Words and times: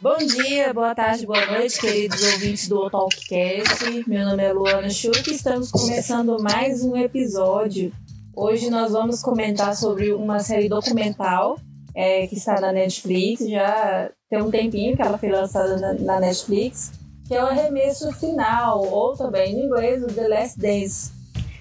Bom 0.00 0.18
dia, 0.18 0.74
boa 0.74 0.94
tarde, 0.94 1.24
boa 1.24 1.46
noite, 1.46 1.80
queridos 1.80 2.22
ouvintes 2.32 2.68
do 2.68 2.90
Talkcast. 2.90 4.04
Meu 4.06 4.26
nome 4.26 4.42
é 4.42 4.52
Luana 4.52 4.90
Schuch 4.90 5.30
e 5.30 5.34
estamos 5.34 5.70
começando 5.70 6.36
mais 6.42 6.84
um 6.84 6.96
episódio. 6.96 7.92
Hoje 8.34 8.68
nós 8.68 8.92
vamos 8.92 9.22
comentar 9.22 9.74
sobre 9.74 10.12
uma 10.12 10.40
série 10.40 10.68
documental 10.68 11.58
é, 11.94 12.26
que 12.26 12.34
está 12.34 12.60
na 12.60 12.72
Netflix, 12.72 13.48
já 13.48 14.10
tem 14.28 14.42
um 14.42 14.50
tempinho 14.50 14.96
que 14.96 15.02
ela 15.02 15.16
foi 15.16 15.30
lançada 15.30 15.76
na, 15.78 15.94
na 15.94 16.20
Netflix, 16.20 16.92
que 17.26 17.34
é 17.34 17.42
o 17.42 17.46
Arremesso 17.46 18.12
Final, 18.12 18.84
ou 18.86 19.16
também 19.16 19.54
no 19.54 19.64
inglês, 19.64 20.02
o 20.02 20.08
The 20.08 20.28
Last 20.28 20.58
Dance, 20.58 21.12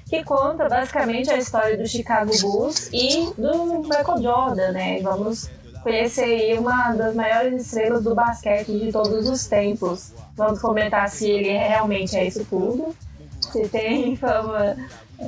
que 0.10 0.24
conta 0.24 0.68
basicamente 0.68 1.30
a 1.30 1.38
história 1.38 1.78
do 1.78 1.88
Chicago 1.88 2.32
Bulls 2.42 2.90
e 2.92 3.32
do 3.38 3.84
Michael 3.84 4.22
Jordan, 4.22 4.72
né? 4.72 5.00
Vamos 5.02 5.50
conhecer 5.84 6.24
aí 6.24 6.58
uma 6.58 6.94
das 6.94 7.14
maiores 7.14 7.66
estrelas 7.66 8.04
do 8.04 8.16
basquete 8.16 8.72
de 8.72 8.92
todos 8.92 9.30
os 9.30 9.46
tempos. 9.46 10.14
Vamos 10.36 10.60
comentar 10.60 11.08
se 11.10 11.30
ele 11.30 11.52
realmente 11.52 12.16
é 12.16 12.26
isso 12.26 12.46
tudo, 12.46 12.96
se 13.42 13.68
tem 13.68 14.16
fama 14.18 14.76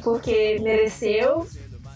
porque 0.01 0.59
mereceu. 0.61 1.45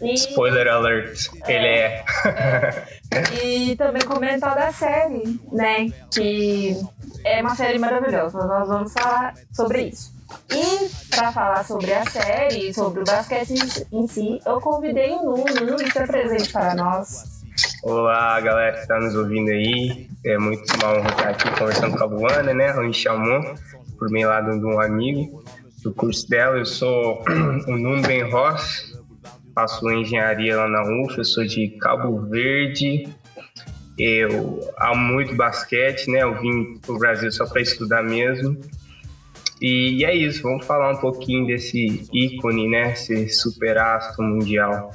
E... 0.02 0.14
Spoiler 0.14 0.68
alert, 0.68 1.28
é, 1.44 1.54
ele 1.54 1.68
é. 1.68 2.06
é. 2.26 3.44
E 3.44 3.76
também 3.76 4.02
comentar 4.04 4.56
da 4.56 4.72
série, 4.72 5.40
né? 5.52 5.90
Que 6.14 6.78
é 7.26 7.42
uma 7.42 7.56
série 7.56 7.80
maravilhosa. 7.80 8.38
Nós 8.46 8.68
vamos 8.68 8.94
falar 8.94 9.34
sobre 9.52 9.84
isso. 9.84 10.14
E 10.52 10.90
para 11.10 11.32
falar 11.32 11.66
sobre 11.66 11.92
a 11.94 12.06
série, 12.06 12.74
sobre 12.74 13.02
o 13.02 13.04
basquete 13.04 13.88
em 13.92 14.08
si, 14.08 14.40
eu 14.46 14.62
convidei 14.62 15.12
o 15.12 15.24
Nuno. 15.24 15.66
Nuno 15.66 15.82
está 15.82 16.06
presente 16.06 16.52
para 16.52 16.76
nós. 16.76 17.39
Olá, 17.84 18.40
galera 18.40 18.74
que 18.74 18.80
está 18.80 19.00
nos 19.00 19.16
ouvindo 19.16 19.50
aí. 19.50 20.08
É 20.26 20.38
muito 20.38 20.64
uma 20.76 20.94
honra 20.94 21.10
estar 21.10 21.30
aqui 21.30 21.60
conversando 21.60 21.98
com 21.98 22.04
a 22.04 22.08
Luana, 22.08 22.54
né? 22.54 22.68
Ela 22.68 22.84
me 22.84 22.94
chamou 22.94 23.56
por 23.98 24.10
meio 24.10 24.30
lá 24.30 24.42
de 24.42 24.66
um 24.66 24.80
amigo 24.80 25.44
do 25.84 25.94
curso 25.94 26.30
dela. 26.30 26.58
Eu 26.58 26.66
sou 26.66 27.24
o 27.68 27.78
Nuno 27.78 28.04
Ross, 28.32 28.94
faço 29.54 29.90
engenharia 29.90 30.58
lá 30.58 30.68
na 30.68 30.84
UF, 30.84 31.18
eu 31.18 31.26
sou 31.26 31.46
de 31.46 31.70
Cabo 31.80 32.22
Verde. 32.28 33.08
Eu 33.98 34.60
amo 34.80 35.14
muito 35.14 35.36
basquete, 35.36 36.10
né? 36.10 36.24
Eu 36.24 36.40
vim 36.40 36.78
para 36.78 36.96
o 36.96 37.00
Brasil 37.00 37.32
só 37.32 37.46
para 37.46 37.62
estudar 37.62 38.04
mesmo. 38.04 38.58
E 39.62 40.06
é 40.06 40.16
isso, 40.16 40.44
vamos 40.44 40.66
falar 40.66 40.92
um 40.92 40.98
pouquinho 40.98 41.46
desse 41.48 42.08
ícone, 42.14 42.70
né? 42.70 42.94
Esse 42.94 43.28
superastro 43.30 44.24
mundial 44.24 44.92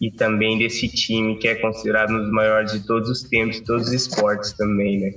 e 0.00 0.10
também 0.10 0.58
desse 0.58 0.88
time 0.88 1.36
que 1.36 1.46
é 1.46 1.54
considerado 1.56 2.12
um 2.12 2.18
dos 2.18 2.32
maiores 2.32 2.72
de 2.72 2.80
todos 2.80 3.08
os 3.08 3.22
tempos, 3.22 3.56
de 3.56 3.62
todos 3.62 3.88
os 3.88 3.92
esportes 3.92 4.52
também, 4.52 5.00
né? 5.00 5.12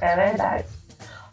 É 0.00 0.16
verdade. 0.16 0.64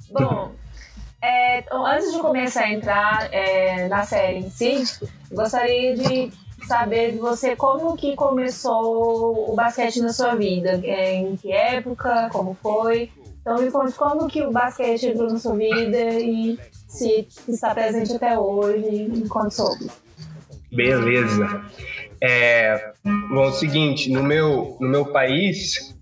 Bom, 0.10 0.52
é, 1.22 1.64
antes 1.72 2.14
de 2.14 2.20
começar 2.20 2.64
a 2.64 2.72
entrar 2.72 3.34
é, 3.34 3.88
na 3.90 4.04
série 4.04 4.40
em 4.40 4.50
si, 4.50 4.84
gostaria 5.32 5.96
de 5.96 6.32
saber 6.66 7.12
de 7.12 7.18
você 7.18 7.56
como 7.56 7.98
que 7.98 8.16
começou 8.16 9.52
o 9.52 9.56
basquete 9.56 10.00
na 10.00 10.14
sua 10.14 10.36
vida, 10.36 10.80
é, 10.84 11.16
em 11.16 11.36
que 11.36 11.52
época, 11.52 12.30
como 12.32 12.54
foi. 12.62 13.12
Então 13.42 13.60
me 13.60 13.72
conte 13.72 13.94
como 13.96 14.28
que 14.28 14.44
o 14.44 14.52
basquete 14.52 15.08
entrou 15.08 15.30
na 15.30 15.40
sua 15.40 15.56
vida 15.56 16.20
e 16.20 16.58
se 16.88 17.28
está 17.48 17.74
presente 17.74 18.16
até 18.16 18.38
hoje, 18.38 19.10
enquanto 19.14 19.52
soube. 19.52 19.90
Beleza. 20.72 21.62
É, 22.22 22.94
bom, 23.04 23.46
é 23.46 23.48
o 23.48 23.52
seguinte, 23.52 24.12
no 24.12 24.24
meu, 24.24 24.78
no 24.80 24.88
meu 24.88 25.06
país, 25.06 25.96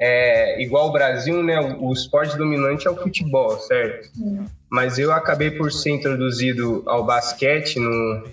é, 0.00 0.62
igual 0.62 0.88
o 0.88 0.92
Brasil, 0.92 1.42
né, 1.42 1.60
o, 1.60 1.88
o 1.88 1.92
esporte 1.92 2.36
dominante 2.36 2.86
é 2.86 2.90
o 2.90 2.96
futebol, 2.96 3.58
certo? 3.58 4.10
Mas 4.68 4.98
eu 4.98 5.12
acabei 5.12 5.50
por 5.50 5.72
ser 5.72 5.90
introduzido 5.90 6.82
ao 6.86 7.04
basquete 7.04 7.78
no, 7.78 8.24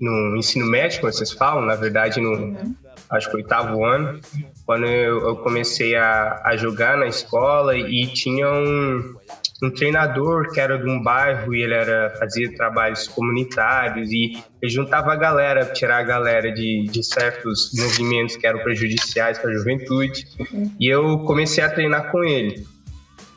no 0.00 0.36
ensino 0.36 0.66
médio, 0.66 1.00
como 1.00 1.12
vocês 1.12 1.32
falam, 1.32 1.64
na 1.64 1.76
verdade, 1.76 2.20
no 2.20 2.56
acho 3.10 3.30
que 3.30 3.36
oitavo 3.36 3.84
ano, 3.84 4.20
quando 4.66 4.86
eu, 4.86 5.28
eu 5.28 5.36
comecei 5.36 5.94
a, 5.94 6.40
a 6.44 6.56
jogar 6.56 6.96
na 6.96 7.06
escola 7.06 7.76
e 7.76 8.06
tinha 8.06 8.50
um, 8.50 9.16
um 9.62 9.70
treinador 9.70 10.52
que 10.52 10.60
era 10.60 10.76
de 10.76 10.88
um 10.88 11.02
bairro 11.02 11.54
e 11.54 11.62
ele 11.62 11.74
era 11.74 12.10
fazia 12.18 12.52
trabalhos 12.54 13.06
comunitários 13.08 14.10
e 14.10 14.42
ele 14.60 14.70
juntava 14.70 15.12
a 15.12 15.16
galera, 15.16 15.64
tirar 15.66 15.98
a 15.98 16.02
galera 16.02 16.52
de, 16.52 16.84
de 16.90 17.04
certos 17.04 17.70
movimentos 17.74 18.36
que 18.36 18.46
eram 18.46 18.60
prejudiciais 18.60 19.38
para 19.38 19.50
a 19.50 19.54
juventude. 19.54 20.26
E 20.78 20.88
eu 20.88 21.20
comecei 21.20 21.62
a 21.62 21.70
treinar 21.70 22.10
com 22.10 22.24
ele. 22.24 22.66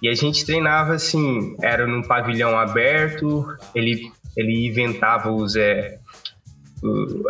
E 0.01 0.07
a 0.09 0.13
gente 0.13 0.45
treinava 0.45 0.94
assim, 0.94 1.56
era 1.61 1.88
num 1.88 2.01
pavilhão 2.01 2.57
aberto, 2.57 3.45
ele 3.73 4.11
ele 4.35 4.67
inventava 4.67 5.31
os 5.31 5.56
é, 5.56 5.97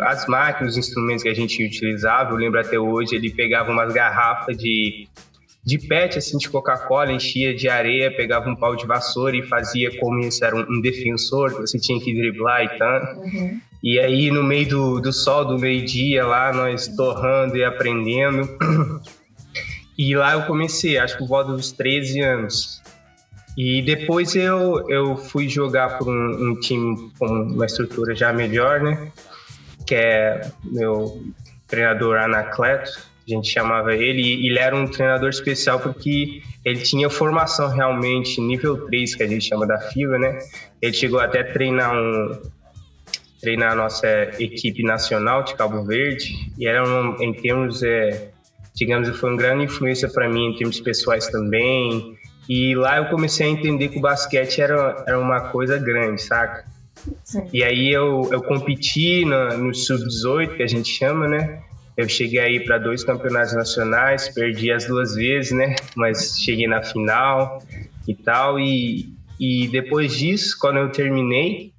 as 0.02 0.26
máquinas, 0.26 0.72
os 0.72 0.78
instrumentos 0.78 1.22
que 1.22 1.28
a 1.30 1.34
gente 1.34 1.64
utilizava, 1.64 2.32
eu 2.32 2.36
lembro 2.36 2.60
até 2.60 2.78
hoje, 2.78 3.14
ele 3.14 3.30
pegava 3.30 3.70
umas 3.70 3.92
garrafas 3.94 4.56
de 4.56 5.08
de 5.68 5.76
pet, 5.86 6.16
assim, 6.16 6.38
de 6.38 6.48
Coca-Cola, 6.48 7.12
enchia 7.12 7.54
de 7.54 7.68
areia, 7.68 8.10
pegava 8.10 8.48
um 8.48 8.56
pau 8.56 8.74
de 8.74 8.86
vassoura 8.86 9.36
e 9.36 9.42
fazia 9.42 9.94
como 9.98 10.18
isso 10.20 10.42
era 10.42 10.56
um, 10.56 10.60
um 10.60 10.80
defensor, 10.80 11.54
que 11.54 11.60
você 11.60 11.78
tinha 11.78 12.00
que 12.00 12.14
driblar 12.14 12.64
e 12.64 12.78
tanto. 12.78 13.20
Uhum. 13.20 13.60
E 13.82 14.00
aí, 14.00 14.30
no 14.30 14.42
meio 14.42 14.66
do, 14.66 15.00
do 15.00 15.12
sol 15.12 15.44
do 15.44 15.58
meio-dia, 15.58 16.24
lá, 16.24 16.54
nós 16.54 16.88
torrando 16.88 17.54
e 17.54 17.62
aprendendo. 17.62 18.48
E 19.98 20.14
lá 20.14 20.34
eu 20.34 20.42
comecei, 20.42 20.96
acho 20.96 21.14
que 21.14 21.18
por 21.18 21.28
volta 21.28 21.52
dos 21.54 21.72
13 21.72 22.20
anos. 22.20 22.80
E 23.56 23.82
depois 23.82 24.36
eu, 24.36 24.88
eu 24.88 25.16
fui 25.16 25.48
jogar 25.48 25.98
por 25.98 26.06
um, 26.06 26.50
um 26.50 26.60
time 26.60 27.10
com 27.18 27.26
uma 27.26 27.66
estrutura 27.66 28.14
já 28.14 28.32
melhor, 28.32 28.80
né? 28.80 29.10
Que 29.84 29.96
é 29.96 30.52
meu 30.62 31.20
treinador 31.66 32.16
Anacleto, 32.18 33.07
a 33.32 33.36
gente 33.36 33.48
chamava 33.48 33.94
ele, 33.94 34.22
e 34.22 34.48
ele 34.48 34.58
era 34.58 34.74
um 34.74 34.86
treinador 34.86 35.28
especial 35.28 35.78
porque 35.80 36.42
ele 36.64 36.80
tinha 36.80 37.08
formação 37.08 37.68
realmente 37.68 38.40
nível 38.40 38.86
3, 38.86 39.14
que 39.14 39.22
a 39.22 39.26
gente 39.26 39.46
chama 39.46 39.66
da 39.66 39.78
FIBA, 39.78 40.18
né? 40.18 40.38
Ele 40.80 40.92
chegou 40.92 41.20
até 41.20 41.40
a 41.40 41.52
treinar 41.52 41.94
um 41.94 42.40
treinar 43.40 43.70
a 43.70 43.74
nossa 43.76 44.08
equipe 44.40 44.82
nacional 44.82 45.44
de 45.44 45.54
Cabo 45.54 45.84
Verde 45.84 46.34
e 46.58 46.66
era 46.66 46.82
um, 46.82 47.22
em 47.22 47.32
termos 47.32 47.84
é, 47.84 48.30
digamos 48.74 49.08
foi 49.16 49.30
uma 49.30 49.38
grande 49.38 49.64
influência 49.64 50.08
para 50.08 50.28
mim 50.28 50.48
em 50.48 50.56
termos 50.56 50.80
pessoais 50.80 51.28
também 51.28 52.18
e 52.48 52.74
lá 52.74 52.96
eu 52.96 53.04
comecei 53.06 53.46
a 53.46 53.50
entender 53.50 53.90
que 53.90 53.98
o 53.98 54.00
basquete 54.00 54.62
era, 54.62 55.04
era 55.06 55.20
uma 55.20 55.50
coisa 55.50 55.78
grande, 55.78 56.22
saca? 56.22 56.64
Sim. 57.22 57.46
E 57.52 57.62
aí 57.62 57.92
eu, 57.92 58.26
eu 58.32 58.42
competi 58.42 59.24
no, 59.24 59.58
no 59.58 59.74
sub-18, 59.74 60.56
que 60.56 60.62
a 60.62 60.66
gente 60.66 60.88
chama, 60.88 61.28
né? 61.28 61.60
Eu 61.98 62.08
cheguei 62.08 62.38
aí 62.38 62.64
para 62.64 62.78
dois 62.78 63.02
campeonatos 63.02 63.54
nacionais, 63.54 64.28
perdi 64.28 64.70
as 64.70 64.86
duas 64.86 65.16
vezes, 65.16 65.50
né? 65.50 65.74
Mas 65.96 66.38
cheguei 66.38 66.68
na 66.68 66.80
final 66.80 67.60
e 68.06 68.14
tal. 68.14 68.60
E, 68.60 69.12
e 69.40 69.66
depois 69.66 70.16
disso, 70.16 70.56
quando 70.60 70.76
eu 70.76 70.92
terminei, 70.92 71.72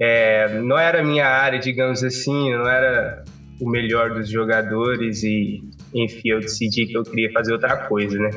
é, 0.00 0.58
não 0.62 0.78
era 0.78 1.04
minha 1.04 1.26
área, 1.26 1.58
digamos 1.58 2.02
assim, 2.02 2.54
não 2.54 2.66
era 2.66 3.22
o 3.60 3.68
melhor 3.68 4.14
dos 4.14 4.30
jogadores 4.30 5.22
e, 5.22 5.62
enfim, 5.92 6.30
eu 6.30 6.40
decidi 6.40 6.86
que 6.86 6.96
eu 6.96 7.02
queria 7.02 7.30
fazer 7.30 7.52
outra 7.52 7.86
coisa, 7.86 8.18
né? 8.18 8.30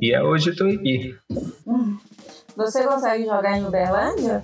E 0.00 0.14
é 0.14 0.22
hoje 0.22 0.50
eu 0.50 0.56
tô 0.56 0.64
aqui. 0.68 1.14
Você 2.56 2.82
consegue 2.82 3.26
jogar 3.26 3.58
em 3.58 3.66
Uberlândia? 3.66 4.42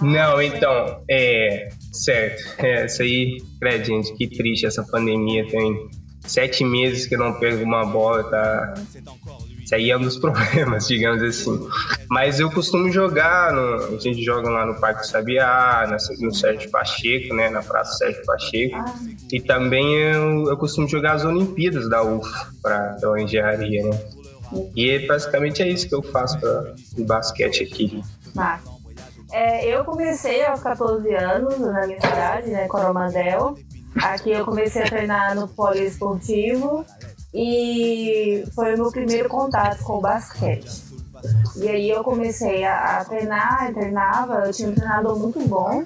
Não, 0.00 0.40
então, 0.40 1.02
é, 1.10 1.68
certo. 2.04 2.42
É, 2.58 2.84
essa 2.84 3.02
aí, 3.02 3.38
credo, 3.60 3.84
gente, 3.84 4.14
que 4.14 4.26
triste 4.26 4.66
essa 4.66 4.82
pandemia. 4.82 5.46
Tem 5.48 5.88
sete 6.26 6.64
meses 6.64 7.06
que 7.06 7.14
eu 7.14 7.18
não 7.18 7.34
pego 7.34 7.62
uma 7.64 7.84
bola, 7.84 8.24
tá? 8.24 8.74
Isso 9.62 9.74
aí 9.74 9.90
é 9.90 9.96
um 9.96 10.00
dos 10.00 10.16
problemas, 10.20 10.86
digamos 10.86 11.22
assim. 11.22 11.68
Mas 12.08 12.38
eu 12.38 12.50
costumo 12.50 12.90
jogar, 12.90 13.52
no, 13.52 13.96
a 13.96 13.98
gente 13.98 14.22
joga 14.22 14.48
lá 14.48 14.64
no 14.64 14.80
Parque 14.80 15.06
Sabiá, 15.06 15.86
no 16.20 16.34
Sérgio 16.34 16.70
Pacheco, 16.70 17.34
né, 17.34 17.50
na 17.50 17.62
Praça 17.62 17.98
Sérgio 17.98 18.24
Pacheco. 18.24 18.76
E 19.32 19.40
também 19.40 19.94
eu, 19.94 20.48
eu 20.48 20.56
costumo 20.56 20.88
jogar 20.88 21.14
as 21.14 21.24
Olimpíadas 21.24 21.88
da 21.88 22.02
UF, 22.02 22.30
para 22.62 22.96
a 23.02 23.20
engenharia, 23.20 23.84
né? 23.84 24.00
E 24.76 25.00
basicamente 25.00 25.60
é 25.60 25.68
isso 25.68 25.88
que 25.88 25.94
eu 25.94 26.02
faço 26.02 26.38
para 26.38 26.74
basquete 26.98 27.64
aqui. 27.64 28.00
Massa. 28.34 28.75
É, 29.32 29.66
eu 29.66 29.84
comecei 29.84 30.44
aos 30.44 30.62
14 30.62 31.14
anos 31.14 31.58
na 31.58 31.86
minha 31.86 32.00
cidade, 32.00 32.50
né, 32.50 32.66
Coromandel. 32.68 33.56
Aqui 34.02 34.30
eu 34.30 34.44
comecei 34.44 34.82
a 34.82 34.88
treinar 34.88 35.34
no 35.34 35.48
poliesportivo 35.48 36.84
e 37.34 38.44
foi 38.54 38.74
o 38.74 38.78
meu 38.78 38.90
primeiro 38.90 39.28
contato 39.28 39.82
com 39.82 39.94
o 39.94 40.00
basquete. 40.00 40.84
E 41.56 41.68
aí 41.68 41.90
eu 41.90 42.04
comecei 42.04 42.64
a, 42.64 42.98
a 42.98 43.04
treinar, 43.04 43.72
treinava, 43.72 44.46
eu 44.46 44.52
tinha 44.52 44.68
um 44.68 44.74
treinador 44.74 45.18
muito 45.18 45.40
bom, 45.48 45.82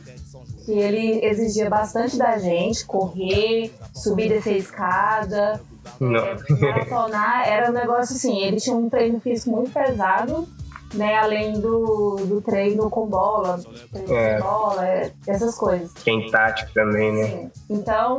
que 0.64 0.72
ele 0.72 1.24
exigia 1.24 1.70
bastante 1.70 2.18
da 2.18 2.36
gente, 2.38 2.84
correr, 2.84 3.72
subir 3.94 4.28
descer 4.28 4.56
escada, 4.56 5.60
Não. 5.98 6.18
É, 6.18 6.36
maratonar 6.60 7.48
era 7.48 7.70
um 7.70 7.72
negócio 7.72 8.16
assim, 8.16 8.40
ele 8.40 8.56
tinha 8.58 8.76
um 8.76 8.90
treino 8.90 9.20
físico 9.20 9.50
muito 9.50 9.72
pesado, 9.72 10.46
né? 10.94 11.16
Além 11.16 11.60
do, 11.60 12.16
do 12.26 12.40
treino 12.40 12.88
com 12.90 13.06
bola, 13.06 13.58
treino 13.92 14.14
É. 14.14 14.36
com 14.40 14.42
bola, 14.48 14.86
é, 14.86 15.12
essas 15.26 15.56
coisas. 15.56 15.92
Tem 16.04 16.30
tático 16.30 16.72
também, 16.74 17.12
né? 17.12 17.26
Sim. 17.26 17.50
Então, 17.70 18.16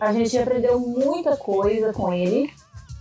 a 0.00 0.12
gente 0.12 0.36
aprendeu 0.38 0.78
muita 0.78 1.36
coisa 1.36 1.92
com 1.92 2.12
ele. 2.12 2.50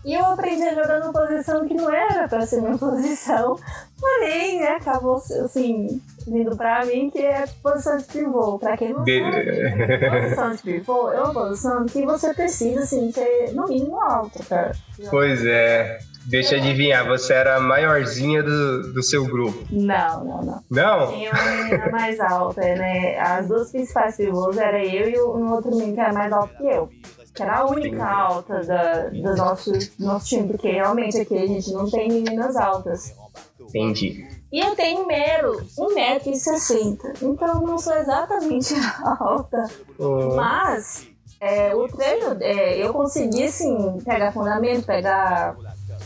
E 0.05 0.13
eu 0.15 0.25
aprendi 0.25 0.61
a 0.63 0.73
jogar 0.75 0.99
numa 0.99 1.13
posição 1.13 1.65
que 1.65 1.73
não 1.73 1.89
era 1.89 2.27
pra 2.27 2.45
ser 2.45 2.59
minha 2.61 2.75
posição. 2.77 3.55
Porém, 3.97 4.59
né, 4.59 4.71
acabou 4.71 5.15
assim, 5.15 6.01
vindo 6.27 6.57
pra 6.57 6.83
mim, 6.83 7.09
que 7.09 7.19
é 7.19 7.45
posição 7.63 7.95
de 7.97 8.03
pivô. 8.03 8.59
Pra 8.59 8.75
quem 8.75 8.91
não 8.91 9.05
De- 9.05 9.21
sabe, 9.21 10.09
posição 10.09 10.51
de 10.55 10.61
pivô 10.61 11.09
é 11.09 11.21
uma 11.21 11.33
posição 11.33 11.85
que 11.85 12.05
você 12.05 12.33
precisa, 12.33 12.81
assim, 12.81 13.13
ser 13.13 13.53
no 13.53 13.65
mínimo 13.65 13.97
alto, 14.01 14.43
cara. 14.45 14.73
Pois 15.09 15.45
é. 15.45 15.99
Deixa 16.25 16.55
eu 16.55 16.59
adivinhar, 16.59 17.05
você 17.05 17.33
era 17.33 17.57
a 17.57 17.59
maiorzinha 17.59 18.41
do, 18.41 18.93
do 18.93 19.03
seu 19.03 19.25
grupo. 19.25 19.65
Não, 19.71 20.23
não, 20.23 20.41
não. 20.41 20.63
Não? 20.69 21.05
Uma 21.13 21.63
menina 21.63 21.89
mais 21.91 22.19
alta, 22.19 22.61
né? 22.61 23.19
As 23.19 23.47
duas 23.47 23.71
principais 23.71 24.15
pivôs 24.15 24.57
era 24.57 24.83
eu 24.83 25.09
e 25.09 25.21
um 25.21 25.51
outro 25.51 25.71
menino 25.71 25.93
que 25.93 25.99
era 25.99 26.13
mais 26.13 26.31
alto 26.31 26.55
que 26.55 26.65
eu. 26.65 26.89
Que 27.33 27.43
era 27.43 27.57
a 27.59 27.65
única 27.65 28.05
alta 28.05 28.61
da, 28.61 29.09
do 29.09 29.35
nosso, 29.35 29.71
nosso 29.99 30.27
time, 30.27 30.47
porque 30.47 30.69
realmente 30.69 31.17
aqui 31.17 31.37
a 31.37 31.47
gente 31.47 31.71
não 31.71 31.89
tem 31.89 32.07
meninas 32.07 32.55
altas. 32.55 33.13
Entendi. 33.59 34.25
E 34.51 34.59
eu 34.59 34.75
tenho 34.75 35.07
mero 35.07 35.51
1,60m, 35.77 36.97
então 37.23 37.47
eu 37.47 37.61
não 37.61 37.77
sou 37.77 37.95
exatamente 37.95 38.75
alta. 39.19 39.65
Oh, 39.97 40.35
Mas 40.35 41.07
é, 41.41 41.75
o 41.75 41.87
treino, 41.87 42.37
é, 42.39 42.77
eu 42.77 42.93
consegui 42.93 43.45
assim, 43.45 43.97
pegar 44.05 44.31
fundamento, 44.31 44.85
pegar 44.85 45.55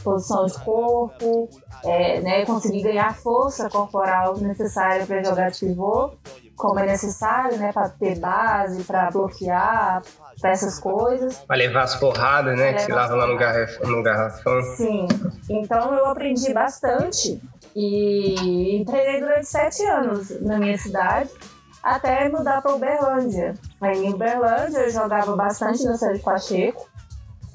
posição 0.04 0.46
de 0.46 0.60
corpo, 0.64 1.50
é, 1.84 2.22
né, 2.22 2.46
consegui 2.46 2.82
ganhar 2.82 3.16
força 3.16 3.70
corporal 3.70 4.38
necessária 4.38 5.06
para 5.06 5.24
jogar 5.24 5.52
de 5.52 5.60
pivô, 5.60 6.12
como 6.56 6.80
é 6.80 6.86
necessário, 6.86 7.58
né, 7.58 7.72
para 7.72 7.90
ter 7.90 8.20
base, 8.20 8.84
para 8.84 9.12
bloquear, 9.12 10.02
para 10.40 10.52
essas 10.52 10.80
coisas. 10.80 11.38
pra 11.40 11.56
levar 11.56 11.84
as 11.84 11.96
porradas, 11.96 12.58
né? 12.58 12.74
Que 12.74 12.82
se 12.82 12.92
lava 12.92 13.16
lá 13.16 13.28
no 13.28 13.38
garrafão. 13.38 13.90
No 13.90 14.04
garrafão. 14.04 14.62
Sim, 14.76 15.08
então 15.50 15.94
eu 15.94 16.06
aprendi 16.06 16.54
bastante 16.54 17.42
e 17.76 18.84
treinei 18.86 19.20
durante 19.20 19.48
sete 19.48 19.84
anos 19.86 20.42
na 20.42 20.58
minha 20.58 20.78
cidade. 20.78 21.30
Até 21.84 22.28
mudar 22.28 22.62
para 22.62 22.74
Uberlândia. 22.74 23.54
Aí 23.80 24.06
em 24.06 24.14
Uberlândia 24.14 24.80
eu 24.80 24.90
jogava 24.90 25.36
bastante 25.36 25.86
no 25.86 25.96
Sérgio 25.96 26.24
Pacheco. 26.24 26.86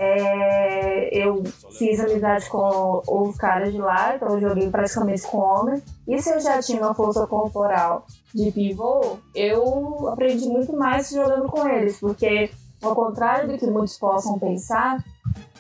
É, 0.05 1.11
eu 1.13 1.45
fiz 1.79 2.01
amizade 2.01 2.51
com 2.51 3.03
os 3.07 3.37
caras 3.37 3.73
de 3.73 3.79
lá, 3.79 4.17
então 4.17 4.31
eu 4.31 4.41
joguei 4.41 4.69
praticamente 4.69 5.23
com 5.23 5.39
homem. 5.39 5.81
E 6.09 6.21
se 6.21 6.29
eu 6.29 6.41
já 6.41 6.61
tinha 6.61 6.83
uma 6.83 6.93
força 6.93 7.25
corporal 7.25 8.05
de 8.35 8.51
pivô, 8.51 9.19
eu 9.33 10.09
aprendi 10.09 10.49
muito 10.49 10.73
mais 10.73 11.09
jogando 11.11 11.49
com 11.49 11.69
eles, 11.69 12.01
porque 12.01 12.51
ao 12.83 12.97
contrário 12.97 13.49
do 13.49 13.57
que 13.57 13.67
muitos 13.67 13.97
possam 13.97 14.41
pensar, 14.41 14.99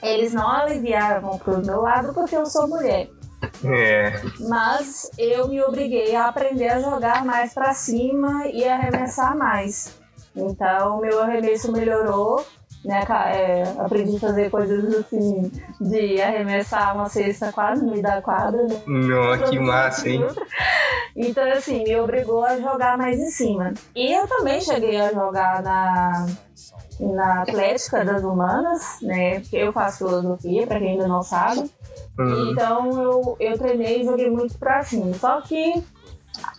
eles 0.02 0.32
não 0.32 0.50
aliviavam 0.50 1.38
pro 1.38 1.64
meu 1.64 1.80
lado 1.80 2.12
porque 2.12 2.36
eu 2.36 2.44
sou 2.44 2.66
mulher. 2.66 3.08
É. 3.64 4.20
Mas 4.48 5.08
eu 5.16 5.46
me 5.46 5.62
obriguei 5.62 6.16
a 6.16 6.26
aprender 6.26 6.68
a 6.68 6.80
jogar 6.80 7.24
mais 7.24 7.54
pra 7.54 7.72
cima 7.74 8.48
e 8.48 8.64
arremessar 8.64 9.36
mais. 9.36 9.96
Então 10.34 11.00
meu 11.00 11.20
arremesso 11.20 11.70
melhorou, 11.70 12.44
né? 12.84 13.04
é, 13.34 13.62
aprendi 13.78 14.16
a 14.16 14.20
fazer 14.20 14.50
coisas 14.50 14.94
assim 14.94 15.50
de 15.80 16.20
arremessar 16.20 16.94
uma 16.94 17.08
cesta 17.08 17.52
quase 17.52 17.84
no 17.84 17.90
meio 17.90 18.02
da 18.02 18.20
quadra, 18.20 18.62
né? 18.64 18.82
Não, 18.86 19.50
que 19.50 19.58
massa, 19.58 20.08
hein? 20.08 20.24
Então, 21.14 21.50
assim, 21.52 21.84
me 21.84 21.96
obrigou 21.96 22.44
a 22.44 22.58
jogar 22.58 22.96
mais 22.96 23.18
em 23.18 23.30
cima. 23.30 23.72
E 23.94 24.12
eu 24.12 24.26
também 24.26 24.60
cheguei 24.60 25.00
a 25.00 25.12
jogar 25.12 25.62
na, 25.62 26.26
na 27.00 27.42
Atlética 27.42 28.04
das 28.04 28.22
Humanas, 28.22 28.98
né? 29.02 29.40
Porque 29.40 29.56
eu 29.56 29.72
faço 29.72 29.98
filosofia, 29.98 30.66
pra 30.66 30.78
quem 30.78 30.92
ainda 30.92 31.06
não 31.06 31.22
sabe. 31.22 31.70
Hum, 32.18 32.50
Então 32.50 33.02
eu, 33.02 33.36
eu 33.38 33.58
treinei 33.58 34.00
e 34.02 34.04
joguei 34.04 34.30
muito 34.30 34.58
pra 34.58 34.82
cima. 34.82 35.12
Só 35.14 35.40
que 35.42 35.82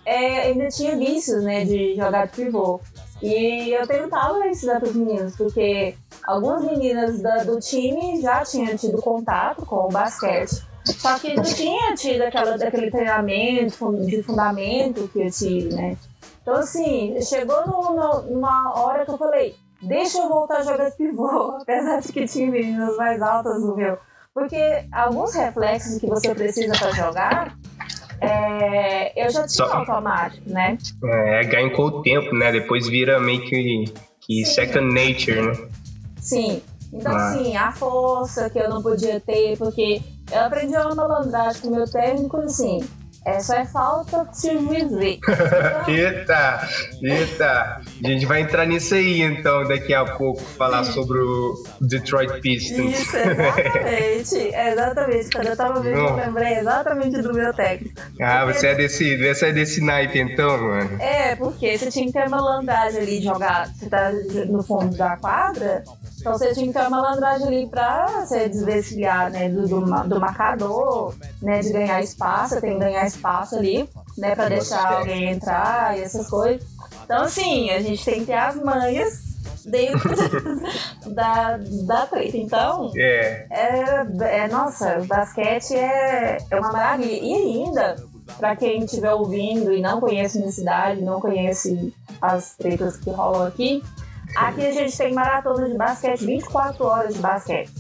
é, 0.06 0.42
ainda 0.44 0.68
tinha 0.68 0.96
vícios, 0.96 1.44
né, 1.44 1.66
de 1.66 1.96
jogar 1.96 2.28
de 2.28 2.34
pivô. 2.34 2.80
E 3.26 3.72
eu 3.72 3.88
tentava 3.88 4.46
ensinar 4.48 4.82
pros 4.82 4.94
meninos, 4.94 5.36
porque 5.38 5.96
algumas 6.26 6.62
meninas 6.66 7.22
da- 7.22 7.44
do 7.44 7.58
time 7.60 8.22
já 8.22 8.44
tinham 8.44 8.76
tido 8.76 9.02
contato 9.02 9.66
com 9.66 9.86
o 9.86 9.90
basquete. 9.90 10.62
Só 10.86 11.18
que 11.18 11.34
não 11.34 11.44
tinha 11.44 11.96
tido 11.96 12.24
aquela, 12.24 12.56
aquele 12.56 12.92
treinamento 12.92 13.96
de 14.06 14.22
fundamento 14.22 15.08
que 15.08 15.22
eu 15.22 15.32
tive, 15.32 15.74
né? 15.74 15.96
Então, 16.42 16.56
assim, 16.56 17.16
chegou 17.22 17.66
no- 17.66 17.96
no- 17.96 18.22
numa 18.24 18.74
hora 18.78 19.06
que 19.06 19.12
eu 19.12 19.18
falei, 19.18 19.56
deixa 19.82 20.18
eu 20.18 20.28
voltar 20.28 20.58
a 20.58 20.64
jogar 20.64 20.90
de 20.90 20.98
pivô, 20.98 21.52
apesar 21.62 22.02
de 22.02 22.12
que 22.12 22.28
tinha 22.28 22.52
meninas 22.52 22.98
mais 22.98 23.22
altas 23.22 23.62
do 23.62 23.74
meu. 23.74 23.98
Porque 24.34 24.84
alguns 24.92 25.34
reflexos 25.34 26.00
que 26.00 26.08
você 26.08 26.34
precisa 26.36 26.74
para 26.78 26.92
jogar, 26.92 27.56
é, 28.22 29.26
eu 29.26 29.30
já 29.30 29.48
tinha 29.48 29.68
Só- 29.68 29.74
automático, 29.78 30.50
né? 30.50 30.78
é, 31.06 31.44
ganha 31.44 31.70
com 31.72 31.84
o 31.84 32.02
tempo, 32.02 32.34
né? 32.36 32.52
Depois 32.52 32.88
vira 32.88 33.20
meio 33.20 33.42
que, 33.42 33.86
que 34.22 34.46
Sim. 34.46 34.54
second 34.54 34.94
nature, 34.94 35.42
né? 35.42 35.68
Sim. 36.20 36.62
Então, 36.92 37.12
Ah. 37.16 37.30
assim, 37.30 37.56
a 37.58 37.72
força 37.72 38.50
que 38.50 38.60
eu 38.60 38.70
não 38.70 38.82
podia 38.82 39.20
ter, 39.20 39.58
porque 39.58 40.02
eu 40.32 40.40
aprendi 40.42 40.76
uma 40.76 40.94
malandragem 40.96 41.62
com 41.62 41.68
o 41.70 41.76
meu 41.76 41.90
técnico, 41.90 42.38
assim, 42.38 42.80
é, 43.26 43.40
só 43.40 43.56
é 43.56 43.66
falta 43.66 44.28
ver. 44.98 45.20
Então, 45.20 45.88
Eita, 45.88 46.68
eita. 47.02 47.82
A 48.04 48.08
gente 48.08 48.26
vai 48.26 48.42
entrar 48.42 48.66
nisso 48.66 48.96
aí, 48.96 49.22
então, 49.22 49.68
daqui 49.68 49.94
a 49.94 50.04
pouco, 50.04 50.42
falar 50.42 50.84
sobre 50.84 51.20
o 51.20 51.54
Detroit 51.82 52.42
Pistons. 52.42 53.00
Isso, 53.00 53.18
exatamente. 53.18 54.36
exatamente. 54.72 55.30
Quando 55.32 55.48
eu 55.48 55.58
tava 55.58 55.80
vendo, 55.80 55.98
eu 55.98 56.16
lembrei 56.16 56.56
exatamente 56.56 57.22
do 57.22 57.34
meu 57.34 57.54
técnico. 57.54 58.02
Ah, 58.22 58.46
você 58.46 58.68
é 58.68 58.76
desse, 58.76 59.18
você 59.18 59.48
é 59.48 59.52
desse 59.54 59.82
naipe, 59.82 60.20
então, 60.20 60.58
mano? 60.58 61.02
É, 61.02 61.36
porque 61.36 61.78
você 61.78 61.90
tinha 61.90 62.06
que 62.06 62.14
ter 62.14 62.28
malandragem 62.30 63.02
ali 63.02 63.20
de 63.20 63.26
jogar. 63.26 63.68
Você 63.68 63.90
tá 63.90 64.12
no 64.48 64.62
fundo 64.64 64.96
da 64.98 65.16
quadra, 65.18 65.84
então 66.24 66.38
você 66.38 66.54
tinha 66.54 66.68
que 66.68 66.72
ter 66.72 66.80
uma 66.80 67.02
malandragem 67.02 67.48
ali 67.48 67.68
pra 67.68 68.08
você 68.08 68.48
desvencilhar, 68.48 69.30
né, 69.30 69.50
do, 69.50 69.68
do, 69.68 69.82
do 70.08 70.20
marcador, 70.22 71.14
né, 71.42 71.60
de 71.60 71.74
ganhar 71.74 72.02
espaço, 72.02 72.54
você 72.56 72.62
tem 72.62 72.74
que 72.76 72.80
ganhar 72.80 73.06
espaço 73.06 73.58
ali, 73.58 73.90
né, 74.18 74.34
pra 74.34 74.48
deixar 74.48 75.00
alguém 75.00 75.32
entrar 75.32 75.98
e 75.98 76.02
essas 76.02 76.30
coisas. 76.30 76.66
Então, 77.04 77.24
assim, 77.24 77.70
a 77.72 77.82
gente 77.82 78.06
tem 78.06 78.22
que 78.22 78.28
ter 78.28 78.36
as 78.36 78.56
manhas 78.56 79.22
dentro 79.66 80.10
da, 81.14 81.60
da 81.86 82.06
treta. 82.06 82.38
Então, 82.38 82.90
É, 82.96 83.46
é, 83.50 84.44
é, 84.44 84.48
nossa, 84.48 85.00
o 85.00 85.06
basquete 85.06 85.76
é, 85.76 86.38
é 86.50 86.56
uma 86.58 86.72
maravilha. 86.72 87.20
E 87.22 87.34
ainda, 87.34 87.98
pra 88.38 88.56
quem 88.56 88.86
estiver 88.86 89.12
ouvindo 89.12 89.74
e 89.74 89.82
não 89.82 90.00
conhece 90.00 90.40
minha 90.40 90.54
cidade, 90.54 91.02
não 91.02 91.20
conhece 91.20 91.94
as 92.22 92.56
tretas 92.56 92.96
que 92.96 93.10
rolam 93.10 93.46
aqui, 93.46 93.84
aqui 94.36 94.66
a 94.66 94.72
gente 94.72 94.98
tem 94.98 95.14
maratona 95.14 95.70
de 95.70 95.78
basquete, 95.78 96.26
24 96.26 96.86
horas 96.86 97.14
de 97.14 97.20
basquete. 97.20 97.72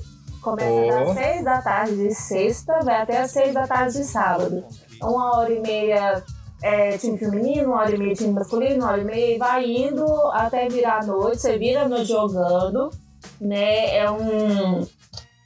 Começa 0.42 0.70
Oh. 0.70 1.06
das 1.06 1.14
6 1.16 1.44
da 1.46 1.62
tarde 1.62 1.96
de 1.96 2.14
sexta, 2.14 2.80
vai 2.84 3.02
até 3.02 3.18
as 3.20 3.32
6 3.32 3.54
da 3.54 3.66
tarde 3.66 3.98
de 3.98 4.04
sábado. 4.04 4.64
Uma 5.02 5.38
hora 5.38 5.54
e 5.54 5.60
meia 5.62 6.22
é, 6.62 6.98
time 6.98 7.18
feminino, 7.18 7.70
uma 7.70 7.82
hora 7.82 7.96
e 7.96 7.98
meia 7.98 8.14
time 8.14 8.34
masculino, 8.34 8.84
uma 8.84 8.92
hora 8.92 9.02
e 9.02 9.06
meia, 9.06 9.40
vai 9.40 9.66
indo 9.66 10.06
até 10.34 10.68
virar 10.68 11.02
a 11.02 11.06
noite, 11.06 11.42
você 11.42 11.58
vira 11.58 11.84
a 11.84 11.90
noite 11.90 12.06
jogando, 12.06 12.90
né? 13.40 13.98
É 13.98 14.10
um, 14.12 14.86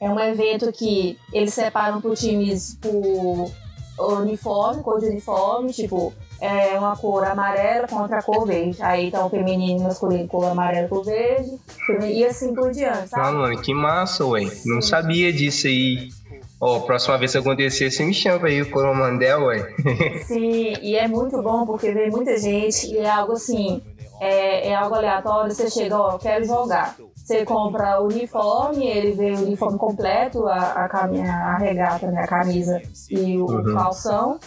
é 0.00 0.10
um 0.10 0.18
evento 0.18 0.72
que 0.72 1.16
eles 1.32 1.54
separam 1.54 2.00
por 2.00 2.16
times 2.16 2.76
por 2.80 3.50
uniforme, 3.98 4.82
cor 4.82 5.00
de 5.00 5.06
uniforme, 5.06 5.72
tipo, 5.72 6.12
é 6.40 6.78
uma 6.78 6.96
cor 6.96 7.24
amarela 7.24 7.86
contra 7.88 8.18
a 8.18 8.22
cor 8.22 8.46
verde. 8.46 8.80
Aí 8.82 9.10
tá 9.10 9.24
o 9.24 9.30
feminino 9.30 9.80
e 9.80 9.82
masculino, 9.82 10.28
cor 10.28 10.44
amarela 10.46 10.88
cor 10.88 11.04
verde, 11.04 11.58
e 12.06 12.24
assim 12.24 12.54
por 12.54 12.70
diante, 12.70 12.98
ah, 12.98 13.06
sabe? 13.06 13.36
mano, 13.36 13.60
que 13.60 13.74
massa, 13.74 14.24
ué. 14.24 14.42
Não 14.64 14.80
sabia 14.80 15.32
disso 15.32 15.66
aí. 15.66 16.08
Ó, 16.60 16.80
próxima 16.80 17.16
vez 17.18 17.32
que 17.32 17.38
acontecer, 17.38 17.90
você 17.90 18.04
me 18.04 18.12
chama 18.12 18.48
aí, 18.48 18.60
o 18.62 18.70
Coromandel, 18.70 19.44
ué. 19.44 19.74
Sim, 20.26 20.74
e 20.82 20.96
é 20.96 21.06
muito 21.06 21.40
bom 21.42 21.64
porque 21.64 21.92
vem 21.92 22.10
muita 22.10 22.36
gente 22.36 22.92
e 22.92 22.98
é 22.98 23.08
algo 23.08 23.34
assim, 23.34 23.80
é, 24.20 24.68
é 24.68 24.74
algo 24.74 24.94
aleatório, 24.96 25.54
você 25.54 25.70
chega, 25.70 25.96
ó, 25.96 26.18
quero 26.18 26.44
jogar. 26.44 26.96
Você 27.14 27.44
compra 27.44 28.00
o 28.00 28.06
uniforme, 28.06 28.86
ele 28.86 29.12
vem 29.12 29.34
o 29.36 29.42
uniforme 29.42 29.78
completo, 29.78 30.46
a, 30.48 30.56
a, 30.56 31.54
a 31.54 31.58
regata, 31.58 32.10
né, 32.10 32.22
a 32.22 32.26
camisa 32.26 32.80
e 33.10 33.36
o 33.36 33.44
Uhum. 33.46 33.74
calção. 33.74 34.38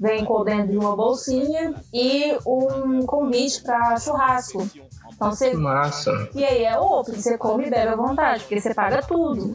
Vem 0.00 0.24
com 0.24 0.42
dentro 0.42 0.68
de 0.68 0.78
uma 0.78 0.96
bolsinha 0.96 1.74
e 1.92 2.34
um 2.46 3.04
convite 3.04 3.62
para 3.62 3.98
churrasco. 3.98 4.66
Então 5.12 5.30
você 5.30 5.52
Massa. 5.54 6.30
e 6.34 6.42
aí 6.42 6.64
é 6.64 6.78
open, 6.78 7.14
você 7.20 7.36
come 7.36 7.66
e 7.66 7.70
bebe 7.70 7.88
à 7.88 7.96
vontade, 7.96 8.40
porque 8.44 8.58
você 8.60 8.72
paga 8.74 9.02
tudo. 9.02 9.54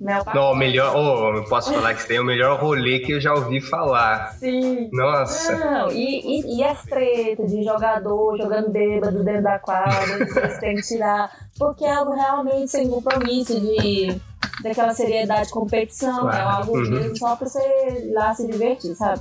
Meu 0.00 0.24
Não, 0.34 0.54
melhor. 0.56 0.96
Oh, 0.96 1.36
eu 1.36 1.44
posso 1.44 1.72
falar 1.72 1.94
que 1.94 2.12
é 2.12 2.20
o 2.20 2.24
melhor 2.24 2.58
rolê 2.60 3.00
que 3.00 3.12
eu 3.12 3.20
já 3.20 3.34
ouvi 3.34 3.60
falar. 3.60 4.32
Sim. 4.32 4.88
Nossa. 4.92 5.54
Não, 5.56 5.92
e, 5.92 6.40
e, 6.40 6.56
e 6.56 6.64
as 6.64 6.82
tretas 6.84 7.52
de 7.52 7.62
jogador 7.62 8.36
jogando 8.36 8.70
bêbado 8.70 9.22
dentro 9.22 9.42
da 9.44 9.58
quadra, 9.60 10.26
que 10.26 10.38
eles 10.38 10.58
têm 10.58 10.74
que 10.76 10.82
tirar. 10.82 11.30
Porque 11.56 11.84
é 11.84 11.92
algo 11.94 12.14
realmente 12.14 12.70
sem 12.72 12.88
compromisso 12.88 13.60
de 13.60 14.20
daquela 14.62 14.92
seriedade 14.92 15.46
de 15.48 15.52
competição. 15.52 16.28
É 16.30 16.40
algo 16.40 16.76
Uhum. 16.76 16.90
mesmo 16.90 17.16
só 17.18 17.36
pra 17.36 17.46
você 17.46 17.60
ir 17.60 18.12
lá 18.12 18.34
se 18.34 18.44
divertir, 18.46 18.96
sabe? 18.96 19.20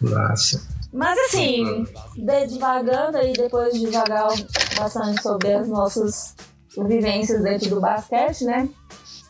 Nossa. 0.00 0.60
Mas 0.92 1.18
assim, 1.26 1.84
de- 2.16 2.46
devagando 2.48 3.16
aí 3.18 3.32
depois 3.32 3.72
de 3.74 3.86
devagar 3.86 4.28
bastante 4.76 5.22
sobre 5.22 5.52
as 5.52 5.68
nossas 5.68 6.34
vivências 6.76 7.42
dentro 7.42 7.70
do 7.70 7.80
basquete, 7.80 8.44
né? 8.44 8.68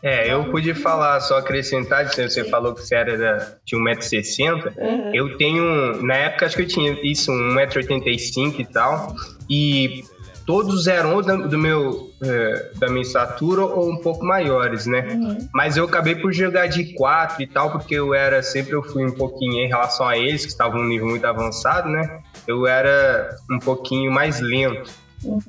É, 0.02 0.32
eu 0.32 0.50
pude 0.50 0.72
falar, 0.72 1.20
só 1.20 1.36
acrescentar, 1.38 2.08
você 2.08 2.42
falou 2.44 2.74
que 2.74 2.80
você 2.80 2.94
era 2.94 3.18
da, 3.18 3.56
de 3.66 3.76
1,60m. 3.76 4.74
Uhum. 4.78 5.14
Eu 5.14 5.36
tenho, 5.36 6.02
na 6.02 6.14
época 6.14 6.46
acho 6.46 6.56
que 6.56 6.62
eu 6.62 6.66
tinha 6.66 6.98
isso, 7.02 7.30
1,85m 7.30 8.60
e 8.60 8.64
tal. 8.64 9.14
E 9.48 10.02
todos 10.50 10.88
eram 10.88 11.14
ou 11.14 11.22
da- 11.22 11.36
do 11.36 11.56
meu, 11.56 12.10
eh, 12.20 12.70
da 12.74 12.88
minha 12.88 13.02
estatura 13.02 13.64
ou 13.64 13.88
um 13.88 13.98
pouco 13.98 14.24
maiores, 14.24 14.84
né? 14.84 15.06
Uhum. 15.12 15.48
Mas 15.54 15.76
eu 15.76 15.84
acabei 15.84 16.16
por 16.16 16.32
jogar 16.32 16.66
de 16.66 16.92
4 16.94 17.40
e 17.40 17.46
tal, 17.46 17.70
porque 17.70 17.94
eu 17.94 18.12
era, 18.12 18.42
sempre 18.42 18.72
eu 18.72 18.82
fui 18.82 19.04
um 19.06 19.12
pouquinho 19.12 19.64
em 19.64 19.68
relação 19.68 20.08
a 20.08 20.18
eles, 20.18 20.42
que 20.44 20.50
estavam 20.50 20.80
num 20.82 20.88
nível 20.88 21.06
muito 21.06 21.24
avançado, 21.24 21.88
né? 21.88 22.18
Eu 22.48 22.66
era 22.66 23.28
um 23.48 23.60
pouquinho 23.60 24.10
mais 24.10 24.40
lento. 24.40 24.90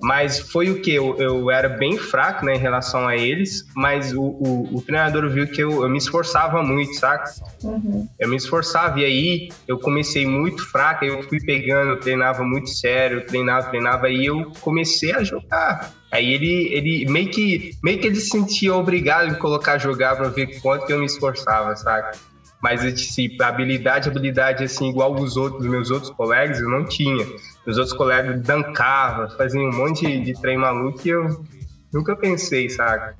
Mas 0.02 0.40
foi 0.40 0.70
o 0.70 0.82
que? 0.82 0.94
Eu, 0.94 1.16
eu 1.18 1.50
era 1.50 1.70
bem 1.70 1.98
fraco 1.98 2.46
né, 2.46 2.56
em 2.56 2.60
relação 2.60 3.08
a 3.08 3.16
eles, 3.16 3.66
mas 3.76 4.14
o, 4.14 4.22
o, 4.22 4.78
o 4.78 4.82
treinador 4.82 5.30
viu 5.30 5.48
que 5.48 5.62
eu, 5.62 5.84
eu 5.84 5.90
me 5.90 5.98
esforçava 5.98 6.62
muito, 6.62 6.94
saca? 6.96 7.32
Uhum. 7.64 8.08
Eu 8.20 8.30
me 8.30 8.36
esforçava 8.36 9.00
e 9.00 9.06
aí 9.06 9.50
eu 9.68 9.80
comecei 9.80 10.26
muito 10.26 10.70
fraco, 10.70 11.06
aí 11.06 11.10
eu 11.12 11.24
fui 11.24 11.40
pegando, 11.40 11.92
eu 11.92 12.00
treinava 12.00 12.44
muito 12.44 12.70
sério, 12.70 13.26
treinava, 13.26 13.70
treinava, 13.70 14.08
aí 14.08 14.26
eu 14.26 14.52
comecei 14.60 15.14
a 15.14 15.24
jogar. 15.24 15.94
Aí 16.12 16.34
ele, 16.34 16.68
ele 16.74 17.06
meio 17.10 17.30
que 17.30 17.72
meio 17.82 17.98
que 17.98 18.08
ele 18.08 18.18
se 18.18 18.30
sentia 18.30 18.76
obrigado 18.76 19.30
em 19.30 19.36
colocar 19.36 19.74
a 19.74 19.78
jogar 19.78 20.18
pra 20.18 20.28
ver 20.28 20.60
quanto 20.60 20.86
que 20.86 20.92
eu 20.92 21.00
me 21.00 21.06
esforçava, 21.06 21.74
saca? 21.78 22.18
Mas 22.62 22.82
disse, 22.94 23.36
habilidade, 23.42 24.08
habilidade 24.08 24.64
assim, 24.64 24.90
igual 24.90 25.16
os 25.16 25.36
outros, 25.36 25.66
meus 25.66 25.90
outros 25.90 26.12
colegas, 26.12 26.60
eu 26.60 26.70
não 26.70 26.86
tinha. 26.86 27.26
Os 27.66 27.78
outros 27.78 27.96
colegas 27.96 28.42
dancavam, 28.42 29.30
faziam 29.38 29.66
um 29.66 29.76
monte 29.76 30.06
de, 30.06 30.20
de 30.22 30.42
trem 30.42 30.58
maluco 30.58 31.00
e 31.06 31.10
eu 31.10 31.46
nunca 31.94 32.16
pensei, 32.16 32.70
saca? 32.70 33.16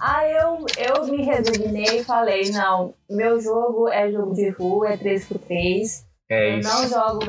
Aí 0.00 0.32
eu, 0.36 0.66
eu 0.78 1.06
me 1.06 1.22
resignei 1.24 2.00
e 2.00 2.04
falei, 2.04 2.50
não, 2.50 2.94
meu 3.08 3.40
jogo 3.40 3.88
é 3.88 4.10
jogo 4.10 4.34
de 4.34 4.50
rua, 4.50 4.90
é 4.90 4.96
3x3. 4.96 6.04
É 6.28 6.54
eu 6.54 6.58
isso. 6.58 6.68
não 6.68 6.88
jogo 6.88 7.20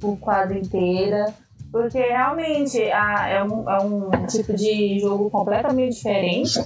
por 0.00 0.16
quadra 0.18 0.58
inteira. 0.58 1.34
Porque 1.70 1.98
realmente 1.98 2.80
ah, 2.92 3.28
é, 3.28 3.42
um, 3.42 3.68
é 3.68 3.78
um 3.80 4.26
tipo 4.26 4.54
de 4.54 5.00
jogo 5.00 5.28
completamente 5.28 5.96
diferente. 5.96 6.60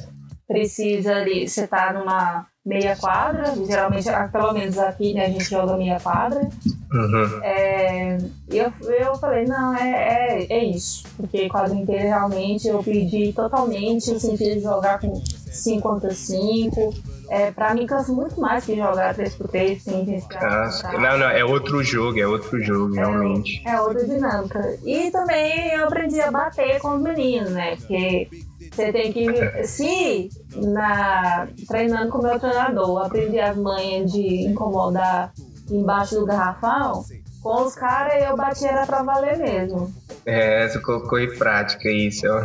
Precisa 0.46 1.16
ali, 1.16 1.48
você 1.48 1.66
tá 1.66 1.94
numa 1.94 2.46
meia 2.64 2.94
quadra, 2.94 3.54
geralmente, 3.66 4.06
ah, 4.10 4.28
pelo 4.30 4.52
menos 4.52 4.76
aqui, 4.78 5.14
né, 5.14 5.24
a 5.24 5.28
gente 5.30 5.44
joga 5.44 5.78
meia 5.78 5.98
quadra. 5.98 6.46
Uhum. 6.92 7.42
É, 7.42 8.18
e 8.50 8.58
eu, 8.58 8.72
eu 8.98 9.14
falei, 9.16 9.44
não, 9.44 9.76
é, 9.76 10.46
é, 10.46 10.46
é 10.50 10.64
isso. 10.64 11.04
Porque 11.16 11.48
quadra 11.48 11.74
inteira 11.74 12.04
realmente 12.04 12.66
eu 12.66 12.82
perdi 12.82 13.32
totalmente 13.32 14.10
o 14.10 14.18
sentido 14.18 14.54
de 14.54 14.60
jogar 14.60 14.98
com 14.98 15.22
5 15.24 15.82
contra 15.82 16.10
5. 16.10 16.94
É, 17.30 17.50
pra 17.50 17.74
mim 17.74 17.86
cansa 17.86 18.10
muito 18.10 18.40
mais 18.40 18.64
que 18.64 18.74
jogar 18.74 19.14
3x3 19.14 19.80
sem 19.80 20.02
intensidade. 20.02 20.82
Ah, 20.82 20.92
não, 20.98 21.18
não, 21.18 21.28
é 21.28 21.44
outro 21.44 21.84
jogo, 21.84 22.18
é 22.18 22.26
outro 22.26 22.58
jogo, 22.62 22.94
realmente. 22.94 23.62
É 23.66 23.78
outra 23.78 24.06
dinâmica. 24.06 24.78
E 24.82 25.10
também 25.10 25.74
eu 25.74 25.84
aprendi 25.84 26.18
a 26.22 26.30
bater 26.30 26.80
com 26.80 26.96
os 26.96 27.02
meninos, 27.02 27.50
né? 27.50 27.76
Porque 27.76 28.28
você 28.72 28.90
tem 28.92 29.12
que. 29.12 29.66
Se 29.66 30.30
na, 30.56 31.48
treinando 31.68 32.10
com 32.10 32.18
o 32.18 32.22
meu 32.22 32.40
treinador, 32.40 33.04
aprendi 33.04 33.38
as 33.38 33.56
manhas 33.58 34.10
de 34.10 34.46
incomodar 34.46 35.30
embaixo 35.70 36.14
do 36.16 36.26
garrafão, 36.26 37.04
com 37.42 37.62
os 37.62 37.74
caras 37.74 38.22
eu 38.24 38.36
batia 38.36 38.70
era 38.70 38.86
pra 38.86 39.02
valer 39.02 39.38
mesmo. 39.38 39.92
É, 40.26 40.68
você 40.68 40.78
colocou 40.80 41.18
em 41.18 41.38
prática 41.38 41.88
isso. 41.90 42.26
Eu 42.26 42.42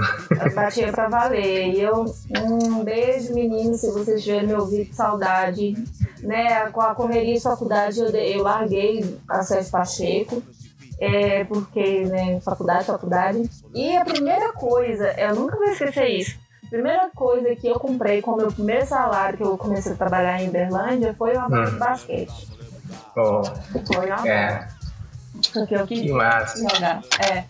batia 0.56 0.92
pra 0.92 1.10
valer. 1.10 1.74
E 1.74 1.82
eu, 1.82 2.06
um 2.42 2.84
beijo, 2.84 3.34
menino, 3.34 3.74
se 3.76 3.92
vocês 3.92 4.24
tiverem 4.24 4.48
me 4.48 4.54
ouvido, 4.54 4.86
que 4.86 4.96
saudade. 4.96 5.74
Né, 6.22 6.70
com 6.72 6.80
a 6.80 6.96
correria 6.96 7.34
de 7.36 7.42
faculdade, 7.42 8.00
eu, 8.00 8.08
eu 8.08 8.44
larguei 8.44 9.18
a 9.28 9.44
Sérgio 9.44 9.72
Pacheco. 9.72 10.42
É, 11.00 11.44
porque, 11.46 12.06
né, 12.06 12.40
faculdade, 12.40 12.86
faculdade. 12.86 13.50
E 13.74 13.98
a 13.98 14.06
primeira 14.06 14.54
coisa, 14.54 15.12
eu 15.20 15.36
nunca 15.36 15.58
vou 15.58 15.66
esquecer 15.66 16.08
isso. 16.08 16.38
A 16.66 16.70
primeira 16.70 17.10
coisa 17.14 17.54
que 17.56 17.68
eu 17.68 17.76
comprei 17.76 18.22
com 18.22 18.32
o 18.32 18.38
meu 18.38 18.48
primeiro 18.48 18.86
salário 18.86 19.38
que 19.38 19.44
eu 19.44 19.58
comecei 19.58 19.92
a 19.92 19.96
trabalhar 19.96 20.42
em 20.42 20.48
Uberlândia 20.48 21.14
foi 21.18 21.36
uma 21.36 21.50
bola 21.50 21.66
de 21.66 21.76
Hum. 21.76 21.80
basquete. 21.80 22.48
Uma 23.16 24.28
é, 24.28 24.68
Porque 25.54 25.76
eu 25.76 25.88
que 25.88 26.12
massa. 26.12 26.58
jogar. 26.60 27.02
É. 27.28 27.46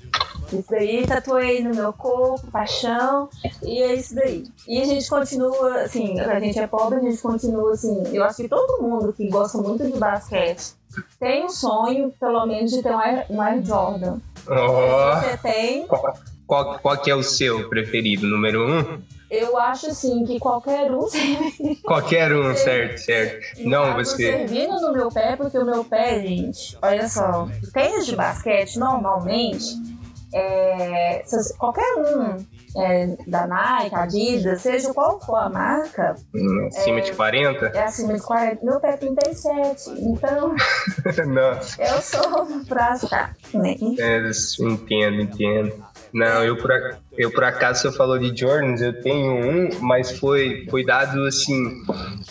Isso 0.51 0.65
daí, 0.69 1.05
tatuei 1.07 1.63
no 1.63 1.73
meu 1.73 1.91
corpo, 1.93 2.45
paixão, 2.51 3.29
e 3.63 3.81
é 3.81 3.95
isso 3.95 4.13
daí. 4.13 4.43
E 4.67 4.81
a 4.81 4.85
gente 4.85 5.09
continua, 5.09 5.81
assim, 5.81 6.19
a 6.19 6.39
gente 6.39 6.59
é 6.59 6.67
pobre, 6.67 6.99
a 6.99 7.01
gente 7.01 7.21
continua, 7.21 7.71
assim, 7.71 8.03
eu 8.13 8.23
acho 8.23 8.37
que 8.37 8.47
todo 8.47 8.81
mundo 8.83 9.13
que 9.13 9.27
gosta 9.29 9.57
muito 9.57 9.83
de 9.89 9.97
basquete 9.97 10.75
tem 11.19 11.45
um 11.45 11.49
sonho, 11.49 12.13
pelo 12.19 12.45
menos, 12.45 12.71
de 12.71 12.83
ter 12.83 12.91
um 12.91 12.99
Air, 12.99 13.25
um 13.29 13.41
Air 13.41 13.65
Jordan. 13.65 14.17
Ó, 14.47 15.15
Você 15.15 15.37
tem, 15.37 15.87
qual, 15.87 16.13
qual, 16.45 16.79
qual 16.79 16.97
que 16.97 17.09
é 17.09 17.15
o 17.15 17.23
seu 17.23 17.67
preferido? 17.69 18.27
Número 18.27 18.67
um? 18.67 19.01
Eu 19.33 19.57
acho, 19.57 19.87
assim, 19.87 20.23
que 20.25 20.39
qualquer 20.39 20.91
um 20.91 21.07
Qualquer 21.83 22.31
um, 22.33 22.55
certo, 22.55 22.99
certo. 22.99 23.61
Não, 23.63 23.95
você. 23.95 24.31
servindo 24.31 24.79
no 24.79 24.93
meu 24.93 25.09
pé, 25.09 25.35
porque 25.35 25.57
o 25.57 25.65
meu 25.65 25.83
pé, 25.83 26.21
gente, 26.21 26.77
olha 26.81 27.07
só, 27.09 27.47
tênis 27.73 28.05
de 28.05 28.15
basquete, 28.15 28.77
normalmente, 28.77 29.75
é, 30.33 31.23
qualquer 31.57 31.95
um 31.95 32.37
é, 32.75 33.15
da 33.27 33.45
Nike, 33.45 33.95
Adidas, 33.95 34.61
seja 34.61 34.93
qual 34.93 35.19
for 35.19 35.35
a 35.35 35.49
marca, 35.49 36.15
hum, 36.33 36.67
Acima 36.67 37.01
de 37.01 37.13
40? 37.13 37.65
é 37.67 37.83
acima 37.83 38.13
de 38.13 38.21
40. 38.21 38.65
Meu 38.65 38.79
pé 38.79 38.89
é 38.89 38.97
37. 38.97 39.91
Então, 39.99 40.55
Nossa, 41.27 41.81
eu 41.81 42.01
sou 42.01 42.47
pra 42.67 42.97
cá, 43.09 43.35
né? 43.53 43.75
é, 43.99 44.31
entendo, 44.59 45.21
entendo. 45.21 45.85
Não, 46.13 46.43
eu 46.43 46.57
por, 46.57 46.71
eu 47.17 47.31
por 47.31 47.43
acaso 47.43 47.81
você 47.81 47.91
falou 47.91 48.17
de 48.17 48.35
Jordans, 48.35 48.81
eu 48.81 48.99
tenho 49.01 49.33
um, 49.33 49.69
mas 49.81 50.17
foi, 50.17 50.65
foi 50.69 50.83
dado 50.83 51.25
assim, 51.25 51.83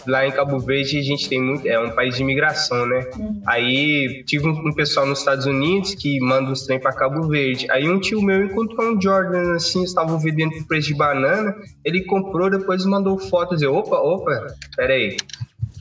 lá 0.07 0.27
em 0.27 0.33
Cabo 0.33 0.59
Verde 0.59 0.99
a 0.99 1.03
gente 1.03 1.29
tem 1.29 1.41
muito, 1.41 1.67
é 1.69 1.79
um 1.79 1.91
país 1.91 2.17
de 2.17 2.23
imigração, 2.23 2.87
né? 2.87 3.09
Uhum. 3.17 3.43
Aí 3.47 4.25
tive 4.25 4.49
um, 4.49 4.69
um 4.69 4.73
pessoal 4.73 5.07
nos 5.07 5.21
Estados 5.21 5.47
Unidos 5.47 5.95
que 5.95 6.19
manda 6.21 6.51
uns 6.51 6.67
trem 6.67 6.81
pra 6.81 6.93
Cabo 6.93 7.29
Verde. 7.29 7.71
Aí 7.71 7.89
um 7.89 8.01
tio 8.01 8.21
meu 8.21 8.45
encontrou 8.45 8.93
um 8.93 9.01
Jordan 9.01 9.55
assim, 9.55 9.85
estavam 9.85 10.19
vendendo 10.19 10.51
por 10.53 10.67
preço 10.67 10.89
de 10.89 10.95
banana, 10.95 11.55
ele 11.85 12.05
comprou, 12.05 12.51
depois 12.51 12.85
mandou 12.85 13.19
fotos, 13.19 13.63
eu, 13.63 13.75
opa, 13.75 13.97
opa, 13.97 14.47
peraí. 14.77 15.17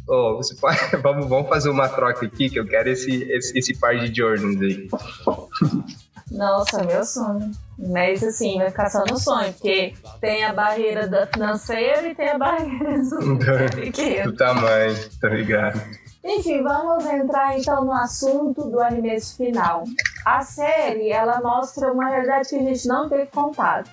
Ô, 0.08 0.36
você 0.36 0.56
pode, 0.56 0.78
vamos, 1.02 1.28
vamos 1.28 1.50
fazer 1.50 1.70
uma 1.70 1.88
troca 1.88 2.26
aqui, 2.26 2.50
que 2.50 2.60
eu 2.60 2.66
quero 2.66 2.90
esse, 2.90 3.24
esse, 3.32 3.58
esse 3.58 3.80
par 3.80 3.98
de 3.98 4.14
Jordans 4.16 4.62
aí. 4.62 4.88
Nossa, 6.32 6.84
meu 6.84 7.04
sonho. 7.04 7.52
Mas 7.90 8.24
assim, 8.24 8.60
vai 8.60 8.70
ficar 8.70 8.90
só 8.90 9.04
no 9.10 9.18
sonho, 9.18 9.52
porque 9.54 9.94
tem 10.20 10.46
a 10.46 10.54
barreira 10.54 11.08
da 11.08 11.26
financeira 11.26 12.08
e 12.08 12.16
tem 12.16 12.30
a 12.30 12.38
barreira 12.38 13.00
do. 13.00 13.40
Do 14.24 14.36
tamanho, 14.36 14.96
tá 15.20 15.30
ligado? 15.30 15.82
Enfim, 16.24 16.62
vamos 16.62 17.04
entrar 17.06 17.58
então 17.58 17.84
no 17.84 17.92
assunto 17.92 18.70
do 18.70 18.80
arremesso 18.80 19.38
final. 19.38 19.84
A 20.24 20.42
série, 20.42 21.10
ela 21.10 21.42
mostra 21.42 21.92
uma 21.92 22.10
realidade 22.10 22.50
que 22.50 22.56
a 22.56 22.60
gente 22.60 22.88
não 22.88 23.10
teve 23.10 23.26
contato. 23.28 23.90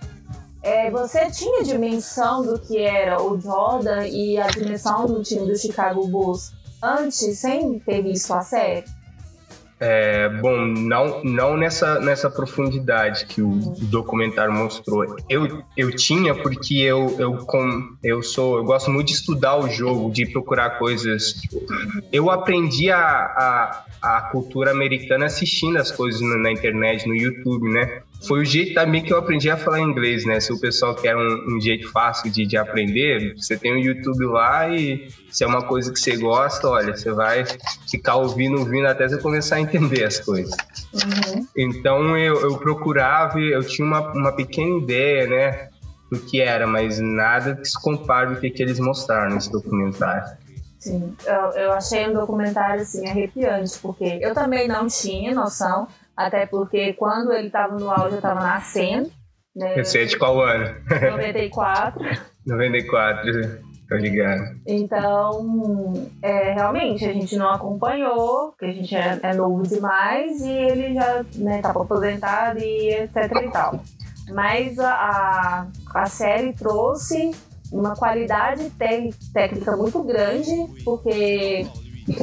É, 0.63 0.91
você 0.91 1.31
tinha 1.31 1.65
dimensão 1.65 2.45
do 2.45 2.59
que 2.59 2.79
era 2.79 3.23
o 3.23 3.41
Jordan 3.41 4.07
e 4.07 4.39
a 4.39 4.49
dimensão 4.49 5.07
do 5.07 5.23
time 5.23 5.47
do 5.47 5.57
Chicago 5.57 6.07
Bulls 6.09 6.53
antes, 6.83 7.39
sem 7.39 7.79
ter 7.79 8.03
visto 8.03 8.35
a 8.35 8.43
série? 8.43 8.85
É, 9.81 10.29
bom, 10.29 10.57
não, 10.67 11.23
não 11.23 11.57
nessa, 11.57 12.01
nessa 12.01 12.29
profundidade 12.29 13.27
que 13.27 13.41
o 13.41 13.59
documentário 13.83 14.53
mostrou. 14.53 15.17
Eu, 15.29 15.63
eu 15.77 15.95
tinha 15.95 16.35
porque 16.35 16.75
eu, 16.75 17.15
eu, 17.19 17.37
com, 17.39 17.97
eu 18.03 18.23
sou 18.23 18.59
eu 18.59 18.65
gosto 18.65 18.91
muito 18.91 19.09
de 19.09 19.15
estudar 19.15 19.57
o 19.57 19.69
jogo, 19.71 20.11
de 20.11 20.27
procurar 20.27 20.79
coisas. 20.79 21.41
eu 22.13 22.29
aprendi 22.29 22.91
a, 22.91 22.99
a, 22.99 23.85
a 24.03 24.21
cultura 24.33 24.73
americana 24.73 25.27
assistindo 25.27 25.77
as 25.77 25.93
coisas 25.93 26.21
na, 26.21 26.37
na 26.39 26.51
internet, 26.51 27.07
no 27.07 27.15
YouTube, 27.15 27.71
né? 27.71 28.03
Foi 28.27 28.41
o 28.41 28.45
jeito 28.45 28.75
também 28.75 29.03
que 29.03 29.13
eu 29.13 29.19
aprendi 29.19 29.49
a 29.49 29.57
falar 29.57 29.81
inglês, 29.81 30.25
né? 30.25 30.41
Se 30.41 30.53
o 30.53 30.59
pessoal 30.59 30.95
quer 30.95 31.17
um, 31.17 31.57
um 31.57 31.61
jeito 31.61 31.91
fácil 31.93 32.31
de, 32.31 32.45
de 32.47 32.57
aprender, 32.57 33.35
você 33.37 33.57
tem 33.57 33.73
o 33.73 33.79
YouTube 33.79 34.27
lá 34.27 34.69
e 34.69 35.09
se 35.31 35.45
é 35.45 35.47
uma 35.47 35.63
coisa 35.63 35.93
que 35.93 36.01
você 36.01 36.17
gosta, 36.17 36.69
olha, 36.69 36.97
você 36.97 37.13
vai 37.13 37.45
ficar 37.89 38.17
ouvindo, 38.17 38.59
ouvindo 38.59 38.87
até 38.87 39.09
você 39.09 39.19
começar 39.19 39.57
a 39.57 39.61
entender 39.61 40.05
as 40.05 40.19
coisas. 40.19 40.55
Uhum. 40.95 41.47
Então 41.57 42.17
eu, 42.17 42.41
eu 42.41 42.59
procurava, 42.59 43.39
eu 43.39 43.63
tinha 43.63 43.87
uma, 43.87 44.13
uma 44.13 44.33
pequena 44.33 44.79
ideia, 44.79 45.27
né? 45.27 45.69
Do 46.11 46.19
que 46.19 46.41
era, 46.41 46.67
mas 46.67 46.99
nada 46.99 47.55
que 47.55 47.69
se 47.69 47.81
compare 47.81 48.29
com 48.29 48.35
o 48.35 48.41
que 48.41 48.63
eles 48.63 48.81
mostraram 48.81 49.35
nesse 49.35 49.53
documentário. 49.53 50.25
Sim, 50.79 51.15
eu, 51.27 51.61
eu 51.61 51.73
achei 51.73 52.09
um 52.09 52.15
documentário 52.15 52.83
assim 52.83 53.07
arrepiante, 53.07 53.79
porque 53.81 54.19
eu 54.23 54.33
também 54.33 54.67
não 54.67 54.87
tinha 54.87 55.35
noção 55.35 55.87
até 56.19 56.47
porque 56.47 56.95
quando 56.95 57.33
ele 57.33 57.47
estava 57.47 57.77
no 57.79 57.89
auge, 57.89 58.15
eu 58.15 58.17
estava 58.17 58.41
nascendo. 58.41 59.09
Né? 59.55 59.83
Você 59.85 60.03
é 60.03 60.05
de 60.05 60.19
qual 60.19 60.41
ano? 60.41 60.75
94. 60.91 62.03
94, 62.45 63.63
tô 63.89 63.95
ligado. 63.95 64.43
Então, 64.67 66.11
é, 66.21 66.55
realmente, 66.55 67.05
a 67.05 67.13
gente 67.13 67.37
não 67.37 67.49
acompanhou, 67.51 68.49
porque 68.49 68.65
a 68.65 68.73
gente 68.73 68.97
é, 68.97 69.21
é 69.23 69.35
novo 69.35 69.63
demais 69.63 70.41
e 70.41 70.51
ele 70.51 70.95
já 70.95 71.21
estava 71.21 71.45
né, 71.45 71.61
aposentado 71.65 72.59
e 72.59 72.95
etc 72.95 73.17
e 73.41 73.51
tal. 73.53 73.81
Mas 74.33 74.77
a, 74.81 75.69
a 75.95 76.07
série 76.07 76.53
trouxe 76.53 77.31
uma 77.71 77.95
qualidade 77.95 78.69
técnica 79.33 79.77
muito 79.77 80.03
grande, 80.03 80.51
porque 80.85 81.65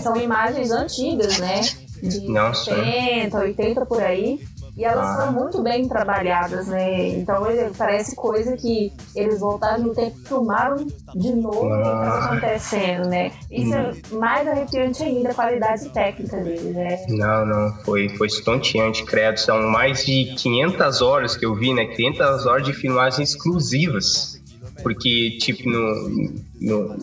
são 0.01 0.17
imagens 0.17 0.71
antigas, 0.71 1.39
né? 1.39 1.61
De 2.07 2.27
Nossa. 2.29 2.75
70, 2.75 3.37
80 3.37 3.85
por 3.85 4.01
aí. 4.01 4.39
E 4.77 4.83
elas 4.83 5.07
ah. 5.07 5.15
foram 5.15 5.31
muito 5.31 5.61
bem 5.61 5.87
trabalhadas, 5.87 6.67
né? 6.67 7.07
Então 7.09 7.43
parece 7.77 8.13
coisa 8.13 8.57
que 8.57 8.91
eles 9.15 9.39
voltaram 9.39 9.83
no 9.83 9.95
tempo 9.95 10.17
e 10.19 10.27
filmaram 10.27 10.85
de 11.15 11.33
novo 11.33 11.71
ah. 11.71 11.75
o 11.75 11.77
que 11.77 11.83
tá 11.83 12.25
acontecendo, 12.25 13.07
né? 13.07 13.31
Isso 13.49 13.73
é 13.73 13.81
hum. 13.81 13.93
é 14.13 14.15
mais 14.15 14.47
arrepiante 14.47 15.01
ainda 15.01 15.29
a 15.29 15.33
qualidade 15.33 15.87
técnica 15.89 16.37
deles, 16.37 16.75
né? 16.75 17.05
Não, 17.07 17.45
não, 17.45 17.73
foi, 17.85 18.09
foi 18.09 18.27
estonteante, 18.27 19.05
credo. 19.05 19.37
São 19.37 19.61
mais 19.69 20.05
de 20.05 20.35
500 20.35 21.01
horas 21.01 21.37
que 21.37 21.45
eu 21.45 21.55
vi, 21.55 21.73
né? 21.73 21.85
500 21.85 22.45
horas 22.45 22.65
de 22.65 22.73
filmagens 22.73 23.29
exclusivas. 23.29 24.41
Porque, 24.83 25.37
tipo, 25.39 25.69
no, 25.69 26.33
no 26.59 26.95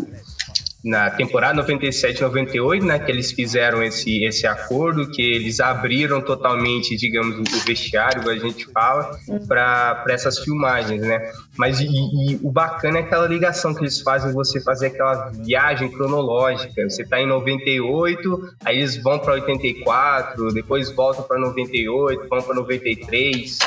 na 0.85 1.11
temporada 1.11 1.63
97-98, 1.65 2.83
né, 2.83 2.99
que 2.99 3.11
eles 3.11 3.31
fizeram 3.31 3.83
esse, 3.83 4.25
esse 4.25 4.47
acordo, 4.49 5.09
que 5.09 5.23
eles 5.23 5.61
abriram 5.61 6.21
totalmente, 6.21 6.97
digamos, 6.97 7.39
o 7.39 7.65
vestiário, 7.65 8.29
a 8.29 8.37
gente 8.37 8.67
fala, 8.67 9.17
para 9.47 10.05
essas 10.09 10.41
filmagens, 10.41 11.01
né? 11.01 11.31
Mas 11.57 11.79
e, 11.79 11.87
e, 11.87 12.41
o 12.43 12.51
bacana 12.51 12.99
é 12.99 13.03
aquela 13.03 13.29
ligação 13.29 13.73
que 13.73 13.83
eles 13.83 14.01
fazem, 14.01 14.33
você 14.33 14.61
fazer 14.61 14.89
aquela 14.89 15.31
viagem 15.31 15.89
cronológica. 15.89 16.89
Você 16.89 17.03
está 17.03 17.21
em 17.21 17.27
98, 17.27 18.55
aí 18.65 18.79
eles 18.79 19.01
vão 19.01 19.19
para 19.19 19.35
84, 19.35 20.53
depois 20.53 20.91
voltam 20.91 21.23
para 21.25 21.39
98, 21.39 22.29
vão 22.29 22.43
para 22.43 22.55
93. 22.55 23.59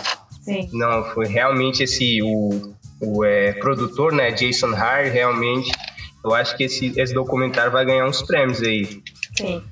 Sim. 0.41 0.69
Não, 0.74 1.05
foi 1.05 1.27
realmente 1.27 1.84
esse 1.84 2.22
o, 2.22 2.74
o 3.00 3.24
é, 3.24 3.53
produtor, 3.53 4.12
né, 4.12 4.31
Jason 4.31 4.75
Hart, 4.75 5.12
realmente 5.12 5.72
eu 6.25 6.34
acho 6.34 6.58
que 6.58 6.63
esse, 6.63 7.00
esse 7.00 7.13
documentário 7.13 7.72
vai 7.72 7.86
ganhar 7.86 8.05
uns 8.05 8.22
prêmios 8.22 8.62
aí. 8.62 9.03
Sim. 9.38 9.63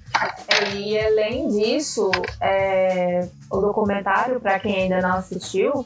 É, 0.47 0.75
e 0.75 0.99
além 0.99 1.49
disso, 1.49 2.11
é, 2.39 3.27
o 3.51 3.59
documentário, 3.59 4.39
para 4.39 4.59
quem 4.59 4.83
ainda 4.83 5.01
não 5.01 5.15
assistiu, 5.15 5.85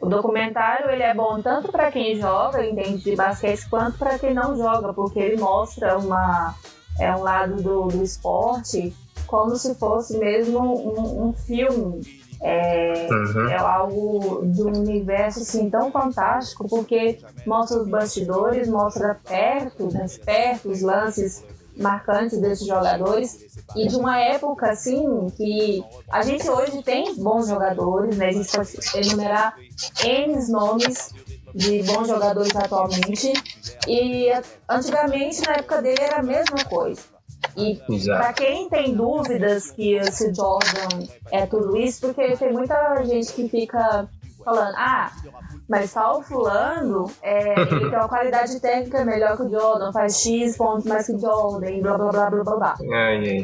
o 0.00 0.08
documentário 0.08 0.90
ele 0.90 1.02
é 1.02 1.14
bom 1.14 1.40
tanto 1.42 1.70
para 1.70 1.90
quem 1.90 2.18
joga, 2.18 2.64
entende 2.64 3.02
de 3.02 3.14
basquete, 3.16 3.68
quanto 3.68 3.98
para 3.98 4.18
quem 4.18 4.32
não 4.32 4.56
joga, 4.56 4.92
porque 4.92 5.18
ele 5.18 5.36
mostra 5.36 5.98
uma, 5.98 6.54
é 6.98 7.14
um 7.14 7.22
lado 7.22 7.62
do, 7.62 7.88
do 7.88 8.02
esporte 8.02 8.94
como 9.26 9.56
se 9.56 9.74
fosse 9.74 10.16
mesmo 10.18 10.60
um, 10.60 11.28
um 11.28 11.32
filme 11.32 12.00
é, 12.40 13.08
uhum. 13.10 13.48
é 13.48 13.56
algo 13.56 14.46
de 14.46 14.62
um 14.62 14.76
universo 14.78 15.40
assim, 15.40 15.70
tão 15.70 15.90
fantástico, 15.90 16.68
porque 16.68 17.18
mostra 17.46 17.80
os 17.80 17.88
bastidores, 17.88 18.68
mostra 18.68 19.18
perto, 19.24 19.92
né, 19.92 20.06
perto 20.24 20.70
os 20.70 20.82
lances 20.82 21.44
marcantes 21.76 22.40
desses 22.40 22.66
jogadores 22.66 23.64
e 23.76 23.86
de 23.86 23.96
uma 23.96 24.18
época 24.18 24.70
assim 24.70 25.28
que 25.36 25.84
a 26.10 26.22
gente 26.22 26.48
hoje 26.48 26.82
tem 26.82 27.14
bons 27.16 27.48
jogadores, 27.48 28.16
né? 28.16 28.28
A 28.28 28.32
gente 28.32 28.50
pode 28.50 28.70
enumerar 28.94 29.54
N 30.02 30.48
nomes 30.48 31.14
de 31.54 31.82
bons 31.82 32.08
jogadores 32.08 32.54
atualmente 32.56 33.32
e 33.86 34.30
antigamente 34.68 35.42
na 35.46 35.54
época 35.54 35.82
dele 35.82 36.00
era 36.00 36.20
a 36.20 36.22
mesma 36.22 36.64
coisa. 36.68 37.15
E 37.56 37.80
para 38.06 38.32
quem 38.32 38.68
tem 38.68 38.94
dúvidas 38.94 39.70
que 39.70 39.94
esse 39.94 40.32
Jordan 40.34 41.06
é 41.30 41.46
tudo 41.46 41.76
isso, 41.76 42.00
porque 42.02 42.36
tem 42.36 42.52
muita 42.52 43.02
gente 43.04 43.32
que 43.32 43.48
fica 43.48 44.08
falando, 44.44 44.74
ah, 44.76 45.10
mas 45.68 45.96
o 45.96 46.22
fulano, 46.22 47.10
é, 47.20 47.60
ele 47.60 47.90
tem 47.90 47.98
uma 47.98 48.08
qualidade 48.08 48.60
técnica 48.60 49.04
melhor 49.04 49.36
que 49.36 49.42
o 49.42 49.50
Jordan, 49.50 49.90
faz 49.92 50.20
X 50.20 50.56
pontos 50.56 50.84
mais 50.84 51.06
que 51.06 51.14
o 51.14 51.18
Jordan, 51.18 51.80
blá 51.80 51.98
blá 51.98 52.10
blá 52.10 52.30
blá 52.30 52.44
blá. 52.44 52.56
blá. 52.56 52.76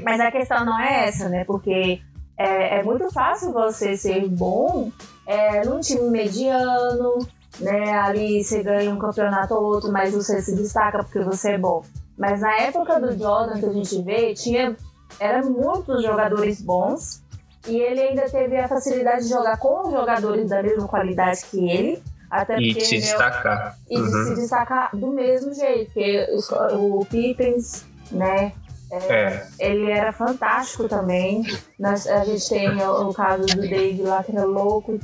Mas 0.04 0.20
a 0.20 0.30
questão 0.30 0.64
não 0.64 0.78
é 0.78 1.08
essa, 1.08 1.28
né? 1.28 1.44
Porque 1.44 2.00
é, 2.36 2.78
é 2.78 2.82
muito 2.84 3.10
fácil 3.10 3.52
você 3.52 3.96
ser 3.96 4.28
bom 4.28 4.90
é, 5.26 5.64
num 5.64 5.80
time 5.80 6.08
mediano, 6.10 7.18
né? 7.58 7.92
Ali 7.98 8.44
você 8.44 8.62
ganha 8.62 8.92
um 8.92 8.98
campeonato 8.98 9.54
ou 9.54 9.64
outro, 9.64 9.90
mas 9.90 10.14
você 10.14 10.40
se 10.40 10.54
destaca 10.54 11.02
porque 11.02 11.20
você 11.20 11.52
é 11.52 11.58
bom. 11.58 11.82
Mas 12.16 12.40
na 12.40 12.56
época 12.58 13.00
do 13.00 13.16
Jordan 13.18 13.58
que 13.58 13.66
a 13.66 13.72
gente 13.72 14.02
vê, 14.02 14.34
tinha 14.34 14.76
eram 15.18 15.50
muitos 15.50 16.02
jogadores 16.02 16.60
bons 16.60 17.22
e 17.66 17.76
ele 17.76 18.00
ainda 18.00 18.22
teve 18.28 18.56
a 18.56 18.68
facilidade 18.68 19.24
de 19.24 19.30
jogar 19.30 19.56
com 19.58 19.90
jogadores 19.90 20.48
da 20.48 20.62
mesma 20.62 20.88
qualidade 20.88 21.40
que 21.50 21.68
ele. 21.68 22.02
Até 22.30 22.58
e 22.58 22.80
se 22.80 22.96
destacar. 22.96 23.76
E 23.90 23.98
uhum. 23.98 24.06
de 24.06 24.24
se 24.24 24.34
destacar 24.36 24.96
do 24.96 25.08
mesmo 25.08 25.52
jeito, 25.52 25.92
porque 25.92 26.26
o, 26.72 27.00
o 27.00 27.04
Pippins, 27.04 27.84
né? 28.10 28.52
É, 28.90 29.14
é. 29.14 29.46
Ele 29.58 29.90
era 29.90 30.12
fantástico 30.12 30.88
também. 30.88 31.44
Nós, 31.78 32.06
a 32.06 32.24
gente 32.24 32.48
tem 32.48 32.68
o, 32.82 33.08
o 33.08 33.14
caso 33.14 33.44
do 33.46 33.60
Dave 33.60 34.02
lá, 34.02 34.24
que 34.24 34.32
era 34.32 34.44
louco, 34.44 34.98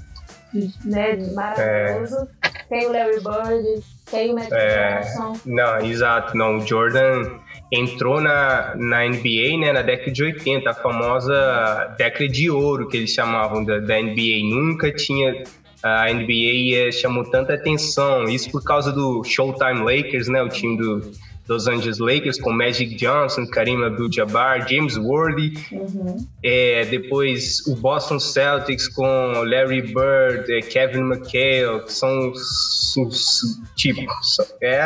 né? 0.84 1.16
Maravilhoso. 1.34 2.28
É. 2.42 2.48
Tem 2.68 2.86
o 2.86 2.92
Larry 2.92 3.20
Bird, 3.20 3.84
o 4.30 4.54
é. 4.54 5.00
Não, 5.44 5.78
exato. 5.78 6.36
Não, 6.36 6.58
o 6.58 6.66
Jordan 6.66 7.38
entrou 7.70 8.20
na, 8.20 8.74
na 8.76 9.06
NBA 9.06 9.58
né, 9.60 9.72
na 9.72 9.82
década 9.82 10.10
de 10.10 10.22
80, 10.22 10.70
a 10.70 10.74
famosa 10.74 11.94
década 11.98 12.28
de 12.28 12.50
ouro 12.50 12.88
que 12.88 12.96
eles 12.96 13.10
chamavam 13.10 13.64
da, 13.64 13.78
da 13.78 14.00
NBA. 14.00 14.42
Nunca 14.44 14.92
tinha 14.92 15.44
a 15.82 16.12
NBA 16.12 16.90
chamou 16.92 17.24
tanta 17.24 17.54
atenção, 17.54 18.24
isso 18.24 18.50
por 18.50 18.64
causa 18.64 18.90
do 18.90 19.22
Showtime 19.22 19.80
Lakers, 19.80 20.28
né, 20.28 20.42
o 20.42 20.48
time 20.48 20.76
do 20.76 21.12
Los 21.48 21.66
Angeles 21.66 21.98
Lakers 21.98 22.38
com 22.40 22.52
Magic 22.52 22.94
Johnson, 22.96 23.46
Kareem 23.46 23.82
Abdul-Jabbar, 23.82 24.68
James 24.68 24.96
Worthy. 24.96 25.54
Uhum. 25.72 26.26
É, 26.42 26.84
depois 26.84 27.66
o 27.66 27.74
Boston 27.76 28.18
Celtics 28.18 28.88
com 28.88 29.32
Larry 29.44 29.82
Bird, 29.82 30.52
é, 30.52 30.60
Kevin 30.60 31.10
McHale, 31.10 31.84
que 31.84 31.92
são 31.92 32.30
os, 32.30 33.60
tipos. 33.76 34.36
É, 34.60 34.78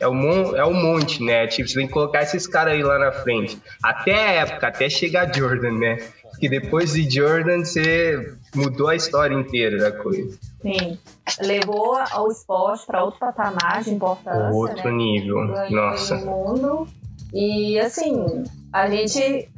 é, 0.00 0.08
um, 0.08 0.56
é 0.56 0.64
um 0.64 0.74
monte, 0.74 1.22
né? 1.22 1.46
Tipo, 1.46 1.68
você 1.68 1.74
tem 1.76 1.86
que 1.86 1.92
colocar 1.92 2.22
esses 2.22 2.46
caras 2.46 2.72
aí 2.72 2.82
lá 2.82 2.98
na 2.98 3.12
frente. 3.12 3.60
Até 3.82 4.14
a 4.14 4.32
época, 4.42 4.68
até 4.68 4.88
chegar 4.88 5.32
Jordan, 5.32 5.78
né? 5.78 5.98
Porque 6.30 6.48
depois 6.48 6.94
de 6.94 7.08
Jordan, 7.08 7.64
você 7.64 8.34
mudou 8.54 8.88
a 8.88 8.96
história 8.96 9.34
inteira 9.34 9.78
da 9.78 9.92
coisa. 9.92 10.38
Sim. 10.62 10.98
Levou 11.42 11.96
o 11.96 12.32
esporte 12.32 12.86
para 12.86 13.04
outro 13.04 13.20
patamar 13.20 13.82
de 13.82 13.90
importância. 13.90 14.50
Outro 14.50 14.90
né? 14.90 14.96
nível. 14.96 15.46
Nossa. 15.70 16.16
mundo. 16.16 16.88
E 17.32 17.78
assim, 17.78 18.44
a 18.72 18.88
gente. 18.88 19.48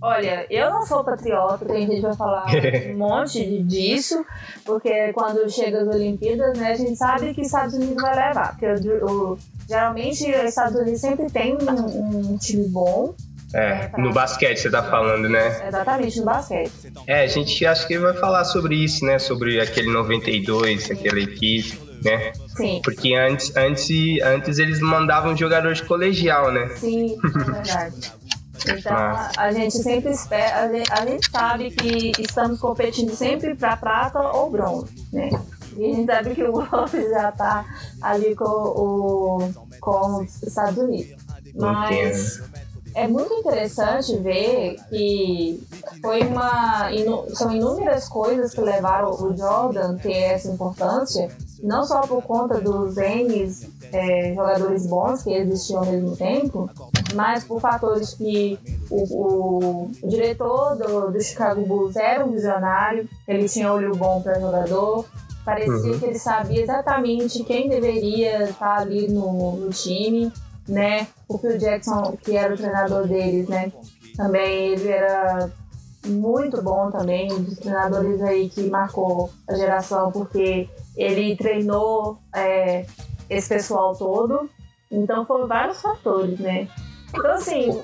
Olha, 0.00 0.46
eu 0.48 0.70
não 0.70 0.86
sou 0.86 1.02
patriota, 1.02 1.64
tem 1.64 1.86
gente 1.86 1.96
que 1.96 2.02
vai 2.02 2.16
falar 2.16 2.46
um 2.92 2.96
monte 2.96 3.62
disso, 3.64 4.24
porque 4.64 5.12
quando 5.12 5.50
chega 5.50 5.82
as 5.82 5.88
Olimpíadas, 5.88 6.56
né, 6.56 6.70
a 6.70 6.74
gente 6.74 6.96
sabe 6.96 7.34
que 7.34 7.40
Estados 7.40 7.74
Unidos 7.74 8.00
vai 8.00 8.14
levar. 8.14 8.56
Porque 8.56 8.66
o, 8.66 9.32
o 9.32 9.38
geralmente 9.68 10.24
os 10.30 10.44
Estados 10.44 10.76
Unidos 10.76 11.00
sempre 11.00 11.26
tem 11.30 11.56
um, 11.56 12.32
um 12.32 12.38
time 12.38 12.68
bom, 12.68 13.14
é, 13.54 13.90
no 13.96 14.12
basquete 14.12 14.58
você 14.58 14.70
tá 14.70 14.82
falando, 14.82 15.28
né? 15.28 15.66
Exatamente, 15.66 16.18
no 16.18 16.24
basquete. 16.26 16.72
É, 17.06 17.22
a 17.22 17.26
gente 17.26 17.64
acha 17.64 17.86
que 17.86 17.98
vai 17.98 18.12
falar 18.14 18.44
sobre 18.44 18.76
isso, 18.76 19.04
né? 19.06 19.18
Sobre 19.18 19.58
aquele 19.58 19.90
92, 19.90 20.90
aquela 20.90 21.18
equipe, 21.18 21.78
né? 22.04 22.32
Sim. 22.56 22.80
Porque 22.84 23.14
antes, 23.14 23.56
antes, 23.56 24.22
antes 24.22 24.58
eles 24.58 24.80
mandavam 24.80 25.34
jogador 25.34 25.72
de 25.72 25.82
colegial, 25.82 26.52
né? 26.52 26.68
Sim, 26.76 27.16
é 27.24 27.52
verdade. 27.52 28.12
Então 28.66 28.96
a, 28.96 29.30
a, 29.36 29.52
gente 29.52 29.76
sempre 29.76 30.10
espera, 30.12 30.62
a 30.62 30.68
gente, 30.72 30.92
a 30.92 31.06
gente, 31.06 31.30
sabe 31.30 31.70
que 31.70 32.12
estamos 32.20 32.60
competindo 32.60 33.14
sempre 33.14 33.54
para 33.54 33.76
prata 33.76 34.20
ou 34.20 34.50
bronze, 34.50 35.06
né? 35.12 35.30
E 35.76 35.84
a 35.84 35.94
gente 35.94 36.06
sabe 36.06 36.34
que 36.34 36.42
o 36.42 36.52
golfe 36.66 37.08
já 37.08 37.28
está 37.28 37.64
ali 38.02 38.34
com, 38.34 38.44
o, 38.44 39.52
com 39.80 40.22
os 40.22 40.42
Estados 40.42 40.78
Unidos. 40.78 41.22
Mas 41.54 42.40
é 42.94 43.06
muito 43.06 43.32
interessante 43.34 44.16
ver 44.16 44.76
que 44.88 45.60
foi 46.00 46.22
uma 46.22 46.90
são 47.34 47.52
inúmeras 47.52 48.08
coisas 48.08 48.54
que 48.54 48.60
levaram 48.60 49.10
o 49.10 49.36
Jordan 49.36 49.94
a 49.94 49.98
ter 49.98 50.16
essa 50.16 50.50
importância, 50.50 51.28
não 51.62 51.84
só 51.84 52.00
por 52.02 52.22
conta 52.22 52.60
dos 52.60 52.96
N 52.96 53.52
é, 53.92 54.34
jogadores 54.34 54.86
bons 54.86 55.22
que 55.22 55.32
existiam 55.32 55.80
ao 55.80 55.86
mesmo 55.86 56.16
tempo, 56.16 56.70
mas 57.14 57.44
por 57.44 57.60
fatores 57.60 58.14
que 58.14 58.58
o, 58.90 59.02
o, 59.14 59.90
o 60.02 60.08
diretor 60.08 60.76
do, 60.76 61.10
do, 61.10 61.20
Chicago 61.20 61.64
Bulls 61.64 61.96
era 61.96 62.24
um 62.24 62.32
visionário, 62.32 63.08
ele 63.26 63.48
tinha 63.48 63.72
olho 63.72 63.94
bom 63.96 64.20
para 64.20 64.38
jogador, 64.38 65.04
parecia 65.44 65.72
uhum. 65.72 65.98
que 65.98 66.04
ele 66.04 66.18
sabia 66.18 66.62
exatamente 66.62 67.42
quem 67.44 67.68
deveria 67.68 68.44
estar 68.44 68.80
ali 68.80 69.08
no, 69.08 69.52
no 69.52 69.70
time 69.70 70.32
né? 70.68 71.06
O 71.28 71.38
Phil 71.38 71.58
Jackson, 71.58 72.16
que 72.22 72.36
era 72.36 72.54
o 72.54 72.56
treinador 72.56 73.06
deles, 73.06 73.48
né? 73.48 73.72
Também 74.16 74.72
ele 74.72 74.88
era 74.88 75.50
muito 76.06 76.62
bom 76.62 76.90
também, 76.90 77.32
um 77.32 77.42
dos 77.42 77.58
treinadores 77.58 78.20
aí 78.22 78.48
que 78.48 78.68
marcou 78.68 79.30
a 79.48 79.54
geração, 79.54 80.12
porque 80.12 80.68
ele 80.96 81.36
treinou 81.36 82.18
é, 82.34 82.86
esse 83.28 83.48
pessoal 83.48 83.94
todo. 83.96 84.48
Então 84.90 85.26
foram 85.26 85.46
vários 85.46 85.80
fatores, 85.80 86.38
né? 86.38 86.68
Então 87.14 87.32
assim, 87.32 87.82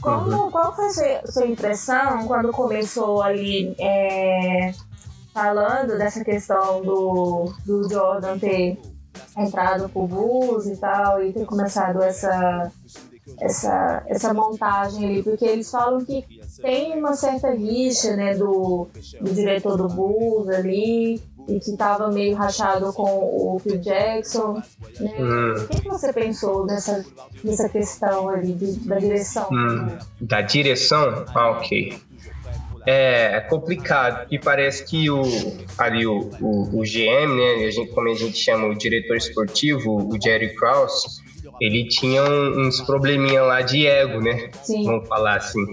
como, 0.00 0.30
uhum. 0.30 0.50
qual 0.50 0.74
foi 0.74 0.86
a 0.86 1.26
sua 1.26 1.46
impressão 1.46 2.26
quando 2.26 2.50
começou 2.50 3.22
ali 3.22 3.74
é, 3.78 4.72
falando 5.32 5.96
dessa 5.96 6.24
questão 6.24 6.82
do, 6.82 7.52
do 7.64 7.88
Jordan 7.88 8.38
ter 8.38 8.78
entrado 9.36 9.88
pro 9.88 10.06
bus 10.06 10.66
e 10.66 10.76
tal, 10.76 11.22
e 11.22 11.32
ter 11.32 11.44
começado 11.46 12.02
essa, 12.02 12.70
essa, 13.40 14.02
essa 14.06 14.34
montagem 14.34 15.04
ali, 15.04 15.22
porque 15.22 15.44
eles 15.44 15.70
falam 15.70 16.04
que 16.04 16.24
tem 16.60 16.98
uma 16.98 17.14
certa 17.14 17.50
rixa, 17.50 18.16
né, 18.16 18.34
do, 18.34 18.88
do 19.20 19.32
diretor 19.32 19.76
do 19.76 19.88
bus 19.88 20.48
ali, 20.48 21.20
e 21.48 21.58
que 21.58 21.70
estava 21.70 22.10
meio 22.10 22.36
rachado 22.36 22.92
com 22.92 23.02
o 23.02 23.58
Phil 23.58 23.78
Jackson. 23.78 24.62
Né? 25.00 25.12
Hum. 25.18 25.54
O 25.54 25.68
que, 25.68 25.88
você 25.88 26.12
pensou 26.12 26.66
dessa, 26.66 27.04
dessa 27.42 27.68
questão 27.68 28.28
ali 28.28 28.52
de, 28.52 28.72
da 28.86 28.98
direção? 28.98 29.48
Hum. 29.50 29.98
Da 30.20 30.40
direção? 30.40 31.24
Ah, 31.34 31.50
ok. 31.50 31.98
É, 32.84 33.36
é 33.36 33.40
complicado, 33.40 34.26
e 34.30 34.38
parece 34.38 34.84
que 34.84 35.08
o, 35.08 35.22
ali 35.78 36.06
o, 36.06 36.30
o, 36.40 36.80
o 36.80 36.82
GM, 36.82 37.36
né, 37.36 37.66
a 37.66 37.70
gente, 37.70 37.90
como 37.92 38.08
a 38.08 38.14
gente 38.14 38.36
chama 38.36 38.66
o 38.66 38.74
diretor 38.74 39.16
esportivo, 39.16 40.08
o 40.08 40.20
Jerry 40.20 40.54
Krause, 40.56 41.22
ele 41.60 41.86
tinha 41.86 42.24
uns 42.24 42.80
probleminha 42.80 43.42
lá 43.42 43.62
de 43.62 43.86
ego, 43.86 44.20
né? 44.20 44.50
Sim. 44.62 44.84
Vamos 44.84 45.08
falar 45.08 45.36
assim. 45.36 45.64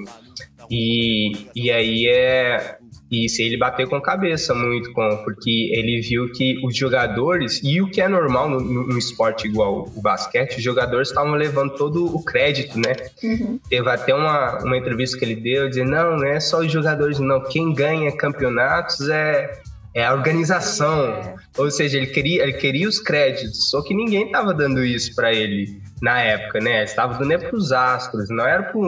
E, 0.70 1.48
e 1.56 1.72
aí 1.72 2.08
é, 2.08 2.78
isso, 3.12 3.42
ele 3.42 3.58
bateu 3.58 3.88
com 3.88 3.96
a 3.96 4.02
cabeça 4.02 4.54
muito, 4.54 4.92
com, 4.94 5.08
porque 5.24 5.72
ele 5.74 6.00
viu 6.02 6.32
que 6.32 6.64
os 6.64 6.76
jogadores, 6.76 7.60
e 7.64 7.82
o 7.82 7.90
que 7.90 8.02
é 8.02 8.08
normal 8.08 8.50
no, 8.50 8.60
no, 8.60 8.88
no 8.88 8.98
esporte 8.98 9.48
igual 9.48 9.90
o 9.96 10.02
basquete, 10.02 10.58
os 10.58 10.64
jogadores 10.64 11.10
estavam 11.10 11.34
levando 11.34 11.74
todo 11.76 12.06
o 12.06 12.24
crédito, 12.24 12.78
né? 12.78 12.96
Uhum. 13.24 13.60
Teve 13.68 13.90
até 13.90 14.14
uma, 14.14 14.60
uma 14.60 14.78
entrevista 14.78 15.18
que 15.18 15.26
ele 15.26 15.36
deu, 15.36 15.68
dizendo, 15.68 15.90
não, 15.90 16.18
não 16.18 16.26
é 16.26 16.40
só 16.40 16.60
os 16.60 16.72
jogadores, 16.72 17.20
não, 17.20 17.44
quem 17.44 17.74
ganha 17.74 18.16
campeonatos 18.16 19.10
é, 19.10 19.60
é 19.96 20.06
a 20.06 20.14
organização. 20.14 21.06
É. 21.06 21.36
Ou 21.58 21.72
seja, 21.72 21.98
ele 21.98 22.08
queria, 22.08 22.44
ele 22.44 22.54
queria 22.54 22.88
os 22.88 23.00
créditos, 23.00 23.70
só 23.70 23.82
que 23.82 23.96
ninguém 23.96 24.28
estava 24.28 24.54
dando 24.54 24.84
isso 24.84 25.16
para 25.16 25.34
ele 25.34 25.82
na 26.02 26.22
época, 26.22 26.60
né? 26.60 26.84
Estava 26.84 27.18
dando 27.18 27.32
é 27.32 27.38
para 27.38 27.56
os 27.56 27.72
astros, 27.72 28.30
não 28.30 28.46
era 28.46 28.64
para 28.64 28.80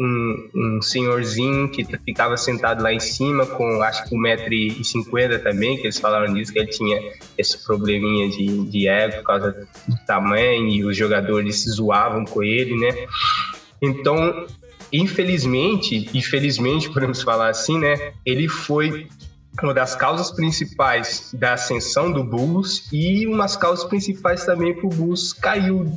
um, 0.00 0.50
um 0.54 0.82
senhorzinho 0.82 1.68
que 1.68 1.84
ficava 1.84 2.34
sentado 2.38 2.82
lá 2.82 2.90
em 2.90 2.98
cima 2.98 3.44
com 3.44 3.82
acho 3.82 4.08
que 4.08 4.16
1,50m 4.16 5.42
também, 5.42 5.76
que 5.76 5.82
eles 5.82 5.98
falaram 5.98 6.32
disso, 6.32 6.52
que 6.52 6.58
ele 6.58 6.70
tinha 6.70 6.98
esse 7.36 7.62
probleminha 7.62 8.30
de, 8.30 8.64
de 8.64 8.88
ego 8.88 9.18
por 9.18 9.24
causa 9.24 9.68
do 9.86 9.96
tamanho 10.06 10.68
e 10.68 10.82
os 10.82 10.96
jogadores 10.96 11.66
zoavam 11.66 12.24
com 12.24 12.42
ele, 12.42 12.76
né? 12.78 13.06
Então, 13.82 14.46
infelizmente, 14.90 16.08
e 16.14 16.22
felizmente 16.22 16.88
podemos 16.90 17.20
falar 17.22 17.50
assim, 17.50 17.78
né? 17.78 18.14
Ele 18.24 18.48
foi 18.48 19.06
uma 19.62 19.74
das 19.74 19.94
causas 19.94 20.30
principais 20.30 21.30
da 21.34 21.52
ascensão 21.52 22.10
do 22.10 22.24
Bulls 22.24 22.88
e 22.90 23.26
umas 23.26 23.54
causas 23.54 23.84
principais 23.84 24.46
também 24.46 24.74
para 24.74 24.86
o 24.86 24.88
Bulls 24.88 25.34
caiu 25.34 25.92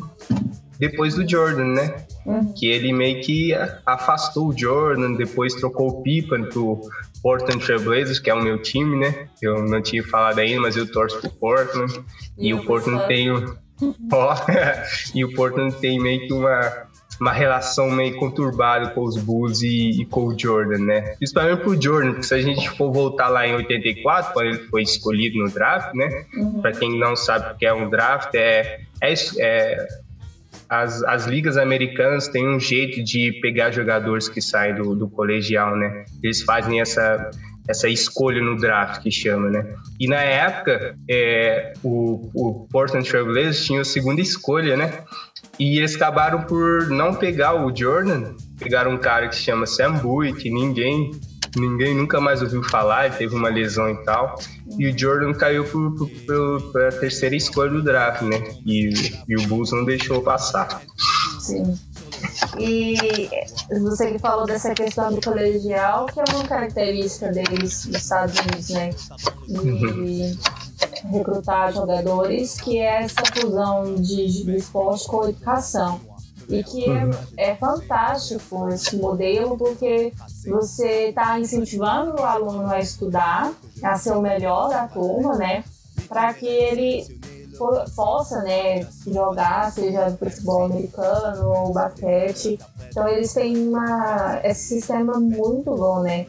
depois 0.84 1.16
do 1.16 1.28
Jordan, 1.28 1.74
né? 1.74 2.06
Uhum. 2.26 2.54
Que 2.54 2.68
ele 2.68 2.92
meio 2.92 3.22
que 3.22 3.54
afastou 3.86 4.50
o 4.50 4.58
Jordan, 4.58 5.14
depois 5.14 5.56
trocou 5.56 5.88
o 5.90 6.04
Pippen 6.04 6.44
pro 6.50 6.82
Portland 7.22 7.64
Trail 7.64 7.82
Blazers, 7.82 8.20
que 8.20 8.30
é 8.30 8.34
o 8.34 8.42
meu 8.42 8.62
time, 8.62 8.98
né? 8.98 9.28
Eu 9.42 9.64
não 9.64 9.82
tinha 9.82 10.04
falado 10.04 10.40
ainda, 10.40 10.60
mas 10.60 10.76
eu 10.76 10.92
torço 10.92 11.20
pro 11.22 11.30
Portland. 11.30 12.04
E, 12.38 12.50
e 12.50 12.54
o 12.54 12.64
Portland 12.66 13.08
tem 13.08 13.32
o... 13.32 13.58
e 15.16 15.24
o 15.24 15.34
Portland 15.34 15.74
tem 15.78 16.00
meio 16.00 16.28
que 16.28 16.34
uma 16.34 16.92
uma 17.22 17.32
relação 17.32 17.90
meio 17.90 18.18
conturbada 18.18 18.90
com 18.90 19.02
os 19.02 19.18
Bulls 19.18 19.62
e, 19.62 20.02
e, 20.02 20.06
com 20.06 20.26
o 20.26 20.38
Jordan, 20.38 20.80
né? 20.80 21.02
Principalmente 21.18 21.62
pro 21.62 21.82
Jordan, 21.82 22.12
porque 22.12 22.24
se 22.24 22.34
a 22.34 22.42
gente 22.42 22.70
for 22.72 22.92
voltar 22.92 23.30
lá 23.30 23.48
em 23.48 23.56
84, 23.56 24.34
quando 24.34 24.48
ele 24.48 24.58
foi 24.70 24.82
escolhido 24.82 25.38
no 25.38 25.50
draft, 25.50 25.94
né? 25.94 26.26
Uhum. 26.36 26.62
Para 26.62 26.72
quem 26.72 27.00
não 27.00 27.16
sabe 27.16 27.54
o 27.54 27.58
que 27.58 27.66
é 27.66 27.74
um 27.74 27.90
draft, 27.90 28.34
é, 28.36 28.82
é, 29.02 29.14
é 29.40 29.88
as, 30.70 31.04
as 31.04 31.26
ligas 31.26 31.58
americanas 31.58 32.28
têm 32.28 32.48
um 32.48 32.60
jeito 32.60 33.04
de 33.04 33.40
pegar 33.42 33.72
jogadores 33.72 34.28
que 34.28 34.42
saem 34.42 34.76
do, 34.76 34.96
do 34.96 35.10
colegial, 35.10 35.76
né? 35.76 36.06
Eles 36.22 36.42
fazem 36.42 36.82
essa, 36.82 37.30
essa 37.68 37.88
escolha 37.88 38.42
no 38.42 38.58
draft 38.58 39.02
que 39.02 39.12
chama, 39.12 39.50
né? 39.50 39.76
E 40.00 40.08
na 40.08 40.22
época, 40.22 40.96
é, 41.10 41.74
o, 41.84 42.30
o 42.34 42.68
Portland 42.72 43.08
Trail 43.08 43.26
Blazers 43.26 43.66
tinha 43.66 43.82
a 43.82 43.86
segunda 43.86 44.22
escolha, 44.22 44.76
né? 44.76 45.04
E 45.60 45.78
eles 45.78 45.96
acabaram 45.96 46.44
por 46.44 46.90
não 46.90 47.14
pegar 47.14 47.54
o 47.54 47.76
Jordan, 47.76 48.34
pegaram 48.60 48.92
um 48.92 48.98
cara 48.98 49.28
que 49.28 49.36
se 49.36 49.44
chama 49.44 49.66
Sam 49.66 49.94
Bowie, 49.94 50.34
que 50.34 50.50
ninguém 50.50 51.12
ninguém 51.56 51.96
nunca 51.96 52.20
mais 52.20 52.42
ouviu 52.42 52.64
falar, 52.64 53.06
ele 53.06 53.16
teve 53.16 53.36
uma 53.36 53.50
lesão 53.50 53.90
e 53.90 54.04
tal. 54.04 54.36
E 54.78 54.88
o 54.88 54.98
Jordan 54.98 55.34
caiu 55.34 55.66
para 56.72 56.90
a 56.90 56.92
terceira 56.92 57.36
escolha 57.36 57.72
do 57.72 57.84
draft, 57.84 58.22
né? 58.24 58.42
E, 58.66 59.14
e 59.28 59.36
o 59.36 59.48
Bulls 59.48 59.72
não 59.72 59.86
deixou 59.86 60.22
passar. 60.22 60.82
Sim. 61.40 61.78
E 62.58 62.96
você 63.82 64.12
que 64.12 64.20
falou 64.20 64.46
dessa 64.46 64.74
questão 64.74 65.12
do 65.14 65.22
colegial, 65.22 66.06
que 66.06 66.20
é 66.20 66.24
uma 66.34 66.48
característica 66.48 67.32
deles 67.32 67.86
dos 67.86 68.02
Estados 68.02 68.40
Unidos, 68.40 68.70
né? 68.70 68.90
De 69.48 70.38
recrutar 71.12 71.74
jogadores, 71.74 72.60
que 72.62 72.78
é 72.78 73.04
essa 73.04 73.22
fusão 73.36 73.96
de, 73.96 74.44
de 74.44 74.56
esporte 74.56 75.06
com 75.08 75.28
educação. 75.28 76.00
E 76.50 76.64
que 76.64 76.86
é, 77.38 77.52
é 77.52 77.56
fantástico 77.56 78.70
esse 78.70 78.96
modelo, 78.98 79.58
porque 79.58 80.14
você 80.46 81.10
está 81.10 81.40
incentivando 81.40 82.22
o 82.22 82.24
aluno 82.24 82.68
a 82.70 82.80
estudar, 82.80 83.54
a 83.82 83.96
ser 83.96 84.12
o 84.12 84.22
melhor 84.22 84.70
da 84.70 84.88
turma, 84.88 85.36
né? 85.36 85.64
Para 86.08 86.34
que 86.34 86.46
ele 86.46 87.06
possa 87.96 88.42
né, 88.42 88.86
jogar, 89.08 89.72
seja 89.72 90.12
futebol 90.12 90.66
americano 90.66 91.50
ou 91.50 91.74
basquete. 91.74 92.60
Então 92.90 93.08
eles 93.08 93.34
têm 93.34 93.68
uma, 93.68 94.40
esse 94.44 94.76
sistema 94.76 95.20
muito 95.20 95.76
bom, 95.76 96.02
né? 96.02 96.28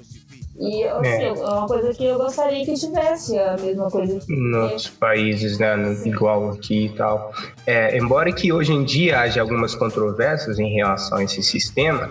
E 0.56 0.84
assim, 0.84 1.08
é. 1.08 1.26
é. 1.26 1.32
uma 1.32 1.66
coisa 1.66 1.92
que 1.92 2.04
eu 2.04 2.16
gostaria 2.16 2.64
que 2.64 2.74
tivesse 2.74 3.36
a 3.38 3.56
mesma 3.56 3.90
coisa. 3.90 4.20
Nos 4.28 4.88
países, 4.88 5.58
né? 5.58 5.74
Igual 6.04 6.50
aqui 6.50 6.86
e 6.86 6.88
tal. 6.90 7.32
É, 7.66 7.98
embora 7.98 8.32
que 8.32 8.52
hoje 8.52 8.72
em 8.72 8.84
dia 8.84 9.20
haja 9.20 9.40
algumas 9.40 9.74
controvérsias 9.74 10.58
em 10.58 10.72
relação 10.72 11.18
a 11.18 11.24
esse 11.24 11.42
sistema, 11.42 12.10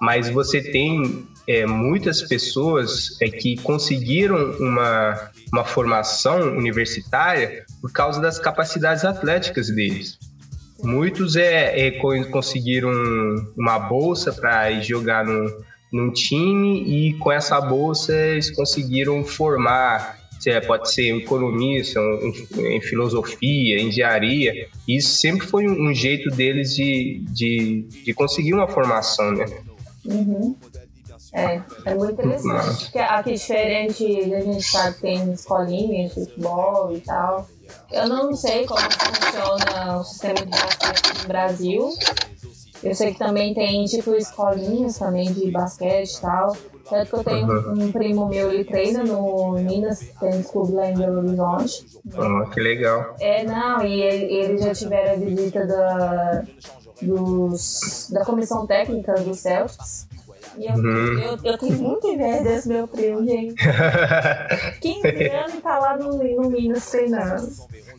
mas 0.00 0.28
você 0.30 0.60
tem 0.62 1.26
é, 1.48 1.66
muitas 1.66 2.22
pessoas 2.22 3.20
é, 3.20 3.28
que 3.28 3.56
conseguiram 3.60 4.52
uma, 4.60 5.30
uma 5.52 5.64
formação 5.64 6.40
universitária 6.56 7.64
por 7.80 7.90
causa 7.90 8.20
das 8.20 8.38
capacidades 8.38 9.04
atléticas 9.04 9.68
deles. 9.68 10.16
Muitos 10.82 11.36
é, 11.36 11.88
é 11.88 11.90
conseguiram 12.30 12.90
uma 13.56 13.78
bolsa 13.78 14.32
para 14.32 14.80
jogar 14.80 15.24
no, 15.24 15.50
num 15.92 16.12
time 16.12 16.82
e 16.82 17.14
com 17.14 17.32
essa 17.32 17.60
bolsa 17.60 18.14
eles 18.14 18.50
conseguiram 18.50 19.24
formar, 19.24 20.18
pode 20.66 20.92
ser 20.92 21.16
economista, 21.16 22.00
em 22.56 22.80
filosofia, 22.80 23.80
engenharia. 23.80 24.68
Isso 24.88 25.10
sempre 25.16 25.46
foi 25.46 25.66
um 25.66 25.92
jeito 25.92 26.30
deles 26.30 26.74
de, 26.74 27.22
de, 27.28 27.82
de 28.04 28.14
conseguir 28.14 28.54
uma 28.54 28.68
formação, 28.68 29.32
né? 29.32 29.46
Uhum. 30.06 30.56
É, 31.32 31.62
é 31.84 31.94
muito 31.94 32.12
interessante. 32.12 32.84
Porque 32.84 32.98
aqui 32.98 33.32
diferente, 33.34 34.34
a 34.34 34.40
gente 34.40 34.62
sabe 34.62 34.94
que 34.96 35.02
tem 35.02 35.32
escolinhas 35.32 36.14
de 36.14 36.24
futebol 36.24 36.92
e 36.96 37.00
tal. 37.00 37.48
Eu 37.92 38.08
não 38.08 38.34
sei 38.34 38.66
como 38.66 38.80
funciona 38.80 39.98
o 39.98 40.04
sistema 40.04 40.34
de 40.34 40.46
basquete 40.46 41.22
no 41.22 41.28
Brasil. 41.28 41.94
Eu 42.82 42.94
sei 42.94 43.12
que 43.12 43.18
também 43.18 43.52
tem, 43.52 43.84
tipo, 43.84 44.14
escolinhas 44.14 44.98
também 44.98 45.32
de 45.32 45.50
basquete 45.50 46.14
e 46.14 46.20
tal. 46.20 46.56
Tanto 46.88 47.10
que 47.10 47.16
eu 47.16 47.24
tenho 47.24 47.46
uhum. 47.46 47.84
um 47.84 47.92
primo 47.92 48.28
meu, 48.28 48.50
ele 48.50 48.64
treina 48.64 49.04
no 49.04 49.52
Minas 49.52 50.00
Tênis 50.18 50.50
Clube 50.50 50.72
lá 50.72 50.90
em 50.90 50.96
Belo 50.96 51.18
Horizonte. 51.18 51.86
Oh, 52.16 52.50
que 52.50 52.60
legal. 52.60 53.14
É, 53.20 53.44
não, 53.44 53.84
e 53.84 54.00
eles 54.02 54.62
já 54.62 54.74
tiveram 54.74 55.12
a 55.12 55.16
visita 55.16 55.66
da, 55.66 56.42
dos, 57.00 58.10
da 58.12 58.24
comissão 58.24 58.66
técnica 58.66 59.14
do 59.14 59.34
Celtics. 59.34 60.08
E 60.58 60.66
eu, 60.66 60.74
uhum. 60.74 61.18
eu, 61.20 61.38
eu, 61.44 61.58
tenho 61.58 61.78
muita 61.78 62.08
inveja 62.08 62.42
desse 62.42 62.68
meu 62.68 62.88
primo, 62.88 63.24
gente. 63.24 63.54
15 64.80 65.28
anos 65.28 65.54
e 65.54 65.60
tá 65.60 65.78
lá 65.78 65.96
no, 65.96 66.12
no 66.12 66.50
Minas 66.50 66.90
treinando. 66.90 67.48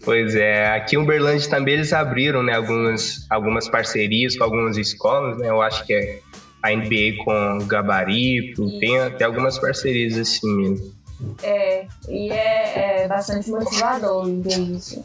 Pois 0.03 0.35
é, 0.35 0.67
aqui 0.75 0.95
em 0.95 0.99
Uberlândia 0.99 1.49
também 1.49 1.75
eles 1.75 1.93
abriram 1.93 2.41
né, 2.41 2.55
algumas, 2.55 3.25
algumas 3.29 3.69
parcerias 3.69 4.35
com 4.35 4.43
algumas 4.43 4.77
escolas, 4.77 5.37
né? 5.37 5.49
Eu 5.49 5.61
acho 5.61 5.85
que 5.85 5.93
é 5.93 6.19
a 6.63 6.71
NBA 6.71 7.23
com 7.23 7.65
Gabarito, 7.67 8.65
Isso. 8.65 8.79
tem 8.79 8.99
até 8.99 9.25
algumas 9.25 9.59
parcerias 9.59 10.17
assim 10.17 10.51
mesmo. 10.55 11.01
É, 11.43 11.85
e 12.09 12.31
é, 12.31 13.03
é 13.03 13.07
bastante 13.07 13.49
motivador 13.49 14.25
ver 14.41 14.59
isso. 14.59 15.03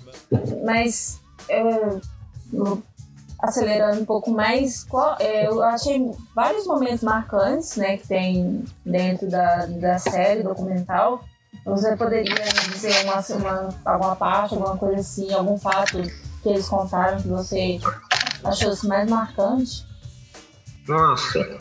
Mas 0.64 1.20
eu, 1.48 2.82
acelerando 3.42 4.00
um 4.00 4.04
pouco 4.04 4.30
mais, 4.30 4.86
é, 5.20 5.46
eu 5.46 5.62
achei 5.62 6.10
vários 6.34 6.66
momentos 6.66 7.02
marcantes 7.02 7.76
né, 7.76 7.98
que 7.98 8.08
tem 8.08 8.64
dentro 8.84 9.28
da, 9.28 9.66
da 9.66 9.98
série 9.98 10.42
documental. 10.42 11.22
Você 11.66 11.96
poderia 11.96 12.34
dizer 12.70 13.04
uma, 13.04 13.20
uma, 13.20 13.68
alguma 13.84 14.16
parte, 14.16 14.54
alguma 14.54 14.76
coisa 14.76 15.00
assim, 15.00 15.32
algum 15.32 15.58
fato 15.58 16.00
que 16.42 16.48
eles 16.48 16.68
contaram 16.68 17.20
que 17.20 17.26
você 17.26 17.80
achou 18.44 18.70
assim, 18.70 18.86
mais 18.86 19.10
marcante? 19.10 19.84
Nossa, 20.86 21.58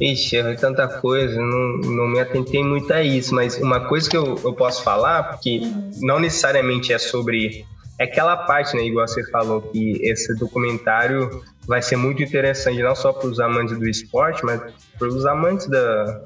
Ixi, 0.00 0.38
é 0.38 0.54
tanta 0.54 0.88
coisa, 0.88 1.38
não, 1.38 1.78
não 1.78 2.08
me 2.08 2.18
atentei 2.18 2.64
muito 2.64 2.90
a 2.92 3.02
isso, 3.02 3.34
mas 3.34 3.58
uma 3.58 3.86
coisa 3.88 4.08
que 4.08 4.16
eu, 4.16 4.38
eu 4.42 4.54
posso 4.54 4.82
falar, 4.82 5.24
porque 5.24 5.60
não 6.00 6.18
necessariamente 6.18 6.92
é 6.92 6.98
sobre 6.98 7.66
é 7.98 8.04
aquela 8.04 8.36
parte, 8.36 8.76
né, 8.76 8.84
igual 8.84 9.08
você 9.08 9.24
falou, 9.30 9.62
que 9.62 9.98
esse 10.02 10.34
documentário 10.34 11.42
vai 11.66 11.80
ser 11.80 11.96
muito 11.96 12.22
interessante 12.22 12.82
não 12.82 12.94
só 12.94 13.12
para 13.12 13.28
os 13.28 13.40
amantes 13.40 13.78
do 13.78 13.88
esporte, 13.88 14.44
mas 14.44 14.60
para 14.98 15.08
os 15.08 15.24
amantes 15.24 15.66
da 15.66 16.22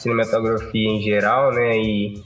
cinematografia 0.00 0.88
em 0.88 1.02
geral, 1.02 1.52
né, 1.52 1.78
e, 1.78 2.22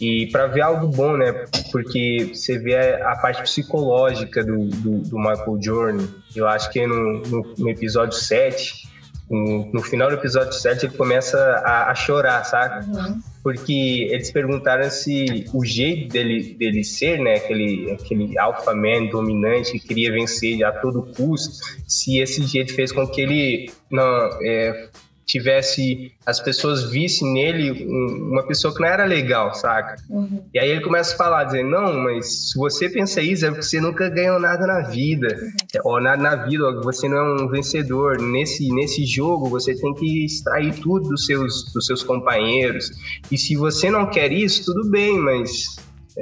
e 0.00 0.26
para 0.28 0.46
ver 0.46 0.62
algo 0.62 0.88
bom, 0.88 1.16
né, 1.16 1.44
porque 1.70 2.30
você 2.32 2.58
vê 2.58 2.76
a, 3.02 3.16
parte 3.16 3.42
psicológica 3.42 4.44
do, 4.44 4.66
do, 4.66 4.98
do, 4.98 5.18
Michael 5.18 5.58
Jordan, 5.60 6.06
eu 6.34 6.48
acho 6.48 6.70
que 6.70 6.86
no, 6.86 7.20
no, 7.20 7.54
no 7.58 7.68
episódio 7.68 8.16
7, 8.16 8.88
no, 9.30 9.70
no, 9.72 9.82
final 9.82 10.08
do 10.08 10.14
episódio 10.14 10.52
7 10.52 10.86
ele 10.86 10.96
começa 10.96 11.38
a, 11.64 11.90
a 11.90 11.94
chorar, 11.94 12.44
sabe? 12.44 12.86
Uhum 12.86 13.20
porque 13.42 14.08
eles 14.10 14.30
perguntaram 14.30 14.90
se 14.90 15.46
o 15.52 15.64
jeito 15.64 16.12
dele, 16.12 16.54
dele 16.54 16.84
ser, 16.84 17.18
né, 17.18 17.36
aquele, 17.36 17.90
aquele 17.90 18.38
alpha 18.38 18.74
man 18.74 19.06
dominante 19.06 19.72
que 19.72 19.88
queria 19.88 20.12
vencer 20.12 20.62
a 20.62 20.72
todo 20.72 21.10
custo, 21.14 21.64
se 21.86 22.18
esse 22.18 22.42
jeito 22.44 22.74
fez 22.74 22.92
com 22.92 23.06
que 23.06 23.20
ele 23.20 23.70
não 23.90 24.04
é, 24.42 24.88
tivesse 25.30 26.12
as 26.26 26.40
pessoas 26.40 26.90
vissem 26.90 27.32
nele 27.32 27.86
uma 27.86 28.42
pessoa 28.42 28.74
que 28.74 28.80
não 28.80 28.88
era 28.88 29.04
legal, 29.04 29.54
saca? 29.54 29.96
Uhum. 30.08 30.42
E 30.52 30.58
aí 30.58 30.70
ele 30.70 30.80
começa 30.80 31.14
a 31.14 31.16
falar, 31.16 31.44
dizendo, 31.44 31.70
não, 31.70 31.94
mas 31.98 32.50
se 32.50 32.58
você 32.58 32.88
pensa 32.88 33.20
isso 33.20 33.44
é 33.44 33.48
porque 33.48 33.62
você 33.62 33.80
nunca 33.80 34.08
ganhou 34.08 34.38
nada 34.38 34.66
na 34.66 34.80
vida, 34.80 35.28
uhum. 35.28 35.80
ou 35.84 36.00
nada 36.00 36.22
na 36.22 36.36
vida, 36.36 36.80
você 36.82 37.08
não 37.08 37.16
é 37.16 37.42
um 37.42 37.48
vencedor. 37.48 38.20
Nesse, 38.20 38.68
nesse 38.72 39.04
jogo 39.04 39.48
você 39.48 39.74
tem 39.74 39.94
que 39.94 40.24
extrair 40.24 40.74
tudo 40.80 41.08
dos 41.08 41.26
seus, 41.26 41.72
dos 41.72 41.86
seus 41.86 42.02
companheiros. 42.02 42.90
E 43.30 43.38
se 43.38 43.56
você 43.56 43.90
não 43.90 44.06
quer 44.06 44.32
isso, 44.32 44.64
tudo 44.64 44.88
bem, 44.90 45.18
mas 45.18 45.76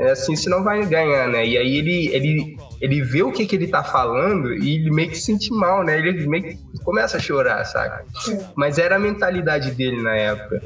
assim 0.04 0.36
você 0.36 0.48
não 0.48 0.62
vai 0.62 0.84
ganhar, 0.86 1.28
né? 1.28 1.44
E 1.44 1.58
aí 1.58 1.76
ele, 1.76 2.08
ele, 2.08 2.56
ele 2.80 3.02
vê 3.02 3.22
o 3.22 3.32
que, 3.32 3.46
que 3.46 3.56
ele 3.56 3.66
tá 3.66 3.82
falando 3.82 4.54
e 4.54 4.76
ele 4.76 4.90
meio 4.90 5.10
que 5.10 5.16
se 5.16 5.24
sente 5.24 5.50
mal, 5.52 5.84
né? 5.84 5.98
Ele 5.98 6.26
meio 6.26 6.44
que 6.44 6.58
começa 6.84 7.16
a 7.16 7.20
chorar, 7.20 7.64
saca? 7.64 8.04
Mas 8.54 8.78
era 8.78 8.96
a 8.96 8.98
mentalidade 8.98 9.72
dele 9.72 10.00
na 10.02 10.14
época. 10.16 10.62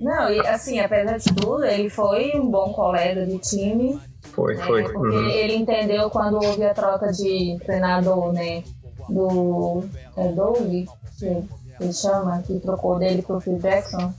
Não, 0.00 0.30
e 0.30 0.40
assim, 0.40 0.80
apesar 0.80 1.18
de 1.18 1.34
tudo, 1.34 1.64
ele 1.64 1.88
foi 1.88 2.32
um 2.34 2.50
bom 2.50 2.72
colega 2.72 3.24
de 3.26 3.38
time. 3.38 4.00
Foi, 4.32 4.56
né? 4.56 4.64
foi. 4.64 4.82
Porque 4.82 5.16
uhum. 5.16 5.28
ele 5.28 5.54
entendeu 5.54 6.10
quando 6.10 6.36
houve 6.36 6.64
a 6.64 6.74
troca 6.74 7.12
de 7.12 7.58
treinador, 7.64 8.32
né? 8.32 8.62
Do. 9.08 9.84
É 10.16 10.28
Doug? 10.28 10.86
Que 11.18 11.44
ele 11.80 11.92
chama, 11.92 12.42
que 12.42 12.58
trocou 12.60 12.98
dele 12.98 13.22
pro 13.22 13.40
Phil 13.40 13.58
Jackson. 13.58 14.12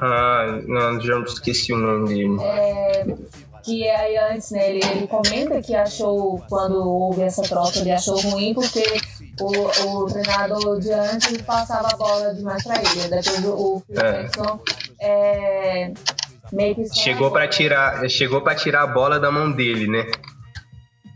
Ah, 0.00 0.60
não, 0.66 1.00
já 1.00 1.18
esqueci 1.20 1.72
o 1.72 1.78
nome 1.78 2.08
dele. 2.08 2.42
É, 2.42 3.04
que 3.64 3.88
aí 3.88 4.16
antes, 4.18 4.50
né, 4.50 4.70
ele, 4.70 4.80
ele 4.84 5.06
comenta 5.06 5.62
que 5.62 5.74
achou, 5.74 6.38
quando 6.48 6.76
houve 6.86 7.22
essa 7.22 7.42
troca, 7.42 7.78
ele 7.78 7.92
achou 7.92 8.20
ruim 8.20 8.52
porque 8.52 8.82
o, 9.40 10.02
o 10.02 10.06
treinador 10.06 10.78
de 10.78 10.92
antes 10.92 11.40
passava 11.42 11.88
a 11.90 11.96
bola 11.96 12.34
demais 12.34 12.62
pra 12.62 12.76
ele. 12.76 13.08
Depois 13.08 13.44
o, 13.44 13.50
o 13.50 13.82
é. 13.98 14.28
é, 15.00 15.92
meio 16.52 16.74
que 16.74 16.94
chegou 16.94 17.30
para 17.30 17.48
tirar, 17.48 18.08
chegou 18.10 18.42
para 18.42 18.54
tirar 18.54 18.82
a 18.82 18.86
bola 18.86 19.18
da 19.18 19.30
mão 19.30 19.50
dele, 19.50 19.88
né? 19.88 20.10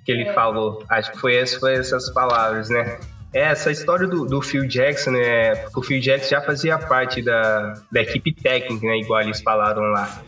Que 0.06 0.12
ele 0.12 0.28
é. 0.28 0.32
falou. 0.32 0.82
Acho 0.88 1.12
que 1.12 1.18
foi, 1.18 1.34
esse, 1.34 1.60
foi 1.60 1.74
essas 1.74 2.08
palavras, 2.14 2.70
né? 2.70 2.98
É, 3.32 3.42
essa 3.42 3.70
história 3.70 4.06
do, 4.06 4.24
do 4.24 4.40
Phil 4.40 4.66
Jackson, 4.66 5.10
né? 5.10 5.54
Porque 5.56 5.80
o 5.80 5.82
Phil 5.82 6.00
Jackson 6.00 6.30
já 6.30 6.40
fazia 6.40 6.78
parte 6.78 7.22
da, 7.22 7.74
da 7.92 8.00
equipe 8.00 8.32
técnica, 8.32 8.86
né? 8.86 8.98
Igual 8.98 9.20
eles 9.20 9.40
falaram 9.42 9.82
lá. 9.82 10.22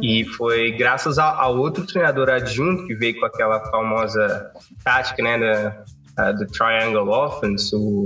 E 0.00 0.24
foi 0.24 0.72
graças 0.72 1.18
ao 1.18 1.58
outro 1.58 1.84
treinador 1.84 2.30
adjunto 2.30 2.86
que 2.86 2.94
veio 2.94 3.18
com 3.18 3.26
aquela 3.26 3.60
famosa 3.70 4.50
tática, 4.84 5.22
né? 5.22 5.74
Da, 6.14 6.32
do 6.32 6.46
Triangle 6.46 7.08
Offense, 7.08 7.74
o, 7.74 8.04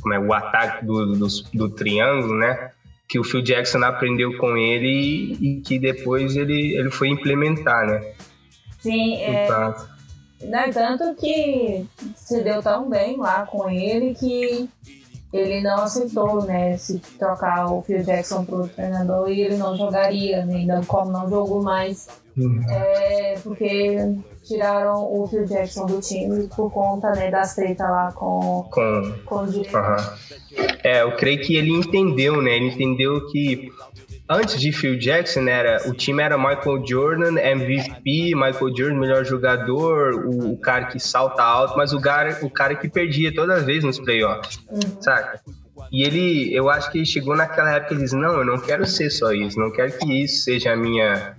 como 0.00 0.14
é, 0.14 0.18
o 0.18 0.32
ataque 0.32 0.86
do, 0.86 1.14
do, 1.14 1.26
do 1.52 1.68
triângulo, 1.70 2.38
né? 2.38 2.70
Que 3.08 3.18
o 3.18 3.24
Phil 3.24 3.42
Jackson 3.42 3.82
aprendeu 3.82 4.36
com 4.38 4.56
ele 4.56 4.88
e, 5.40 5.58
e 5.58 5.60
que 5.60 5.78
depois 5.78 6.36
ele, 6.36 6.76
ele 6.76 6.90
foi 6.90 7.08
implementar, 7.08 7.84
né? 7.86 8.12
Sim, 8.78 9.16
é. 9.16 9.44
Então, 9.44 9.74
né? 10.42 10.70
Tanto 10.72 11.14
que 11.14 11.86
se 12.16 12.42
deu 12.42 12.62
tão 12.62 12.88
bem 12.88 13.16
lá 13.16 13.46
com 13.46 13.68
ele 13.68 14.14
que 14.14 14.68
ele 15.32 15.62
não 15.62 15.76
aceitou, 15.76 16.44
né, 16.44 16.76
se 16.76 16.98
trocar 17.18 17.72
o 17.72 17.80
Phil 17.82 18.02
Jackson 18.02 18.44
pro 18.44 18.68
treinador 18.68 19.30
e 19.30 19.40
ele 19.40 19.56
não 19.56 19.74
jogaria, 19.74 20.44
né, 20.44 20.56
ainda 20.56 20.82
como 20.86 21.10
não 21.10 21.28
jogou 21.28 21.62
mais, 21.62 22.06
uhum. 22.36 22.62
é, 22.68 23.38
porque 23.42 23.96
tiraram 24.44 25.10
o 25.10 25.26
Phil 25.26 25.46
Jackson 25.46 25.86
do 25.86 26.00
time 26.00 26.48
por 26.54 26.70
conta, 26.70 27.12
né, 27.12 27.30
das 27.30 27.54
treta 27.54 27.84
lá 27.84 28.12
com, 28.12 28.68
com, 28.70 29.14
com 29.24 29.36
o 29.36 29.46
diretor. 29.46 29.80
Uhum. 29.80 30.66
É, 30.84 31.02
eu 31.02 31.16
creio 31.16 31.40
que 31.40 31.56
ele 31.56 31.70
entendeu, 31.70 32.42
né, 32.42 32.54
ele 32.56 32.68
entendeu 32.68 33.26
que 33.28 33.72
antes 34.32 34.60
de 34.60 34.72
Phil 34.72 34.98
Jackson, 34.98 35.48
era, 35.48 35.88
o 35.88 35.94
time 35.94 36.22
era 36.22 36.36
Michael 36.36 36.86
Jordan, 36.86 37.38
MVP, 37.38 38.34
Michael 38.34 38.76
Jordan, 38.76 38.98
melhor 38.98 39.24
jogador, 39.24 40.14
o, 40.26 40.52
o 40.52 40.56
cara 40.58 40.86
que 40.86 40.98
salta 40.98 41.42
alto, 41.42 41.76
mas 41.76 41.92
o 41.92 42.00
cara, 42.00 42.38
o 42.42 42.50
cara 42.50 42.74
que 42.74 42.88
perdia 42.88 43.34
toda 43.34 43.60
vez 43.60 43.84
nos 43.84 43.98
playoffs, 43.98 44.58
uhum. 44.70 45.00
saca? 45.00 45.40
E 45.90 46.02
ele, 46.04 46.54
eu 46.54 46.70
acho 46.70 46.90
que 46.90 46.98
ele 46.98 47.06
chegou 47.06 47.36
naquela 47.36 47.72
época 47.72 47.92
e 47.92 47.96
ele 47.96 48.04
disse, 48.04 48.16
não, 48.16 48.38
eu 48.38 48.44
não 48.44 48.58
quero 48.58 48.86
ser 48.86 49.10
só 49.10 49.32
isso, 49.32 49.58
não 49.58 49.70
quero 49.70 49.96
que 49.98 50.22
isso 50.22 50.44
seja 50.44 50.72
a 50.72 50.76
minha, 50.76 51.36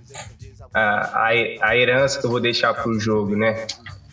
a, 0.72 0.80
a, 0.80 1.28
a 1.62 1.76
herança 1.76 2.20
que 2.20 2.26
eu 2.26 2.30
vou 2.30 2.40
deixar 2.40 2.74
pro 2.74 2.98
jogo, 2.98 3.34
né? 3.34 3.66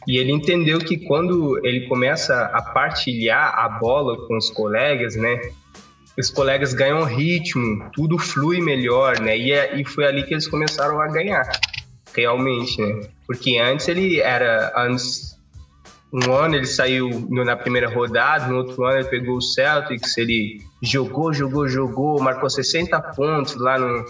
E 0.08 0.18
ele 0.18 0.32
entendeu 0.32 0.80
que 0.80 0.98
quando 0.98 1.64
ele 1.64 1.88
começa 1.88 2.46
a 2.46 2.62
partilhar 2.62 3.54
a 3.56 3.70
bola 3.70 4.18
com 4.28 4.36
os 4.36 4.50
colegas, 4.50 5.16
né? 5.16 5.40
Os 6.18 6.30
colegas 6.30 6.74
ganham 6.74 7.04
ritmo, 7.04 7.90
tudo 7.94 8.18
flui 8.18 8.60
melhor, 8.62 9.20
né? 9.20 9.38
E, 9.38 9.52
é, 9.52 9.80
e 9.80 9.86
foi 9.86 10.06
ali 10.06 10.24
que 10.24 10.34
eles 10.34 10.48
começaram 10.48 11.00
a 11.00 11.08
ganhar, 11.08 11.50
realmente, 12.16 12.82
né? 12.82 13.02
Porque 13.26 13.58
antes 13.58 13.88
ele 13.88 14.20
era, 14.20 14.74
antes, 14.76 15.38
um 16.14 16.34
ano 16.34 16.56
ele 16.56 16.66
saiu 16.66 17.10
na 17.30 17.56
primeira 17.56 17.90
rodada, 17.90 18.48
no 18.48 18.58
outro 18.58 18.84
ano 18.84 19.00
ele 19.00 19.08
pegou 19.08 19.38
o 19.38 19.42
Celtics, 19.42 20.18
ele 20.18 20.62
jogou, 20.82 21.34
jogou, 21.34 21.68
jogou, 21.68 22.22
marcou 22.22 22.50
60 22.50 23.00
pontos 23.16 23.56
lá 23.56 23.80
no, 23.80 24.06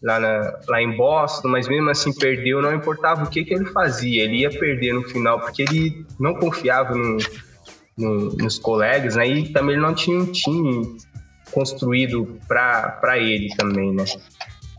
lá, 0.00 0.20
na, 0.20 0.58
lá 0.68 0.80
em 0.80 0.96
Boston, 0.96 1.48
mas 1.48 1.68
mesmo 1.68 1.90
assim 1.90 2.12
perdeu, 2.12 2.62
não 2.62 2.74
importava 2.74 3.24
o 3.24 3.28
que, 3.28 3.44
que 3.44 3.52
ele 3.52 3.66
fazia, 3.66 4.22
ele 4.22 4.42
ia 4.42 4.50
perder 4.50 4.94
no 4.94 5.02
final, 5.02 5.40
porque 5.40 5.62
ele 5.62 6.06
não 6.18 6.34
confiava 6.34 6.94
no, 6.94 7.18
no, 7.98 8.30
nos 8.36 8.58
colegas, 8.58 9.16
né? 9.16 9.26
E 9.26 9.52
também 9.52 9.74
ele 9.74 9.82
não 9.82 9.94
tinha 9.94 10.18
um 10.18 10.26
time 10.26 10.96
construído 11.50 12.38
para 12.46 13.18
ele 13.18 13.54
também, 13.56 13.92
né? 13.94 14.04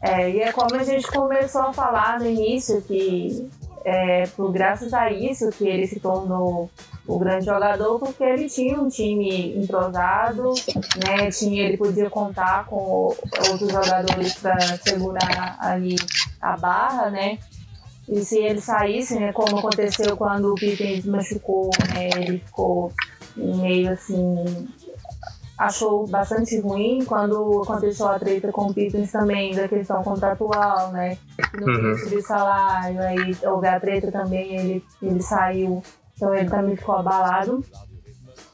É, 0.02 0.30
e 0.32 0.42
é 0.42 0.52
como 0.52 0.76
a 0.76 0.84
gente 0.84 1.08
começou 1.08 1.62
a 1.62 1.74
falar 1.74 2.20
no 2.20 2.28
início, 2.28 2.82
que 2.82 3.48
é 3.86 4.24
por 4.36 4.52
graças 4.52 4.94
a 4.94 5.12
isso 5.12 5.50
que 5.50 5.68
ele 5.68 5.88
se 5.88 6.00
tornou 6.00 6.70
o 7.08 7.20
grande 7.20 7.46
jogador, 7.46 8.00
porque 8.00 8.24
ele 8.24 8.48
tinha 8.48 8.80
um 8.80 8.90
time 8.90 9.56
entrosado, 9.58 10.54
né? 11.06 11.30
Tinha, 11.32 11.64
ele 11.64 11.78
podia 11.78 12.10
contar 12.10 12.66
com 12.66 12.76
outros 12.76 13.72
jogadores 13.72 14.36
para 14.36 14.60
segurar 14.78 15.58
ali 15.60 15.96
a 16.42 16.58
barra, 16.58 17.10
né? 17.10 17.38
E 18.08 18.24
se 18.26 18.40
ele 18.40 18.60
saísse, 18.60 19.16
né, 19.16 19.32
como 19.32 19.60
aconteceu 19.60 20.18
quando 20.18 20.52
o 20.52 20.56
Pippen 20.56 21.02
machucou, 21.06 21.70
né, 21.94 22.10
ele 22.18 22.40
ficou 22.40 22.92
meio 23.38 23.92
assim 23.92 24.68
achou 25.62 26.08
bastante 26.08 26.60
ruim 26.60 27.06
quando 27.06 27.62
aconteceu 27.62 28.08
a 28.08 28.18
treta 28.18 28.52
com 28.52 28.66
o 28.66 28.74
Pippins 28.74 29.12
também, 29.12 29.54
da 29.54 29.68
questão 29.68 30.02
contratual, 30.04 30.92
né? 30.92 31.18
Não 31.54 31.68
uhum. 31.68 31.98
subir 31.98 32.22
salário, 32.24 33.00
aí 33.00 33.38
houve 33.44 33.68
a 33.68 33.80
treta 33.80 34.12
também, 34.12 34.56
ele, 34.56 34.86
ele 35.02 35.22
saiu, 35.22 35.84
então 36.16 36.34
ele 36.34 36.50
também 36.50 36.76
ficou 36.76 36.96
abalado. 36.96 37.64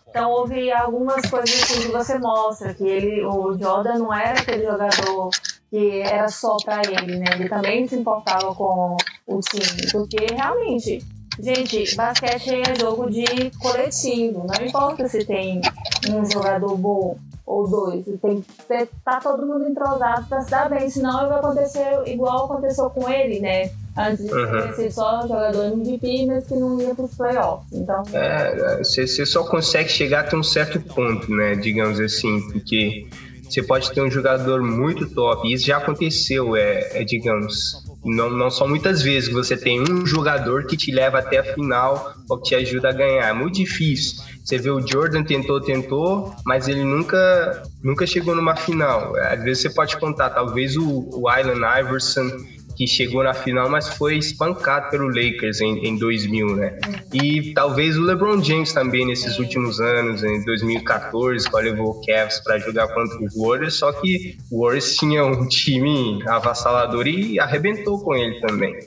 Então 0.09 0.29
houve 0.31 0.69
algumas 0.71 1.29
coisas 1.29 1.49
assim 1.49 1.81
que 1.83 1.91
você 1.93 2.19
mostra, 2.19 2.73
que 2.73 2.85
ele, 2.85 3.25
o 3.25 3.57
Jordan 3.57 3.99
não 3.99 4.13
era 4.13 4.41
aquele 4.41 4.65
jogador 4.65 5.29
que 5.69 6.01
era 6.01 6.27
só 6.27 6.57
para 6.57 6.81
ele, 6.81 7.19
né? 7.19 7.25
Ele 7.35 7.47
também 7.47 7.87
se 7.87 7.95
importava 7.95 8.53
com 8.53 8.97
o 9.25 9.39
time, 9.39 9.91
porque 9.91 10.25
realmente 10.33 10.99
Gente, 11.39 11.95
basquete 11.95 12.61
é 12.67 12.79
jogo 12.79 13.09
de 13.09 13.51
coletivo. 13.59 14.45
Não 14.47 14.65
importa 14.65 15.07
se 15.07 15.23
tem 15.25 15.61
um 16.09 16.29
jogador 16.29 16.75
bom 16.75 17.17
ou 17.45 17.67
dois. 17.67 18.03
Tem 18.21 18.41
que 18.41 18.73
estar 18.73 18.87
tá 19.03 19.19
todo 19.19 19.45
mundo 19.45 19.67
entrosado 19.67 20.27
para 20.27 20.41
se 20.41 20.51
dar 20.51 20.69
bem. 20.69 20.89
Senão 20.89 21.27
vai 21.27 21.39
acontecer 21.39 22.03
igual 22.07 22.45
aconteceu 22.45 22.89
com 22.89 23.09
ele, 23.09 23.39
né? 23.39 23.69
Antes 23.97 24.25
de 24.25 24.33
uhum. 24.33 24.73
ser 24.75 24.91
só 24.91 25.21
jogador 25.21 25.73
MVP, 25.73 26.25
mas 26.27 26.45
que 26.45 26.53
não 26.53 26.79
ia 26.79 26.93
para 26.93 27.05
os 27.05 27.15
playoffs. 27.15 27.71
Então. 27.71 28.03
É, 28.13 28.77
você 28.77 29.25
só 29.25 29.43
consegue 29.43 29.89
chegar 29.89 30.21
até 30.21 30.35
um 30.35 30.43
certo 30.43 30.79
ponto, 30.81 31.31
né? 31.31 31.55
Digamos 31.55 31.99
assim, 31.99 32.39
porque 32.51 33.07
você 33.43 33.63
pode 33.63 33.91
ter 33.91 34.01
um 34.01 34.11
jogador 34.11 34.61
muito 34.61 35.09
top. 35.09 35.51
Isso 35.51 35.65
já 35.65 35.77
aconteceu, 35.77 36.55
é, 36.55 36.99
é 36.99 37.03
digamos 37.03 37.86
não, 38.07 38.29
não 38.29 38.49
são 38.49 38.67
muitas 38.67 39.01
vezes 39.01 39.29
que 39.29 39.35
você 39.35 39.55
tem 39.55 39.81
um 39.81 40.05
jogador 40.05 40.65
que 40.65 40.77
te 40.77 40.91
leva 40.91 41.19
até 41.19 41.39
a 41.39 41.43
final 41.43 42.13
ou 42.29 42.37
que 42.37 42.49
te 42.49 42.55
ajuda 42.55 42.89
a 42.89 42.93
ganhar. 42.93 43.29
É 43.29 43.33
muito 43.33 43.55
difícil. 43.55 44.23
Você 44.43 44.57
vê 44.57 44.69
o 44.69 44.85
Jordan 44.85 45.23
tentou, 45.23 45.59
tentou, 45.59 46.33
mas 46.45 46.67
ele 46.67 46.83
nunca, 46.83 47.63
nunca 47.83 48.07
chegou 48.07 48.33
numa 48.33 48.55
final. 48.55 49.15
Às 49.17 49.43
vezes 49.43 49.63
você 49.63 49.69
pode 49.69 49.97
contar, 49.97 50.29
talvez 50.29 50.77
o, 50.77 51.09
o 51.13 51.27
Allen 51.27 51.61
Iverson 51.81 52.29
que 52.77 52.85
chegou 52.85 53.23
na 53.23 53.33
final, 53.33 53.67
mas 53.67 53.89
foi 53.89 54.17
espancado 54.17 54.91
pelo 54.91 55.07
Lakers 55.07 55.59
em, 55.61 55.87
em 55.87 55.97
2000, 55.97 56.55
né? 56.55 56.77
E 57.11 57.51
talvez 57.53 57.97
o 57.97 58.01
LeBron 58.01 58.41
James 58.43 58.71
também 58.71 59.05
nesses 59.05 59.39
últimos 59.39 59.79
anos, 59.79 60.23
em 60.23 60.45
2014, 60.45 61.49
quando 61.49 61.63
levou 61.63 61.89
o 61.89 62.01
Cavs 62.05 62.39
para 62.43 62.59
jogar 62.59 62.87
contra 62.89 63.17
os 63.25 63.35
Warriors, 63.35 63.79
só 63.79 63.91
que 63.91 64.37
o 64.51 64.63
Warriors 64.63 64.95
tinha 64.95 65.25
um 65.25 65.47
time 65.47 66.21
avassalador 66.27 67.07
e 67.07 67.39
arrebentou 67.39 67.99
com 67.99 68.15
ele 68.15 68.39
também. 68.41 68.77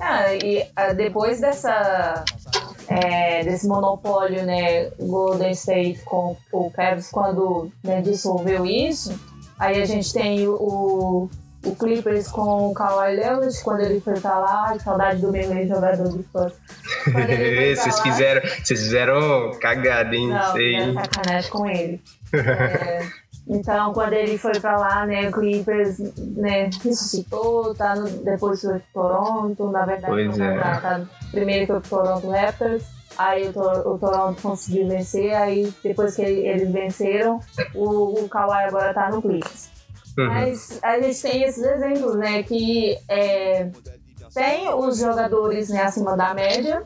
Ah, 0.00 0.34
e 0.34 0.60
uh, 0.60 0.94
depois 0.96 1.40
dessa 1.40 2.24
é, 2.88 3.44
desse 3.44 3.68
monopólio, 3.68 4.44
né, 4.46 4.90
Golden 4.98 5.50
State 5.50 6.00
com 6.04 6.34
o 6.52 6.70
Cavs 6.70 7.10
quando 7.10 7.70
né, 7.84 8.00
dissolveu 8.00 8.64
isso, 8.64 9.18
aí 9.58 9.82
a 9.82 9.84
gente 9.84 10.12
tem 10.12 10.48
o, 10.48 11.28
o 11.64 11.74
Clippers 11.74 12.28
com 12.28 12.68
o 12.68 12.74
Kawhi 12.74 13.16
Leonard 13.16 13.62
quando 13.62 13.80
ele 13.80 14.00
foi 14.00 14.18
pra 14.20 14.38
lá, 14.38 14.78
saudade 14.78 15.20
do 15.20 15.32
meu 15.32 15.66
jogador 15.66 16.16
de 16.16 16.22
fã. 16.24 16.50
vocês 17.76 18.00
fizeram, 18.00 18.42
vocês 18.42 18.80
fizeram 18.80 19.50
cagada, 19.60 20.14
hein? 20.14 20.28
Não, 20.28 20.52
Sei. 20.52 20.94
sacanagem 20.94 21.50
com 21.50 21.66
ele. 21.66 22.02
é, 22.32 23.06
então, 23.48 23.92
quando 23.92 24.12
ele 24.12 24.38
foi 24.38 24.60
pra 24.60 24.76
lá, 24.76 25.06
né, 25.06 25.28
o 25.28 25.32
Clippers 25.32 25.98
né, 26.36 26.70
ressuscitou, 26.82 27.74
tá 27.74 27.96
no, 27.96 28.08
depois 28.08 28.60
foi 28.60 28.78
pro 28.92 29.02
Toronto, 29.02 29.70
na 29.70 29.86
verdade, 29.86 30.12
pois 30.12 30.38
é. 30.38 30.58
tá, 30.58 30.80
tá, 30.80 31.00
primeiro 31.30 31.66
foi 31.66 31.80
pro 31.80 31.88
Toronto 31.88 32.30
Raptors, 32.30 32.84
aí 33.16 33.48
o, 33.48 33.94
o, 33.94 33.98
Toronto 33.98 34.40
conseguiu 34.42 34.86
vencer, 34.86 35.34
aí 35.34 35.72
depois 35.82 36.14
que 36.14 36.22
eles 36.22 36.70
venceram, 36.70 37.40
o, 37.74 38.22
o 38.22 38.28
Kawhi 38.28 38.66
agora 38.66 38.92
tá 38.92 39.10
no 39.10 39.22
Clippers. 39.22 39.77
Uhum. 40.18 40.26
Mas 40.26 40.80
a 40.82 41.00
gente 41.00 41.22
tem 41.22 41.44
esses 41.44 41.62
exemplos, 41.62 42.16
né? 42.16 42.42
Que 42.42 42.98
é, 43.08 43.70
tem 44.34 44.68
os 44.74 44.98
jogadores 44.98 45.68
né, 45.68 45.82
acima 45.82 46.16
da 46.16 46.34
média, 46.34 46.82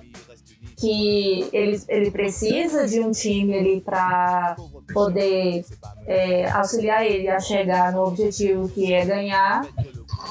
que 0.77 1.49
ele, 1.53 1.81
ele 1.89 2.11
precisa 2.11 2.87
de 2.87 3.01
um 3.01 3.11
time 3.11 3.57
ali 3.57 3.81
para 3.81 4.55
poder 4.93 5.65
é, 6.07 6.51
auxiliar 6.51 7.07
ele 7.07 7.29
a 7.29 7.41
chegar 7.41 7.93
no 7.93 8.05
objetivo 8.05 8.69
que 8.69 8.93
é 8.93 9.05
ganhar, 9.05 9.67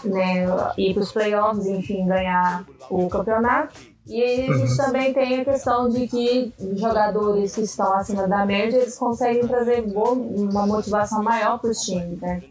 né, 0.03 0.45
ir 0.77 0.93
para 0.93 1.03
os 1.03 1.11
playoffs, 1.11 1.65
enfim, 1.65 2.05
ganhar 2.05 2.65
o 2.89 3.07
campeonato. 3.07 3.91
E 4.07 4.23
a 4.23 4.53
gente 4.53 4.71
uhum. 4.71 4.77
também 4.77 5.13
tem 5.13 5.39
a 5.39 5.45
questão 5.45 5.87
de 5.87 6.07
que 6.07 6.51
jogadores 6.73 7.55
que 7.55 7.61
estão 7.61 7.93
acima 7.93 8.27
da 8.27 8.45
média, 8.45 8.77
eles 8.77 8.97
conseguem 8.97 9.47
trazer 9.47 9.85
uma 9.85 10.67
motivação 10.67 11.23
maior 11.23 11.59
para 11.59 11.69
os 11.69 11.79
times, 11.79 12.19
né? 12.19 12.41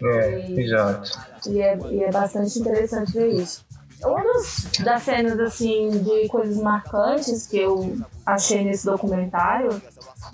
É, 0.00 0.48
e, 0.48 0.60
exato. 0.60 1.10
E 1.48 1.60
é, 1.60 1.78
e 1.90 2.04
é 2.04 2.10
bastante 2.10 2.58
interessante 2.58 3.12
ver 3.12 3.28
isso. 3.34 3.64
Uma 4.04 4.22
das 4.84 5.02
cenas, 5.02 5.38
assim, 5.38 5.90
de 5.90 6.28
coisas 6.28 6.56
marcantes 6.56 7.46
que 7.46 7.58
eu 7.58 7.96
achei 8.26 8.64
nesse 8.64 8.84
documentário 8.84 9.80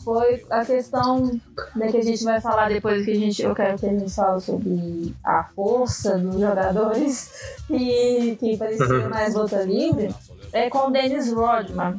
foi 0.02 0.44
a 0.48 0.64
questão 0.64 1.38
né, 1.76 1.88
que 1.88 1.98
a 1.98 2.02
gente 2.02 2.24
vai 2.24 2.40
falar 2.40 2.70
depois 2.70 3.04
que 3.04 3.10
a 3.10 3.14
gente, 3.14 3.42
eu 3.42 3.54
quero 3.54 3.78
que 3.78 3.86
a 3.86 3.90
gente 3.90 4.10
fale 4.10 4.40
sobre 4.40 5.14
a 5.22 5.44
força 5.54 6.18
dos 6.18 6.40
jogadores 6.40 7.30
e 7.68 8.36
que 8.40 8.56
parecia 8.56 8.86
uhum. 8.86 9.10
mais 9.10 9.34
luta 9.34 9.62
livre, 9.62 10.14
é 10.52 10.70
com 10.70 10.88
o 10.88 10.90
Dennis 10.90 11.30
Rodman. 11.30 11.96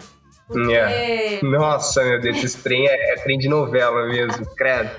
Porque... 0.47 0.71
Yeah. 0.71 1.47
Nossa, 1.47 2.03
meu 2.03 2.19
Deus, 2.19 2.43
esse 2.43 2.57
trem 2.57 2.87
é, 2.87 3.13
é 3.13 3.15
trem 3.17 3.37
de 3.37 3.47
novela 3.47 4.07
mesmo, 4.07 4.43
credo. 4.55 4.89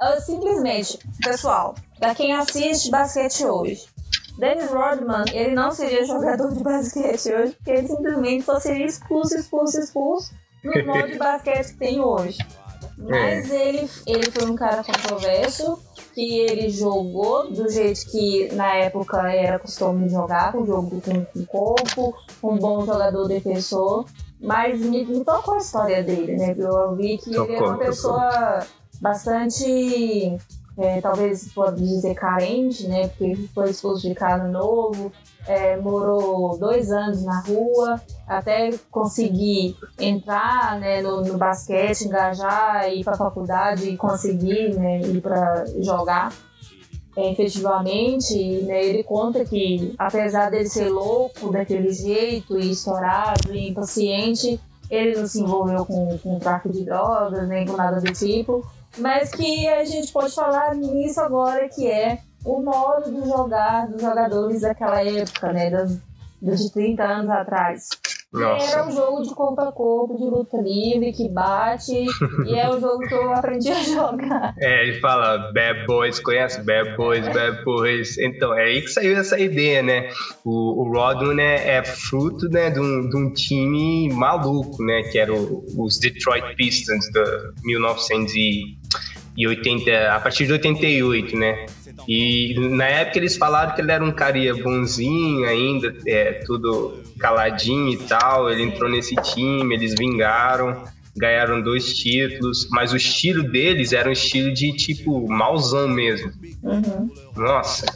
Uh, 0.00 0.20
simplesmente, 0.20 0.98
pessoal, 1.22 1.74
Pra 1.98 2.14
quem 2.14 2.32
assiste 2.32 2.90
basquete 2.90 3.44
hoje, 3.44 3.86
Dennis 4.38 4.70
Rodman, 4.70 5.24
ele 5.32 5.54
não 5.54 5.72
seria 5.72 6.04
jogador 6.06 6.54
de 6.54 6.62
basquete 6.62 7.32
hoje, 7.32 7.52
porque 7.54 7.70
ele 7.70 7.88
simplesmente 7.88 8.44
só 8.44 8.60
seria 8.60 8.86
expulso, 8.86 9.36
expulso, 9.36 9.80
expulso 9.80 10.32
no 10.62 10.86
modo 10.86 11.08
de 11.10 11.18
basquete 11.18 11.72
que 11.72 11.78
tem 11.78 12.00
hoje. 12.00 12.38
Mas 12.96 13.50
é. 13.50 13.68
ele, 13.68 13.90
ele 14.06 14.30
foi 14.30 14.48
um 14.48 14.54
cara 14.54 14.84
controverso, 14.84 15.78
que 16.14 16.38
ele 16.38 16.68
jogou 16.68 17.50
do 17.50 17.68
jeito 17.68 18.08
que 18.10 18.48
na 18.54 18.74
época 18.74 19.28
era 19.32 19.58
costume 19.58 20.08
jogar, 20.08 20.52
com 20.52 20.64
jogo 20.64 21.00
com, 21.00 21.24
com 21.24 21.44
corpo, 21.46 22.14
um 22.42 22.56
bom 22.56 22.86
jogador 22.86 23.26
defensor. 23.26 24.04
Mas 24.40 24.80
me, 24.80 25.04
me 25.04 25.24
tocou 25.24 25.54
a 25.54 25.58
história 25.58 26.02
dele, 26.02 26.36
né? 26.36 26.54
Eu 26.56 26.94
vi 26.94 27.18
que 27.18 27.32
tocou, 27.32 27.54
ele 27.54 27.56
é 27.56 27.60
uma 27.60 27.78
pessoa 27.78 28.30
tocou. 28.30 28.77
Bastante 29.00 30.38
é, 30.78 31.00
talvez 31.00 31.52
pode 31.52 31.84
dizer 31.84 32.14
carente, 32.14 32.86
né? 32.86 33.08
Porque 33.08 33.34
foi 33.52 33.70
expulso 33.70 34.06
de 34.06 34.14
casa 34.14 34.46
novo, 34.46 35.10
é, 35.46 35.76
morou 35.76 36.56
dois 36.56 36.92
anos 36.92 37.24
na 37.24 37.40
rua, 37.40 38.00
até 38.28 38.70
conseguir 38.88 39.76
entrar 39.98 40.78
né, 40.78 41.02
no, 41.02 41.22
no 41.22 41.36
basquete, 41.36 42.02
engajar, 42.02 42.88
ir 42.92 43.02
para 43.02 43.14
a 43.14 43.18
faculdade 43.18 43.88
e 43.88 43.96
conseguir 43.96 44.74
né, 44.78 45.00
ir 45.00 45.20
para 45.20 45.64
jogar 45.80 46.32
é, 47.16 47.32
efetivamente. 47.32 48.62
Né, 48.62 48.84
ele 48.84 49.02
conta 49.02 49.44
que, 49.44 49.96
apesar 49.98 50.48
dele 50.48 50.68
ser 50.68 50.90
louco 50.90 51.50
daquele 51.50 51.92
jeito, 51.92 52.56
e 52.56 52.70
estourado, 52.70 53.52
e 53.52 53.70
impaciente, 53.70 54.60
ele 54.88 55.18
não 55.18 55.26
se 55.26 55.40
envolveu 55.40 55.84
com, 55.84 56.16
com 56.18 56.38
tráfico 56.38 56.72
de 56.72 56.84
drogas, 56.84 57.48
nem 57.48 57.66
com 57.66 57.76
nada 57.76 58.00
do 58.00 58.12
tipo 58.12 58.64
mas 59.00 59.30
que 59.30 59.66
a 59.68 59.84
gente 59.84 60.12
pode 60.12 60.34
falar 60.34 60.74
nisso 60.74 61.20
agora, 61.20 61.68
que 61.68 61.86
é 61.86 62.18
o 62.44 62.60
modo 62.60 63.10
de 63.10 63.26
jogar 63.28 63.86
dos 63.88 64.00
jogadores 64.00 64.60
daquela 64.62 65.02
época, 65.04 65.52
né? 65.52 65.70
Das, 65.70 65.98
de 66.40 66.72
30 66.72 67.02
anos 67.02 67.30
atrás. 67.30 67.88
Nossa. 68.32 68.72
Era 68.72 68.86
um 68.86 68.90
jogo 68.92 69.22
de 69.22 69.34
corpo 69.34 69.60
a 69.62 69.72
corpo, 69.72 70.16
de 70.16 70.24
luta 70.24 70.58
livre, 70.58 71.12
que 71.12 71.28
bate, 71.30 71.94
e 72.46 72.54
é 72.54 72.68
o 72.68 72.78
jogo 72.80 72.98
que 73.00 73.14
eu 73.14 73.32
aprendi 73.32 73.70
a 73.70 73.82
jogar. 73.82 74.54
É, 74.58 74.82
ele 74.82 75.00
fala 75.00 75.50
Bad 75.52 75.86
Boys, 75.86 76.20
conhece 76.20 76.62
Bad 76.62 76.94
Boys, 76.96 77.26
Bad 77.28 77.64
Boys. 77.64 78.18
Então, 78.18 78.52
é 78.52 78.64
aí 78.64 78.82
que 78.82 78.88
saiu 78.88 79.16
essa 79.16 79.38
ideia, 79.38 79.82
né? 79.82 80.10
O, 80.44 80.82
o 80.82 80.92
Rodman 80.92 81.36
né, 81.36 81.76
é 81.76 81.82
fruto 81.82 82.48
né, 82.50 82.68
de, 82.68 82.80
um, 82.80 83.08
de 83.08 83.16
um 83.16 83.32
time 83.32 84.12
maluco, 84.12 84.82
né? 84.82 85.02
Que 85.04 85.18
era 85.18 85.32
o, 85.32 85.64
os 85.78 85.98
Detroit 85.98 86.54
Pistons 86.56 87.06
de 87.06 87.22
1900 87.64 88.34
e 88.34 88.78
e 89.38 89.46
80, 89.46 90.12
a 90.12 90.18
partir 90.18 90.46
de 90.46 90.52
88, 90.52 91.36
né? 91.36 91.66
E 92.06 92.54
na 92.70 92.84
época 92.84 93.18
eles 93.18 93.36
falaram 93.36 93.74
que 93.74 93.80
ele 93.80 93.92
era 93.92 94.04
um 94.04 94.12
carinha 94.12 94.54
bonzinho 94.54 95.48
ainda, 95.48 95.94
é, 96.06 96.40
tudo 96.46 97.02
caladinho 97.18 97.92
e 97.92 97.96
tal. 97.96 98.50
Ele 98.50 98.62
entrou 98.62 98.90
nesse 98.90 99.14
time, 99.16 99.74
eles 99.74 99.94
vingaram, 99.98 100.84
ganharam 101.16 101.60
dois 101.60 101.94
títulos, 101.94 102.68
mas 102.70 102.92
o 102.92 102.96
estilo 102.96 103.42
deles 103.42 103.92
era 103.92 104.08
um 104.08 104.12
estilo 104.12 104.52
de 104.52 104.72
tipo 104.72 105.28
mauzão 105.28 105.88
mesmo. 105.88 106.30
Uhum. 106.62 107.10
Nossa. 107.36 107.86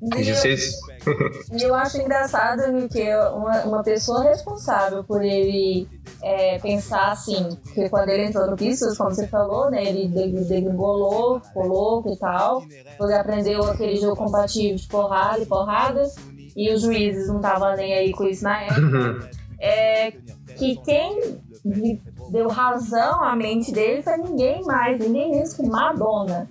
Vocês... 0.00 0.74
eu, 1.52 1.68
eu 1.68 1.74
acho 1.74 2.00
engraçado 2.00 2.88
que 2.88 3.14
uma, 3.34 3.62
uma 3.62 3.82
pessoa 3.82 4.22
responsável 4.22 5.04
por 5.04 5.22
ele 5.22 5.88
é, 6.22 6.58
pensar 6.58 7.12
assim, 7.12 7.48
que 7.74 7.88
quando 7.88 8.08
ele 8.08 8.26
entrou 8.26 8.50
no 8.50 8.56
Pistols, 8.56 8.96
como 8.96 9.10
você 9.10 9.26
falou, 9.26 9.70
né, 9.70 9.84
ele 9.84 10.08
degringolou, 10.08 11.40
ficou 11.40 11.66
louco 11.66 12.12
e 12.12 12.16
tal, 12.16 12.62
ele 13.00 13.14
aprendeu 13.14 13.64
aquele 13.64 13.96
jogo 13.96 14.16
compatível 14.16 14.76
de 14.76 14.86
porrada 14.86 15.40
e 15.40 15.46
porrada, 15.46 16.02
e 16.56 16.72
os 16.72 16.82
juízes 16.82 17.28
não 17.28 17.36
estavam 17.36 17.74
nem 17.76 17.94
aí 17.94 18.12
com 18.12 18.24
isso 18.24 18.44
na 18.44 18.62
época. 18.62 19.30
é, 19.58 20.10
que 20.56 20.76
quem 20.84 21.40
deu 22.30 22.48
razão 22.48 23.22
à 23.22 23.36
mente 23.36 23.72
dele 23.72 24.02
foi 24.02 24.16
ninguém 24.16 24.62
mais, 24.64 24.98
ninguém 24.98 25.30
menos 25.30 25.54
que 25.54 25.62
Madonna. 25.62 26.48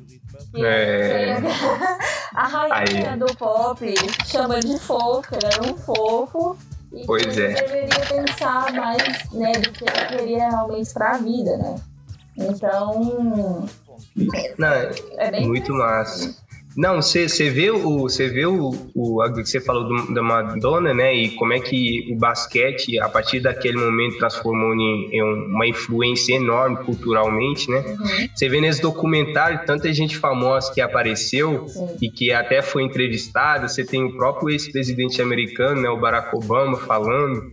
É... 0.55 1.37
a 2.34 2.47
rainha 2.47 3.11
Aí. 3.11 3.19
do 3.19 3.25
pop 3.36 3.93
chama 4.25 4.59
de 4.59 4.77
fofo, 4.79 5.36
ele 5.36 5.53
era 5.53 5.63
um 5.63 5.77
fofo. 5.77 6.57
E 6.93 7.05
pois 7.05 7.38
é. 7.38 7.53
deveria 7.53 8.05
pensar 8.05 8.73
mais 8.73 9.32
né, 9.32 9.53
do 9.53 9.71
que 9.71 9.86
ele 9.86 10.17
queria 10.17 10.49
realmente 10.49 10.93
pra 10.93 11.17
vida, 11.17 11.57
né? 11.57 11.75
Então. 12.38 13.67
Não, 14.57 14.67
é 15.17 15.39
muito 15.41 15.73
massa. 15.73 16.36
Não, 16.76 17.01
você 17.01 17.28
vê 17.49 17.69
o 17.69 17.99
você 17.99 18.30
vê 18.30 18.45
o, 18.45 18.69
o 18.95 19.34
que 19.34 19.45
você 19.45 19.59
falou 19.59 19.88
do, 19.88 20.13
da 20.13 20.22
Madonna, 20.22 20.93
né? 20.93 21.13
E 21.13 21.32
como 21.32 21.53
é 21.53 21.59
que 21.59 22.09
o 22.11 22.15
basquete 22.17 22.97
a 22.99 23.09
partir 23.09 23.41
daquele 23.41 23.78
momento 23.78 24.17
transformou 24.17 24.74
em, 24.74 25.09
em 25.11 25.22
uma 25.22 25.67
influência 25.67 26.36
enorme 26.36 26.78
culturalmente, 26.86 27.69
né? 27.69 27.80
Uhum. 27.80 28.30
Você 28.34 28.47
vê 28.47 28.61
nesse 28.61 28.82
documentário 28.82 29.65
tanta 29.65 29.91
gente 29.91 30.17
famosa 30.17 30.74
que 30.74 30.80
apareceu 30.80 31.67
Sim. 31.67 31.97
e 32.01 32.09
que 32.09 32.32
até 32.32 32.61
foi 32.61 32.84
entrevistada. 32.84 33.67
Você 33.67 33.84
tem 33.84 34.03
o 34.03 34.15
próprio 34.15 34.49
ex-presidente 34.49 35.22
americano, 35.22 35.82
né? 35.82 35.89
O 35.89 35.99
Barack 35.99 36.34
Obama 36.36 36.78
falando 36.78 37.51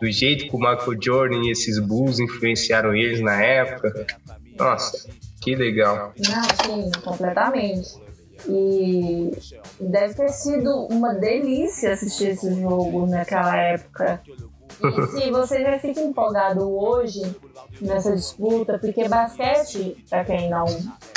do 0.00 0.10
jeito 0.10 0.48
que 0.48 0.56
o 0.56 0.58
Michael 0.58 0.98
Jordan 1.00 1.42
e 1.44 1.50
esses 1.50 1.78
Bulls 1.78 2.18
influenciaram 2.18 2.94
eles 2.94 3.20
na 3.20 3.40
época. 3.40 4.06
Nossa, 4.58 5.08
que 5.40 5.54
legal. 5.54 6.12
Não, 6.18 6.42
sim, 6.42 6.90
completamente. 7.04 8.07
E 8.46 9.30
deve 9.80 10.14
ter 10.14 10.28
sido 10.30 10.86
uma 10.90 11.14
delícia 11.14 11.92
assistir 11.92 12.30
esse 12.30 12.54
jogo 12.60 13.06
naquela 13.06 13.56
época. 13.56 14.20
E 14.80 15.06
se 15.08 15.30
você 15.30 15.62
já 15.62 15.78
fica 15.78 16.00
empolgado 16.00 16.70
hoje 16.70 17.20
nessa 17.80 18.14
disputa, 18.14 18.78
porque 18.78 19.08
basquete, 19.08 20.04
para 20.08 20.24
quem 20.24 20.48
não 20.48 20.66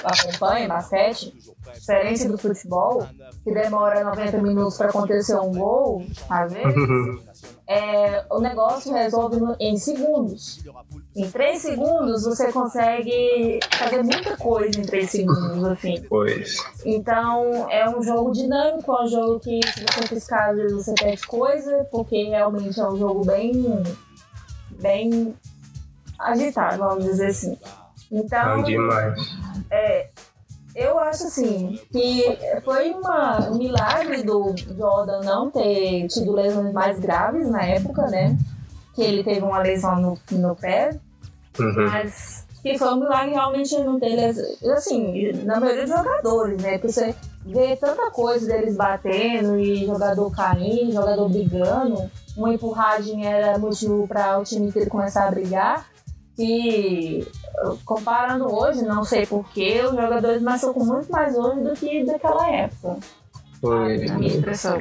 acompanha 0.04 0.68
basquete, 0.68 1.34
diferente 1.74 2.28
do 2.28 2.38
futebol, 2.38 3.06
que 3.44 3.54
demora 3.54 4.04
90 4.04 4.38
minutos 4.40 4.78
para 4.78 4.90
acontecer 4.90 5.36
um 5.36 5.52
gol, 5.52 6.04
às 6.28 6.52
vezes, 6.52 6.74
é, 7.68 8.26
o 8.30 8.40
negócio 8.40 8.94
resolve 8.94 9.38
em 9.60 9.78
segundos. 9.78 10.64
Em 11.16 11.30
três 11.30 11.62
segundos 11.62 12.24
você 12.24 12.52
consegue 12.52 13.60
fazer 13.72 14.04
muita 14.04 14.38
coisa 14.38 14.80
em 14.80 14.84
três 14.84 15.10
segundos, 15.12 15.64
assim. 15.66 16.02
Pois. 16.08 16.58
Então 16.86 17.70
é 17.70 17.90
um 17.90 18.02
jogo 18.02 18.32
dinâmico, 18.32 18.92
é 18.92 19.04
um 19.04 19.08
jogo 19.08 19.40
que 19.40 19.60
se 19.68 19.84
você 19.84 20.16
piscar 20.16 20.56
você 20.56 20.94
perde 20.94 21.26
coisa, 21.28 21.88
porque 21.92 22.24
realmente 22.24 22.80
é 22.80 22.88
um 22.88 22.98
jogo 22.98 23.26
bem. 23.26 23.84
bem 24.80 25.36
agitado, 26.20 26.78
vamos 26.78 27.06
dizer 27.06 27.28
assim. 27.28 27.58
Então. 28.12 28.64
É, 29.70 30.10
eu 30.76 31.00
acho 31.00 31.28
assim 31.28 31.80
que 31.92 32.38
foi 32.64 32.92
uma, 32.92 33.50
um 33.50 33.58
milagre 33.58 34.24
do 34.24 34.56
Jordan 34.78 35.22
não 35.22 35.52
ter 35.52 36.08
tido 36.08 36.32
lesões 36.32 36.74
mais 36.74 37.00
graves 37.00 37.50
na 37.50 37.64
época, 37.64 38.08
né? 38.08 38.38
Que 38.94 39.02
ele 39.02 39.24
teve 39.24 39.42
uma 39.42 39.60
lesão 39.60 40.00
no, 40.00 40.18
no 40.32 40.56
pé, 40.56 40.98
uhum. 41.60 41.88
mas 41.90 42.46
que 42.62 42.78
foi 42.78 42.88
um 42.90 43.00
milagre 43.00 43.32
realmente 43.32 43.78
não 43.80 44.00
ter 44.00 44.16
lesões. 44.16 44.64
Assim, 44.64 45.32
na 45.44 45.60
maioria 45.60 45.86
dos 45.86 45.96
jogadores, 45.96 46.62
né? 46.62 46.78
Porque 46.78 46.94
você 46.94 47.16
vê 47.46 47.76
tanta 47.76 48.10
coisa 48.12 48.48
deles 48.48 48.76
batendo 48.76 49.60
e 49.60 49.86
jogador 49.86 50.32
caindo, 50.32 50.94
jogador 50.94 51.28
brigando. 51.28 52.10
Uma 52.38 52.54
empurragem 52.54 53.26
era 53.26 53.58
motivo 53.58 54.08
para 54.08 54.40
o 54.40 54.44
time 54.44 54.68
inteiro 54.68 54.90
começar 54.90 55.28
a 55.28 55.32
brigar 55.32 55.91
que 56.36 57.28
comparando 57.86 58.54
hoje, 58.54 58.84
não 58.84 59.04
sei 59.04 59.26
porquê, 59.26 59.82
os 59.84 59.92
jogadores 59.92 60.42
machucam 60.42 60.86
muito 60.86 61.12
mais 61.12 61.36
hoje 61.38 61.62
do 61.62 61.74
que 61.74 62.04
daquela 62.06 62.50
época. 62.50 63.00
Foi. 63.60 63.98
Minha 63.98 64.36
impressão. 64.36 64.80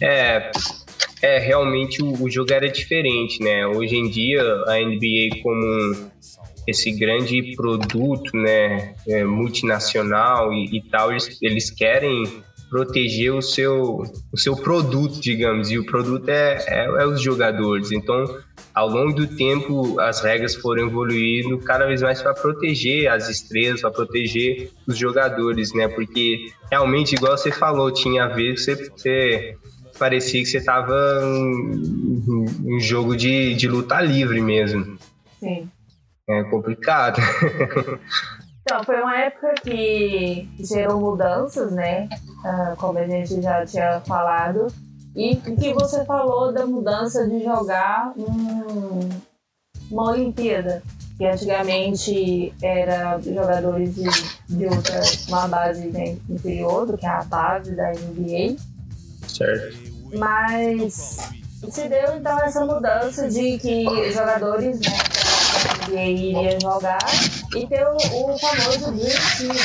É, 0.00 0.50
é 1.20 1.38
realmente 1.38 2.02
o, 2.02 2.22
o, 2.22 2.30
jogo 2.30 2.52
era 2.52 2.68
diferente, 2.70 3.42
né? 3.42 3.66
Hoje 3.66 3.96
em 3.96 4.08
dia 4.08 4.40
a 4.66 4.76
NBA 4.78 5.42
como 5.42 6.10
esse 6.66 6.92
grande 6.92 7.54
produto, 7.56 8.36
né, 8.36 8.94
é, 9.08 9.24
multinacional 9.24 10.52
e, 10.52 10.76
e 10.76 10.82
tal, 10.82 11.10
eles, 11.10 11.38
eles 11.40 11.70
querem 11.70 12.42
proteger 12.68 13.32
o 13.32 13.40
seu, 13.40 14.02
o 14.30 14.36
seu 14.36 14.54
produto, 14.54 15.18
digamos, 15.18 15.70
e 15.70 15.78
o 15.78 15.86
produto 15.86 16.28
é, 16.28 16.58
é, 16.66 16.84
é 16.84 17.06
os 17.06 17.22
jogadores. 17.22 17.90
Então, 17.90 18.22
ao 18.78 18.88
longo 18.88 19.12
do 19.12 19.26
tempo, 19.26 19.98
as 19.98 20.22
regras 20.22 20.54
foram 20.54 20.86
evoluindo 20.86 21.58
cada 21.58 21.84
vez 21.84 22.00
mais 22.00 22.22
para 22.22 22.32
proteger 22.32 23.10
as 23.10 23.28
estrelas, 23.28 23.80
para 23.80 23.90
proteger 23.90 24.70
os 24.86 24.96
jogadores, 24.96 25.74
né? 25.74 25.88
Porque 25.88 26.52
realmente, 26.70 27.16
igual 27.16 27.36
você 27.36 27.50
falou, 27.50 27.90
tinha 27.92 28.28
vezes 28.28 28.64
que 28.64 28.76
você, 28.76 28.90
você 28.90 29.56
parecia 29.98 30.40
que 30.40 30.46
você 30.46 30.58
estava 30.58 30.94
em 31.24 32.76
um 32.76 32.78
jogo 32.78 33.16
de, 33.16 33.52
de 33.54 33.66
luta 33.66 34.00
livre 34.00 34.40
mesmo. 34.40 34.96
Sim. 35.40 35.68
É 36.28 36.44
complicado. 36.44 37.20
Então, 38.70 38.84
foi 38.84 39.00
uma 39.00 39.16
época 39.16 39.54
que 39.62 40.46
gerou 40.58 41.00
mudanças, 41.00 41.72
né? 41.72 42.06
Ah, 42.44 42.74
como 42.76 42.98
a 42.98 43.06
gente 43.06 43.40
já 43.40 43.64
tinha 43.64 43.98
falado. 44.02 44.66
E 45.18 45.34
que 45.34 45.74
você 45.74 46.04
falou 46.04 46.52
da 46.52 46.64
mudança 46.64 47.26
de 47.26 47.42
jogar 47.42 48.12
um, 48.16 49.00
uma 49.90 50.12
Olimpíada, 50.12 50.80
que 51.16 51.26
antigamente 51.26 52.54
era 52.62 53.18
jogadores 53.20 53.96
de, 53.96 54.04
de 54.48 54.66
outra, 54.66 55.00
uma 55.26 55.48
base 55.48 55.88
né, 55.88 56.16
inferior 56.30 56.86
do 56.86 56.96
que 56.96 57.04
a 57.04 57.24
base 57.24 57.74
da 57.74 57.90
NBA. 57.90 58.54
Certo. 59.26 59.76
Mas 60.16 61.18
se 61.68 61.88
deu 61.88 62.16
então 62.16 62.38
essa 62.38 62.64
mudança 62.64 63.28
de 63.28 63.58
que 63.58 64.12
jogadores 64.12 64.78
né, 64.78 64.86
da 65.58 65.88
NBA 65.88 66.04
iriam 66.04 66.60
jogar 66.60 67.04
e 67.56 67.66
ter 67.66 67.84
o, 67.84 67.96
o 67.96 68.38
famoso 68.38 68.92
Dream 68.92 69.18
Team. 69.36 69.56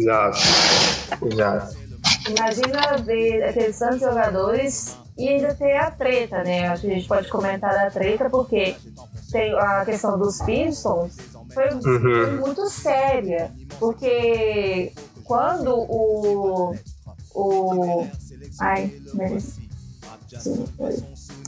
Exato. 0.00 0.38
Exato. 1.24 1.83
Imagina 2.28 2.96
ver 2.98 3.44
aqueles 3.44 3.78
tantos 3.78 4.00
jogadores 4.00 4.96
e 5.16 5.28
ainda 5.28 5.54
ter 5.54 5.76
a 5.76 5.90
treta, 5.90 6.42
né? 6.42 6.68
Acho 6.68 6.82
que 6.82 6.90
a 6.90 6.94
gente 6.94 7.08
pode 7.08 7.28
comentar 7.28 7.72
da 7.72 7.90
treta, 7.90 8.28
porque 8.30 8.76
tem 9.30 9.54
a 9.58 9.84
questão 9.84 10.18
dos 10.18 10.40
Pistons 10.42 11.16
foi, 11.52 11.68
uhum. 11.68 12.40
muito 12.40 12.68
séria. 12.68 13.50
Porque 13.78 14.92
quando 15.24 15.74
o. 15.74 16.74
O. 17.34 18.06
Ai, 18.60 18.92
Sim, 20.36 20.64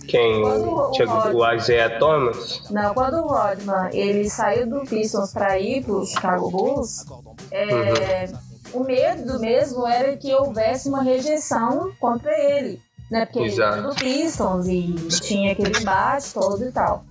Quem? 0.06 0.44
o, 0.44 0.92
o, 0.92 1.36
o 1.36 1.54
Isaiah 1.54 1.98
Thomas? 1.98 2.62
Não, 2.70 2.94
quando 2.94 3.14
o 3.14 3.26
Rodman 3.26 3.90
ele 3.92 4.30
saiu 4.30 4.68
do 4.68 4.80
Pistons 4.82 5.32
para 5.32 5.58
ir 5.58 5.84
pro 5.84 6.06
Chicago 6.06 6.50
Bulls, 6.50 7.04
é, 7.50 8.26
uhum 8.26 8.45
o 8.72 8.84
medo 8.84 9.38
mesmo 9.40 9.86
era 9.86 10.16
que 10.16 10.34
houvesse 10.34 10.88
uma 10.88 11.02
rejeição 11.02 11.92
contra 12.00 12.30
ele, 12.38 12.80
né? 13.10 13.26
Porque 13.26 13.40
Exato. 13.40 13.78
ele 13.78 13.80
era 13.80 13.88
do 13.88 13.94
Pistons 13.94 14.66
e 14.66 14.94
tinha 15.20 15.52
aquele 15.52 15.78
embate 15.78 16.32
todo 16.34 16.64
e 16.64 16.72
tal. 16.72 17.04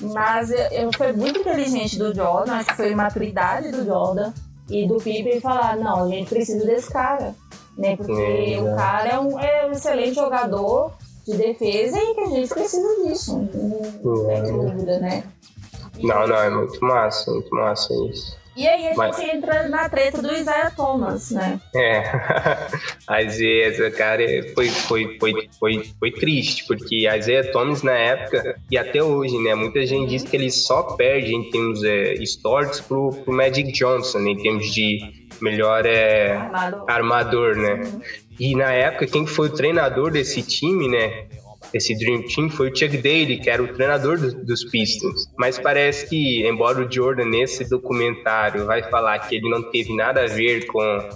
Mas 0.00 0.50
eu, 0.50 0.90
foi 0.96 1.12
muito 1.12 1.40
inteligente 1.40 1.98
do 1.98 2.14
Jordan, 2.14 2.54
acho 2.54 2.70
que 2.70 2.76
foi 2.76 2.92
a 2.92 2.96
maturidade 2.96 3.70
do 3.70 3.84
Jordan 3.84 4.32
e 4.70 4.86
do 4.86 4.96
Pippen 4.96 5.40
falar, 5.40 5.76
não, 5.76 6.04
a 6.04 6.08
gente 6.08 6.28
precisa 6.28 6.64
desse 6.64 6.90
cara, 6.90 7.34
né? 7.76 7.96
Porque 7.96 8.58
o 8.60 8.76
cara 8.76 9.08
é 9.08 9.18
um, 9.18 9.38
é 9.38 9.66
um 9.66 9.72
excelente 9.72 10.14
jogador 10.14 10.92
de 11.26 11.36
defesa 11.36 11.98
e 11.98 12.14
que 12.14 12.20
a 12.20 12.26
gente 12.26 12.48
precisa 12.48 12.88
disso, 13.04 13.36
não 14.02 14.26
tem 14.26 14.52
dúvida, 14.52 14.98
né? 15.00 15.24
Não, 16.02 16.26
não, 16.26 16.36
é 16.36 16.50
muito 16.50 16.82
massa, 16.82 17.30
muito 17.30 17.54
massa 17.54 17.92
isso. 18.10 18.39
E 18.56 18.66
aí 18.66 18.88
a 18.88 18.94
Mas... 18.94 19.16
gente 19.16 19.36
entra 19.36 19.68
na 19.68 19.88
treta 19.88 20.20
do 20.20 20.32
Isaiah 20.32 20.70
Thomas, 20.70 21.30
né? 21.30 21.60
É, 21.74 22.02
a 23.06 23.22
Isaiah, 23.22 23.90
cara, 23.92 24.24
foi, 24.54 24.68
foi, 24.68 25.18
foi, 25.18 25.48
foi, 25.58 25.90
foi 25.98 26.10
triste, 26.12 26.66
porque 26.66 27.06
a 27.06 27.16
Isaiah 27.16 27.50
Thomas 27.52 27.82
na 27.82 27.92
época, 27.92 28.56
e 28.70 28.76
até 28.76 29.02
hoje, 29.02 29.38
né, 29.38 29.54
muita 29.54 29.84
gente 29.86 30.10
diz 30.10 30.22
que 30.22 30.36
ele 30.36 30.50
só 30.50 30.82
perde 30.82 31.34
em 31.34 31.50
termos 31.50 31.82
é, 31.84 32.14
históricos 32.14 32.80
pro, 32.80 33.10
pro 33.10 33.32
Magic 33.32 33.70
Johnson, 33.72 34.20
em 34.20 34.36
termos 34.42 34.72
de 34.72 35.28
melhor 35.40 35.86
é, 35.86 36.32
armador. 36.32 36.84
armador, 36.88 37.56
né? 37.56 37.80
E 38.38 38.54
na 38.54 38.72
época, 38.72 39.06
quem 39.06 39.26
foi 39.26 39.48
o 39.48 39.52
treinador 39.52 40.10
desse 40.10 40.42
time, 40.42 40.88
né? 40.88 41.26
Esse 41.72 41.96
Dream 41.96 42.22
Team 42.22 42.50
foi 42.50 42.70
o 42.70 42.76
Chuck 42.76 42.96
Daly, 42.96 43.38
que 43.40 43.48
era 43.48 43.62
o 43.62 43.68
treinador 43.68 44.18
do, 44.18 44.44
dos 44.44 44.64
Pistons. 44.64 45.28
Mas 45.38 45.58
parece 45.58 46.08
que, 46.08 46.46
embora 46.46 46.84
o 46.84 46.92
Jordan 46.92 47.26
nesse 47.26 47.68
documentário 47.68 48.66
vai 48.66 48.82
falar 48.82 49.18
que 49.20 49.36
ele 49.36 49.48
não 49.48 49.62
teve 49.62 49.94
nada 49.94 50.24
a 50.24 50.26
ver 50.26 50.66
com, 50.66 51.08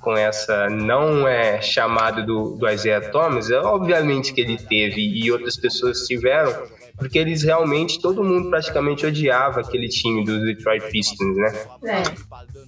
com 0.00 0.16
essa 0.16 0.68
não 0.68 1.26
é 1.26 1.60
chamada 1.62 2.22
do, 2.22 2.56
do 2.56 2.68
Isaiah 2.68 3.00
Thomas, 3.10 3.50
é 3.50 3.58
obviamente 3.58 4.32
que 4.32 4.40
ele 4.40 4.56
teve 4.56 5.00
e 5.00 5.30
outras 5.32 5.56
pessoas 5.56 6.06
tiveram, 6.06 6.52
porque 6.98 7.18
eles 7.18 7.42
realmente, 7.42 8.00
todo 8.00 8.22
mundo 8.22 8.50
praticamente 8.50 9.06
odiava 9.06 9.60
aquele 9.60 9.88
time 9.88 10.24
dos 10.24 10.42
Detroit 10.42 10.90
Pistons, 10.90 11.36
né? 11.36 11.52
É. 11.84 12.02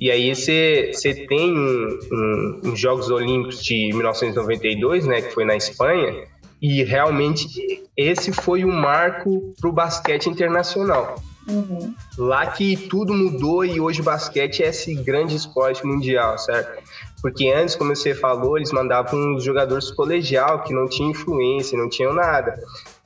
E 0.00 0.10
aí 0.10 0.34
você 0.34 0.92
tem 1.28 1.52
um, 1.52 1.98
um, 2.10 2.60
uns 2.64 2.80
Jogos 2.80 3.10
Olímpicos 3.10 3.62
de 3.62 3.90
1992, 3.92 5.06
né, 5.06 5.20
que 5.20 5.32
foi 5.32 5.44
na 5.44 5.56
Espanha, 5.56 6.24
e 6.64 6.82
realmente 6.82 7.46
esse 7.94 8.32
foi 8.32 8.64
um 8.64 8.72
marco 8.72 9.52
para 9.60 9.68
o 9.68 9.72
basquete 9.72 10.30
internacional. 10.30 11.22
Uhum. 11.46 11.94
Lá 12.16 12.46
que 12.46 12.74
tudo 12.74 13.12
mudou 13.12 13.66
e 13.66 13.78
hoje 13.78 14.00
o 14.00 14.04
basquete 14.04 14.62
é 14.62 14.68
esse 14.68 14.94
grande 14.94 15.36
esporte 15.36 15.86
mundial, 15.86 16.38
certo? 16.38 16.82
Porque 17.20 17.50
antes, 17.50 17.76
como 17.76 17.94
você 17.94 18.14
falou, 18.14 18.56
eles 18.56 18.72
mandavam 18.72 19.34
os 19.36 19.44
jogadores 19.44 19.90
colegial 19.90 20.62
que 20.62 20.72
não 20.72 20.88
tinham 20.88 21.10
influência, 21.10 21.76
não 21.76 21.90
tinham 21.90 22.14
nada. 22.14 22.54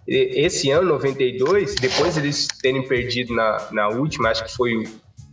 Esse 0.07 0.71
ano, 0.71 0.91
92, 0.91 1.75
depois 1.75 2.17
eles 2.17 2.47
terem 2.63 2.87
perdido 2.87 3.35
na, 3.35 3.67
na 3.73 3.89
última, 3.89 4.29
acho 4.29 4.45
que 4.45 4.55
foi 4.55 4.77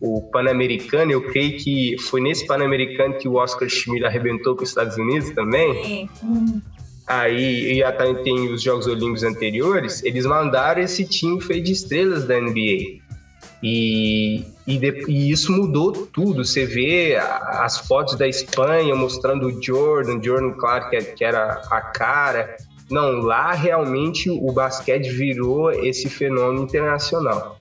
o, 0.02 0.18
o 0.18 0.32
Pan-Americano, 0.32 1.12
eu 1.12 1.22
creio 1.28 1.60
que 1.60 1.96
foi 2.10 2.22
nesse 2.22 2.48
Pan-Americano 2.48 3.20
que 3.20 3.28
o 3.28 3.36
Oscar 3.36 3.70
Schmidt 3.70 4.04
arrebentou 4.04 4.56
com 4.56 4.64
os 4.64 4.70
Estados 4.70 4.98
Unidos 4.98 5.30
também. 5.30 6.10
Uhum 6.24 6.60
aí 7.08 7.74
e 7.74 7.84
até 7.84 8.14
tem 8.16 8.52
os 8.52 8.62
Jogos 8.62 8.88
Olímpicos 8.88 9.24
anteriores, 9.24 10.04
eles 10.04 10.26
mandaram 10.26 10.82
esse 10.82 11.06
time 11.06 11.42
feito 11.42 11.66
de 11.66 11.72
estrelas 11.72 12.26
da 12.26 12.40
NBA. 12.40 13.04
E, 13.64 14.46
e, 14.68 14.78
de, 14.78 15.06
e, 15.08 15.32
isso 15.32 15.52
mudou 15.52 15.92
tudo. 15.92 16.46
Você 16.46 16.66
vê 16.66 17.16
as 17.16 17.80
fotos 17.80 18.16
da 18.16 18.28
Espanha 18.28 18.96
mostrando 18.96 19.48
o 19.48 19.64
Jordan, 19.64 20.22
Jordan, 20.22 20.52
claro, 20.52 20.90
que, 20.90 21.02
que 21.02 21.24
era 21.24 21.62
a 21.72 21.82
cara. 21.82 22.56
Não, 22.92 23.22
lá 23.22 23.54
realmente 23.54 24.30
o 24.30 24.52
basquete 24.52 25.10
virou 25.10 25.72
esse 25.72 26.10
fenômeno 26.10 26.64
internacional. 26.64 27.58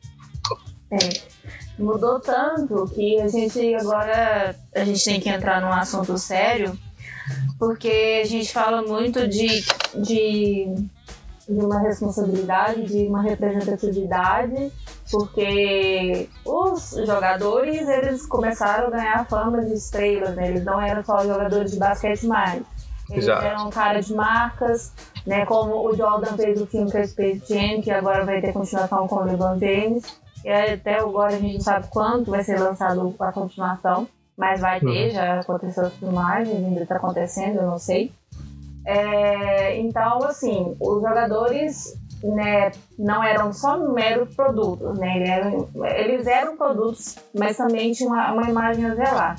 É 0.90 1.34
mudou 1.78 2.20
tanto 2.20 2.86
que 2.95 3.20
a 3.20 3.28
gente 3.28 3.74
agora 3.74 4.55
a 4.74 4.84
gente 4.84 5.05
tem 5.05 5.20
que 5.20 5.28
entrar 5.28 5.61
num 5.61 5.72
assunto 5.72 6.16
sério 6.16 6.78
porque 7.59 8.20
a 8.22 8.27
gente 8.27 8.53
fala 8.53 8.83
muito 8.83 9.27
de, 9.27 9.64
de, 9.95 10.75
de 11.49 11.61
uma 11.64 11.81
responsabilidade, 11.81 12.85
de 12.85 13.07
uma 13.07 13.22
representatividade, 13.22 14.72
porque 15.11 16.29
os 16.45 16.97
jogadores 17.07 17.89
eles 17.89 18.27
começaram 18.27 18.89
a 18.89 18.91
ganhar 18.91 19.27
fama 19.27 19.64
de 19.64 19.75
estrelas, 19.75 20.35
né? 20.35 20.49
Eles 20.49 20.64
não 20.64 20.81
eram 20.81 21.05
só 21.05 21.25
jogadores 21.25 21.72
de 21.72 21.79
basquete 21.79 22.27
mais. 22.27 22.62
Eles 23.11 23.25
Exato. 23.25 23.45
eram 23.45 23.70
cara 23.70 24.01
de 24.01 24.14
marcas, 24.14 24.93
né? 25.27 25.45
Como 25.45 25.87
o 25.87 25.95
Jordan 25.95 26.37
fez 26.37 26.61
o 26.61 26.66
filme 26.66 26.91
é 26.95 27.07
Space 27.07 27.43
Jam, 27.49 27.83
que 27.83 27.91
agora 27.91 28.25
vai 28.25 28.41
ter 28.41 28.53
continuação 28.53 29.07
com 29.07 29.16
o 29.16 29.25
LeBron 29.25 29.59
James. 29.59 30.05
E 30.43 30.51
até 30.51 30.99
agora 30.99 31.37
a 31.37 31.39
gente 31.39 31.55
não 31.55 31.61
sabe 31.61 31.87
quando 31.91 32.31
vai 32.31 32.43
ser 32.43 32.59
lançado 32.59 33.14
a 33.18 33.33
continuação 33.33 34.09
mas 34.37 34.61
vai 34.61 34.80
ter, 34.80 35.09
uhum. 35.09 35.11
já 35.11 35.41
aconteceu 35.41 35.87
as 35.87 35.95
filmagens, 35.95 36.57
ainda 36.57 36.82
está 36.82 36.97
acontecendo, 36.97 37.59
eu 37.59 37.66
não 37.66 37.78
sei. 37.78 38.12
É, 38.87 39.78
então, 39.78 40.18
assim, 40.24 40.76
os 40.78 41.01
jogadores 41.01 41.99
né, 42.22 42.72
não 42.99 43.22
eram 43.22 43.53
só 43.53 43.78
meros 43.78 44.35
produtos, 44.35 44.99
né? 44.99 45.16
Eles 45.16 45.28
eram, 45.28 45.68
eles 45.85 46.26
eram 46.26 46.57
produtos, 46.57 47.16
mas 47.35 47.57
também 47.57 47.93
tinha 47.93 48.09
uma, 48.09 48.32
uma 48.32 48.51
imagem 48.51 48.87
a 48.87 48.95
zelar. 48.95 49.37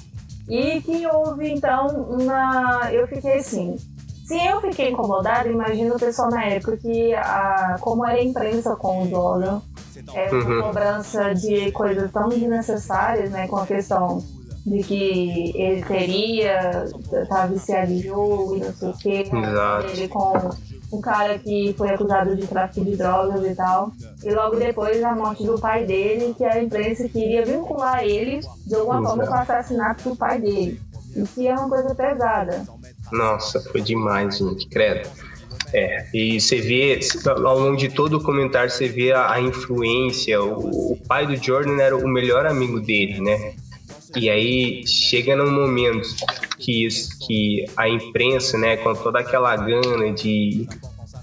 E 0.47 0.81
que 0.81 1.05
houve, 1.07 1.51
então, 1.51 1.87
uma. 1.87 2.91
Eu 2.91 3.07
fiquei 3.07 3.37
assim. 3.37 3.75
Se 4.25 4.35
eu 4.43 4.59
fiquei 4.61 4.89
incomodada, 4.89 5.49
imagina 5.49 5.95
o 5.95 5.99
pessoal 5.99 6.29
na 6.29 6.45
época 6.45 6.77
que, 6.77 7.13
a, 7.13 7.77
como 7.79 8.05
era 8.05 8.19
a 8.19 8.23
imprensa 8.23 8.75
com 8.75 9.03
o 9.03 9.09
Jordan, 9.09 9.61
é, 10.13 10.33
uhum. 10.33 10.61
cobrança 10.63 11.33
de 11.33 11.71
coisas 11.71 12.11
tão 12.11 12.29
desnecessárias, 12.29 13.31
né? 13.31 13.47
Com 13.47 13.57
a 13.57 13.65
questão 13.65 14.23
de 14.65 14.83
que 14.83 15.53
ele 15.55 15.83
teria, 15.83 16.85
tá 17.29 17.45
viciado 17.45 17.91
em 17.91 18.01
jogo 18.01 18.55
e 18.55 18.59
não 18.59 18.73
sei 18.73 18.89
o 18.89 18.97
quê. 18.97 19.23
Ele 19.91 20.07
com 20.07 20.49
um 20.91 21.01
cara 21.01 21.37
que 21.37 21.73
foi 21.77 21.89
acusado 21.89 22.35
de 22.35 22.47
tráfico 22.47 22.85
de 22.85 22.95
drogas 22.95 23.45
e 23.45 23.55
tal. 23.55 23.91
E 24.23 24.33
logo 24.33 24.55
depois 24.55 25.03
a 25.03 25.15
morte 25.15 25.43
do 25.45 25.59
pai 25.59 25.85
dele, 25.85 26.33
que 26.35 26.43
a 26.43 26.61
imprensa 26.61 27.07
queria 27.07 27.45
vincular 27.45 28.03
ele 28.03 28.39
de 28.65 28.75
alguma 28.75 28.99
Exato. 28.99 29.15
forma 29.15 29.27
com 29.27 29.33
o 29.33 29.37
assassinato 29.37 30.09
do 30.09 30.15
pai 30.15 30.39
dele. 30.39 30.81
Isso 31.15 31.41
é 31.41 31.53
uma 31.53 31.69
coisa 31.69 31.95
pesada. 31.95 32.65
Nossa, 33.11 33.61
foi 33.61 33.81
demais, 33.81 34.37
gente, 34.37 34.67
credo. 34.67 35.07
É, 35.73 36.05
e 36.13 36.39
você 36.39 36.61
vê, 36.61 36.99
ao 37.27 37.59
longo 37.59 37.77
de 37.77 37.89
todo 37.89 38.17
o 38.17 38.23
comentário, 38.23 38.69
você 38.69 38.87
vê 38.87 39.11
a, 39.11 39.31
a 39.31 39.41
influência. 39.41 40.41
O, 40.41 40.93
o, 40.93 40.97
pai 41.07 41.25
do 41.25 41.35
Jordan 41.35 41.81
era 41.81 41.95
o 41.95 42.07
melhor 42.07 42.45
amigo 42.45 42.79
dele, 42.79 43.19
né? 43.21 43.53
E 44.15 44.29
aí 44.29 44.87
chega 44.87 45.35
num 45.35 45.51
momento 45.51 46.07
que, 46.57 46.87
que 47.25 47.65
a 47.75 47.89
imprensa, 47.89 48.57
né, 48.57 48.77
com 48.77 48.93
toda 48.93 49.19
aquela 49.19 49.55
gana 49.55 50.11
de, 50.13 50.67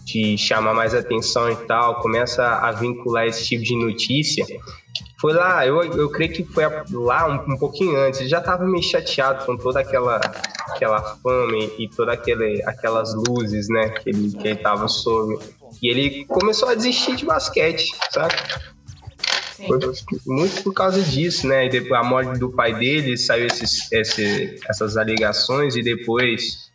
de 0.04 0.36
chamar 0.36 0.74
mais 0.74 0.94
atenção 0.94 1.50
e 1.50 1.56
tal, 1.66 2.00
começa 2.00 2.44
a 2.44 2.70
vincular 2.72 3.26
esse 3.26 3.46
tipo 3.46 3.64
de 3.64 3.76
notícia. 3.76 4.44
Foi 5.20 5.32
lá, 5.32 5.64
eu, 5.66 5.80
eu 5.82 6.10
creio 6.10 6.32
que 6.32 6.44
foi 6.44 6.64
lá 6.90 7.28
um, 7.28 7.54
um 7.54 7.56
pouquinho 7.56 7.96
antes, 7.96 8.20
ele 8.20 8.28
já 8.28 8.40
estava 8.40 8.66
meio 8.66 8.82
chateado 8.82 9.46
com 9.46 9.56
toda 9.56 9.80
aquela, 9.80 10.16
aquela 10.68 11.00
fama 11.00 11.56
e, 11.78 11.88
todas 11.88 12.18
aquelas 12.66 13.14
luzes, 13.14 13.68
né, 13.68 13.88
que 13.90 14.10
ele, 14.10 14.32
que 14.32 14.48
ele 14.48 14.56
tava. 14.56 14.86
E 15.80 15.88
ele 15.88 16.24
começou 16.26 16.68
a 16.68 16.74
desistir 16.74 17.16
de 17.16 17.24
basquete, 17.24 17.92
sabe? 18.10 18.34
Muito 20.26 20.62
por 20.62 20.72
causa 20.72 21.00
disso, 21.02 21.46
né? 21.46 21.66
E 21.66 21.68
depois 21.68 22.00
a 22.00 22.04
morte 22.04 22.38
do 22.38 22.50
pai 22.50 22.74
dele, 22.74 23.16
saiu 23.16 23.46
esses, 23.46 23.90
esse, 23.92 24.58
essas 24.68 24.96
alegações 24.96 25.76
e 25.76 25.82
depois 25.82 26.70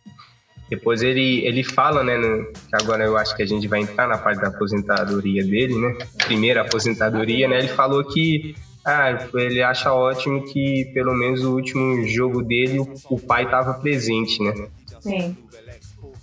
depois 0.68 1.02
ele, 1.02 1.46
ele 1.46 1.64
fala, 1.64 2.04
né, 2.04 2.18
no, 2.18 2.44
que 2.52 2.76
agora 2.76 3.02
eu 3.02 3.16
acho 3.16 3.34
que 3.34 3.42
a 3.42 3.46
gente 3.46 3.66
vai 3.66 3.80
entrar 3.80 4.06
na 4.06 4.18
parte 4.18 4.40
da 4.40 4.48
aposentadoria 4.48 5.42
dele, 5.42 5.74
né? 5.78 5.96
Primeira 6.26 6.60
aposentadoria, 6.60 7.48
né? 7.48 7.60
Ele 7.60 7.68
falou 7.68 8.04
que 8.04 8.54
ah, 8.84 9.26
ele 9.34 9.62
acha 9.62 9.92
ótimo 9.92 10.44
que 10.44 10.90
pelo 10.92 11.14
menos 11.14 11.42
o 11.42 11.54
último 11.54 12.06
jogo 12.06 12.42
dele 12.42 12.80
o, 12.80 12.94
o 13.08 13.18
pai 13.18 13.44
estava 13.44 13.74
presente, 13.74 14.42
né? 14.42 14.68
Sim. 15.00 15.36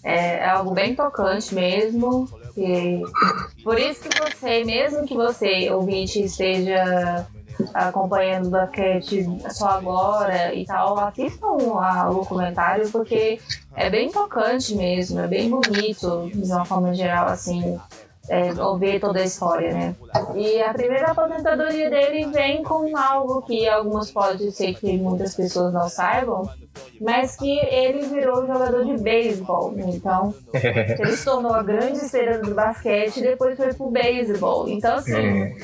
É, 0.03 0.37
é 0.37 0.49
algo 0.49 0.71
bem 0.71 0.93
tocante 0.93 1.53
mesmo. 1.53 2.29
Por 3.63 3.79
isso 3.79 4.01
que 4.07 4.19
você, 4.19 4.63
mesmo 4.63 5.05
que 5.05 5.15
você, 5.15 5.69
ouvinte, 5.71 6.23
esteja 6.23 7.27
acompanhando 7.73 8.47
o 8.47 8.49
basquete 8.49 9.25
só 9.49 9.69
agora 9.69 10.53
e 10.53 10.65
tal, 10.65 10.99
assistam 10.99 11.47
o 11.47 12.13
documentário 12.13 12.89
porque 12.89 13.39
é 13.75 13.89
bem 13.89 14.09
tocante 14.09 14.75
mesmo, 14.75 15.19
é 15.19 15.27
bem 15.27 15.49
bonito 15.49 16.29
de 16.33 16.51
uma 16.51 16.65
forma 16.65 16.93
geral, 16.93 17.27
assim, 17.27 17.79
é, 18.29 18.53
ouvir 18.61 18.99
toda 18.99 19.19
a 19.19 19.23
história, 19.23 19.73
né? 19.73 19.95
E 20.35 20.61
a 20.61 20.73
primeira 20.73 21.11
aposentadoria 21.11 21.89
dele 21.89 22.27
vem 22.31 22.63
com 22.63 22.97
algo 22.97 23.41
que 23.41 23.67
algumas 23.67 24.11
pode 24.11 24.51
ser 24.51 24.73
que 24.75 24.97
muitas 24.97 25.35
pessoas 25.35 25.73
não 25.73 25.87
saibam, 25.87 26.49
mas 26.99 27.35
que 27.35 27.59
ele 27.59 28.07
virou 28.07 28.47
jogador 28.47 28.85
de 28.85 28.97
beisebol. 29.01 29.71
Né? 29.71 29.85
Então, 29.87 30.33
ele 30.53 31.15
se 31.15 31.25
tornou 31.25 31.53
a 31.53 31.63
grande 31.63 31.97
estrela 31.97 32.39
do 32.39 32.53
basquete 32.53 33.17
e 33.17 33.21
depois 33.21 33.57
foi 33.57 33.73
pro 33.73 33.91
beisebol. 33.91 34.67
Então, 34.67 34.95
assim, 34.95 35.55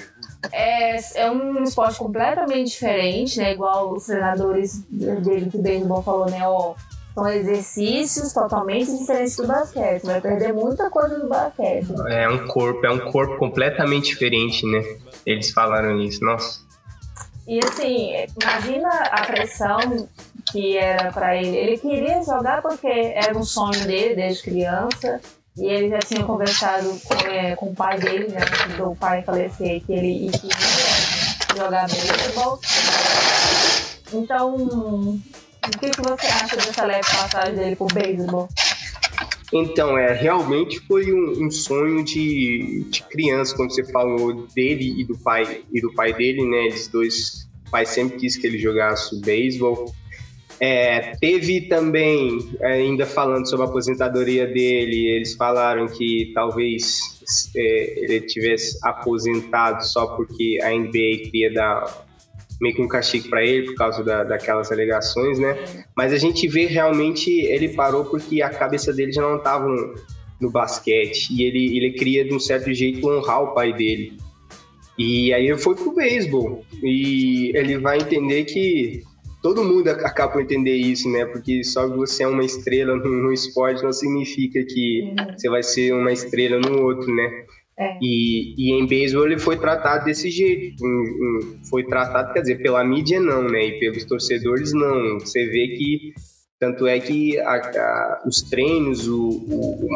é, 0.51 0.97
é 1.15 1.31
um 1.31 1.63
esporte 1.63 1.99
completamente 1.99 2.71
diferente, 2.71 3.39
né? 3.39 3.53
Igual 3.53 3.93
os 3.93 4.05
treinadores 4.05 4.83
dele 4.89 5.45
de 5.45 5.57
beisebol 5.57 6.01
falou, 6.03 6.29
né? 6.29 6.47
Ó, 6.47 6.75
são 7.13 7.27
exercícios 7.27 8.33
totalmente 8.33 8.97
diferentes 8.97 9.35
do 9.35 9.47
basquete. 9.47 10.03
Vai 10.03 10.21
perder 10.21 10.53
muita 10.53 10.89
coisa 10.89 11.19
do 11.19 11.27
basquete. 11.27 11.87
É 12.07 12.29
um 12.29 12.47
corpo, 12.47 12.85
é 12.85 12.91
um 12.91 13.11
corpo 13.11 13.37
completamente 13.37 14.09
diferente, 14.09 14.65
né? 14.65 14.83
Eles 15.25 15.51
falaram 15.51 15.99
isso, 15.99 16.23
nossa. 16.23 16.61
E 17.47 17.59
assim, 17.63 18.13
imagina 18.41 18.89
a 19.11 19.25
pressão 19.25 20.07
que 20.51 20.77
era 20.77 21.11
para 21.11 21.35
ele. 21.35 21.57
Ele 21.57 21.77
queria 21.77 22.23
jogar 22.23 22.61
porque 22.61 22.87
era 22.87 23.37
um 23.37 23.43
sonho 23.43 23.85
dele 23.85 24.15
desde 24.15 24.43
criança. 24.43 25.19
E 25.57 25.65
ele 25.65 25.89
já 25.89 25.99
tinha 25.99 26.23
conversado 26.23 26.97
com, 27.03 27.13
é, 27.27 27.55
com 27.57 27.67
o 27.67 27.75
pai 27.75 27.99
dele, 27.99 28.29
né? 28.29 28.39
Do 28.77 28.95
pai 28.95 29.21
falecer, 29.21 29.81
que 29.85 29.91
ele 29.91 30.31
queria 30.31 31.57
jogar 31.57 31.87
beisebol. 31.87 32.57
Então, 34.13 35.19
o 35.75 35.79
que, 35.79 35.89
que 35.89 36.01
você 36.01 36.27
acha 36.27 36.55
dessa 36.55 36.85
leve 36.85 37.01
passagem 37.01 37.55
dele 37.55 37.75
pro 37.75 37.87
beisebol? 37.87 38.47
Então, 39.53 39.97
é, 39.97 40.13
realmente 40.13 40.79
foi 40.81 41.11
um, 41.11 41.45
um 41.45 41.51
sonho 41.51 42.03
de, 42.05 42.85
de, 42.89 43.03
criança, 43.03 43.55
como 43.55 43.69
você 43.69 43.83
falou, 43.91 44.47
dele 44.55 45.01
e 45.01 45.03
do 45.03 45.17
pai 45.17 45.63
e 45.73 45.81
do 45.81 45.93
pai 45.93 46.13
dele, 46.13 46.45
né? 46.45 46.67
Eles 46.67 46.87
dois, 46.87 47.49
o 47.67 47.71
pai 47.71 47.85
sempre 47.85 48.17
quis 48.17 48.37
que 48.37 48.47
ele 48.47 48.57
jogasse 48.57 49.19
beisebol. 49.19 49.93
É, 50.57 51.15
teve 51.19 51.61
também, 51.61 52.37
ainda 52.61 53.05
falando 53.05 53.49
sobre 53.49 53.65
a 53.65 53.69
aposentadoria 53.69 54.45
dele, 54.45 55.09
eles 55.09 55.33
falaram 55.33 55.87
que 55.87 56.31
talvez 56.33 56.99
é, 57.55 58.03
ele 58.03 58.21
tivesse 58.21 58.77
aposentado 58.83 59.83
só 59.83 60.15
porque 60.15 60.59
a 60.61 60.69
NBA 60.69 61.23
queria 61.23 61.51
dar 61.51 62.05
meio 62.61 62.75
que 62.75 62.81
um 62.81 62.87
castigo 62.87 63.27
para 63.27 63.43
ele 63.43 63.65
por 63.65 63.75
causa 63.75 64.03
da, 64.03 64.23
daquelas 64.23 64.71
alegações, 64.71 65.39
né? 65.39 65.57
Mas 65.97 66.13
a 66.13 66.17
gente 66.17 66.47
vê 66.47 66.67
realmente 66.67 67.31
ele 67.31 67.69
parou 67.69 68.05
porque 68.05 68.41
a 68.41 68.49
cabeça 68.49 68.93
dele 68.93 69.11
já 69.11 69.21
não 69.21 69.37
estava 69.37 69.67
no, 70.39 70.51
basquete 70.51 71.29
e 71.31 71.43
ele, 71.43 71.77
ele 71.77 71.91
queria 71.91 72.23
de 72.23 72.33
um 72.33 72.39
certo 72.39 72.71
jeito 72.73 73.07
honrar 73.07 73.43
o 73.43 73.53
pai 73.53 73.73
dele. 73.73 74.17
E 74.97 75.33
aí 75.33 75.47
ele 75.47 75.57
foi 75.57 75.75
pro 75.75 75.93
beisebol 75.93 76.63
e 76.83 77.51
ele 77.55 77.77
vai 77.77 77.97
entender 77.97 78.43
que 78.45 79.03
todo 79.41 79.63
mundo 79.63 79.87
acaba 79.87 80.33
por 80.33 80.41
entender 80.41 80.75
isso, 80.75 81.09
né? 81.09 81.25
Porque 81.25 81.63
só 81.63 81.89
que 81.89 81.97
você 81.97 82.23
é 82.23 82.27
uma 82.27 82.43
estrela 82.43 82.95
no, 82.95 83.33
esporte 83.33 83.83
não 83.83 83.91
significa 83.91 84.63
que 84.63 85.13
você 85.35 85.49
vai 85.49 85.63
ser 85.63 85.93
uma 85.93 86.11
estrela 86.11 86.59
no 86.59 86.83
outro, 86.83 87.13
né? 87.13 87.45
É. 87.77 87.97
E, 88.01 88.53
e 88.57 88.73
em 88.73 88.85
beisebol 88.85 89.25
ele 89.25 89.39
foi 89.39 89.57
tratado 89.57 90.05
desse 90.05 90.29
jeito. 90.29 90.83
Foi 91.69 91.83
tratado, 91.83 92.33
quer 92.33 92.41
dizer, 92.41 92.61
pela 92.61 92.83
mídia 92.83 93.19
não, 93.19 93.43
né? 93.43 93.65
E 93.65 93.79
pelos 93.79 94.05
torcedores 94.05 94.73
não. 94.73 95.19
Você 95.19 95.45
vê 95.47 95.67
que 95.69 96.13
tanto 96.61 96.85
é 96.85 96.99
que 96.99 97.39
a, 97.39 97.55
a, 97.55 98.21
os 98.23 98.43
treinos, 98.43 99.07
o, 99.07 99.29
o, 99.29 99.89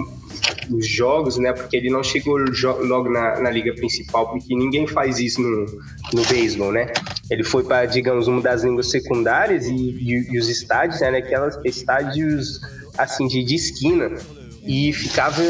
os 0.71 0.87
jogos, 0.87 1.37
né? 1.37 1.53
Porque 1.53 1.77
ele 1.77 1.91
não 1.91 2.03
chegou 2.03 2.39
logo 2.39 3.07
na, 3.07 3.39
na, 3.39 3.51
liga 3.51 3.71
principal, 3.75 4.31
porque 4.31 4.55
ninguém 4.55 4.87
faz 4.87 5.19
isso 5.19 5.39
no, 5.43 5.65
no 6.11 6.25
beisebol, 6.27 6.71
né? 6.71 6.91
Ele 7.29 7.43
foi 7.43 7.63
para, 7.63 7.85
digamos, 7.85 8.27
uma 8.27 8.41
das 8.41 8.63
línguas 8.63 8.89
secundárias 8.89 9.67
e, 9.67 9.75
e, 9.75 10.33
e 10.33 10.39
os 10.39 10.49
estádios, 10.49 11.01
né? 11.01 11.09
Aquelas 11.09 11.55
estádios 11.63 12.59
assim 12.97 13.27
de, 13.27 13.43
de 13.43 13.53
esquina 13.53 14.09
e 14.65 14.91
ficava 14.91 15.43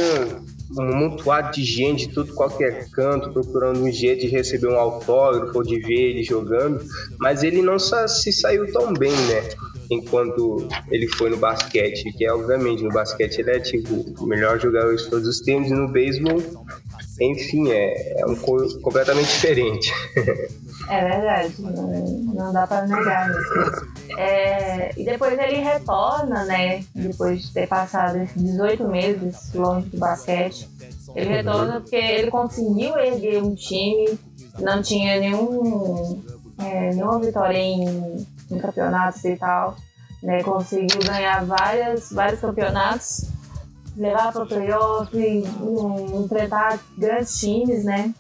um 0.78 0.96
montuado 0.96 1.52
de 1.54 1.64
gente 1.64 2.08
de 2.08 2.14
tudo 2.14 2.34
qualquer 2.34 2.90
canto 2.90 3.32
procurando 3.32 3.82
um 3.82 3.92
jeito 3.92 4.22
de 4.22 4.28
receber 4.28 4.68
um 4.68 4.80
autógrafo 4.80 5.58
ou 5.58 5.64
de 5.64 5.80
ver 5.80 6.12
ele 6.12 6.24
jogando, 6.24 6.84
mas 7.20 7.44
ele 7.44 7.62
não 7.62 7.78
se 7.80 8.32
saiu 8.32 8.72
tão 8.72 8.94
bem, 8.94 9.12
né? 9.12 9.50
Enquanto 9.90 10.68
ele 10.90 11.08
foi 11.08 11.30
no 11.30 11.38
basquete, 11.38 12.12
que 12.14 12.26
é 12.26 12.34
obviamente 12.34 12.84
no 12.84 12.90
basquete 12.90 13.40
ele 13.40 13.52
é 13.52 13.60
tipo 13.60 14.06
o 14.20 14.26
melhor 14.26 14.60
jogador 14.60 14.96
de 14.96 15.08
todos 15.10 15.28
os 15.28 15.40
tempos, 15.42 15.70
e 15.70 15.74
no 15.74 15.88
beisebol, 15.88 16.42
enfim, 17.22 17.70
é, 17.70 18.22
é 18.22 18.26
um 18.26 18.36
completamente 18.36 19.28
diferente. 19.28 19.94
É 20.88 21.04
verdade, 21.04 21.56
não, 21.62 22.54
dá 22.54 22.68
para 22.68 22.86
negar 22.86 23.30
isso. 23.32 24.18
É, 24.18 24.92
e 25.00 25.04
depois 25.04 25.38
ele 25.38 25.58
retorna, 25.58 26.46
né? 26.46 26.84
Depois 26.94 27.42
de 27.42 27.54
ter 27.54 27.68
passado 27.68 28.18
esses 28.18 28.42
18 28.42 28.88
meses 28.88 29.54
longe 29.54 29.90
do 29.90 29.98
basquete. 29.98 30.70
Ele 31.16 31.30
retorna 31.30 31.82
porque 31.82 31.96
ele 31.96 32.30
conseguiu 32.30 32.98
erguer 32.98 33.42
um 33.42 33.56
time, 33.56 34.20
não 34.60 34.82
tinha 34.82 35.20
nenhum, 35.20 36.24
é, 36.60 36.92
nenhuma 36.94 37.20
vitória 37.20 37.58
em, 37.58 38.28
em 38.52 38.60
campeonatos 38.60 39.24
e 39.26 39.36
tal. 39.36 39.76
Né, 40.22 40.42
conseguiu 40.42 41.02
ganhar 41.06 41.46
várias, 41.46 42.12
vários 42.12 42.40
campeonatos, 42.40 43.26
levar 43.96 44.32
para 44.34 44.44
o 44.44 44.48
playoff, 44.48 45.16
enfrentar 46.24 46.80
grandes 46.98 47.40
times, 47.40 47.84
né? 47.86 48.14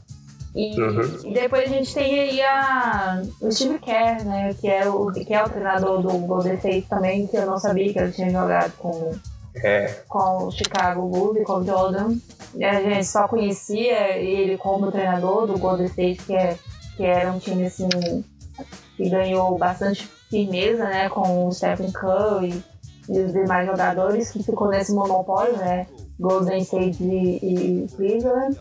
E, 0.55 0.81
uhum. 0.81 1.01
e, 1.25 1.33
depois 1.33 1.63
a 1.63 1.73
gente 1.73 1.93
tem 1.93 2.17
aí 2.17 2.41
a, 2.41 3.21
o 3.41 3.51
Steve 3.51 3.77
Kerr, 3.77 4.23
né? 4.23 4.53
Que 4.53 4.69
é, 4.69 4.87
o, 4.87 5.11
que 5.11 5.33
é 5.33 5.43
o 5.43 5.49
treinador 5.49 6.01
do 6.01 6.17
Golden 6.19 6.53
State 6.55 6.87
também, 6.89 7.27
que 7.27 7.35
eu 7.35 7.45
não 7.45 7.59
sabia 7.59 7.91
que 7.91 7.99
ele 7.99 8.13
tinha 8.13 8.29
jogado 8.29 8.71
com, 8.77 9.11
é. 9.57 9.87
com 10.07 10.45
o 10.45 10.51
Chicago 10.51 11.09
Bulls 11.09 11.41
e 11.41 11.43
com 11.43 11.55
o 11.55 11.65
Jordan. 11.65 12.15
A 12.63 12.81
gente 12.81 13.05
só 13.05 13.27
conhecia 13.27 14.17
ele 14.17 14.57
como 14.57 14.89
treinador 14.89 15.45
do 15.45 15.59
Golden 15.59 15.87
State, 15.87 16.23
que, 16.23 16.33
é, 16.33 16.57
que 16.95 17.03
era 17.03 17.33
um 17.33 17.39
time 17.39 17.65
assim 17.65 17.89
que 18.95 19.09
ganhou 19.09 19.57
bastante 19.57 20.09
firmeza, 20.29 20.85
né? 20.85 21.09
Com 21.09 21.47
o 21.47 21.51
Stephen 21.51 21.91
Curry 21.91 22.63
e 23.09 23.19
os 23.19 23.33
demais 23.33 23.67
jogadores, 23.67 24.31
que 24.31 24.41
ficou 24.41 24.69
nesse 24.69 24.93
monopólio, 24.93 25.57
né? 25.57 25.85
Golden 26.17 26.59
State 26.59 27.03
e, 27.03 27.83
e 27.83 27.87
Cleveland. 27.93 28.57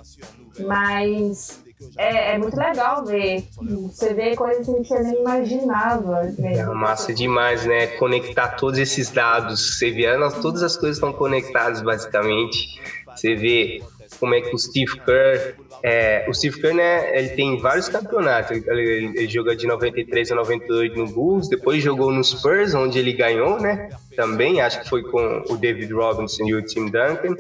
Mas 0.59 1.64
é, 1.97 2.35
é, 2.35 2.39
muito 2.39 2.57
legal 2.57 3.05
ver. 3.05 3.45
Você 3.61 4.15
vê 4.15 4.35
coisas 4.37 4.67
que 4.67 4.73
você 4.73 5.01
nem 5.01 5.21
imaginava. 5.21 6.23
Né? 6.39 6.59
É 6.59 6.65
massa 6.67 7.13
demais, 7.13 7.65
né? 7.65 7.87
Conectar 7.99 8.49
todos 8.57 8.79
esses 8.79 9.11
dados. 9.11 9.79
Você 9.79 9.91
vê, 9.91 10.07
todas 10.41 10.63
as 10.63 10.77
coisas 10.77 10.97
estão 10.97 11.13
conectadas, 11.13 11.83
basicamente. 11.83 12.81
Você 13.15 13.35
vê 13.35 13.83
como 14.19 14.35
é 14.35 14.41
que 14.41 14.55
o 14.55 14.59
Steve 14.59 15.01
Kerr. 15.01 15.55
É, 15.83 16.25
o 16.29 16.35
Steve 16.35 16.61
Kerr, 16.61 16.75
né, 16.75 17.19
ele 17.19 17.31
tem 17.31 17.61
vários 17.61 17.89
campeonatos. 17.89 18.53
Ele, 18.53 18.65
ele, 18.69 19.19
ele 19.19 19.29
joga 19.29 19.55
de 19.55 19.67
93 19.67 20.33
a 20.33 20.35
98 20.35 20.99
no 20.99 21.07
Bulls, 21.07 21.49
depois 21.49 21.83
jogou 21.83 22.11
no 22.11 22.23
Spurs, 22.25 22.75
onde 22.75 22.99
ele 22.99 23.13
ganhou, 23.13 23.61
né? 23.61 23.91
Também, 24.17 24.61
acho 24.61 24.81
que 24.83 24.89
foi 24.89 25.03
com 25.03 25.45
o 25.49 25.57
David 25.57 25.93
Robinson 25.93 26.45
e 26.45 26.55
o 26.55 26.63
Tim 26.65 26.87
Duncan, 26.87 27.37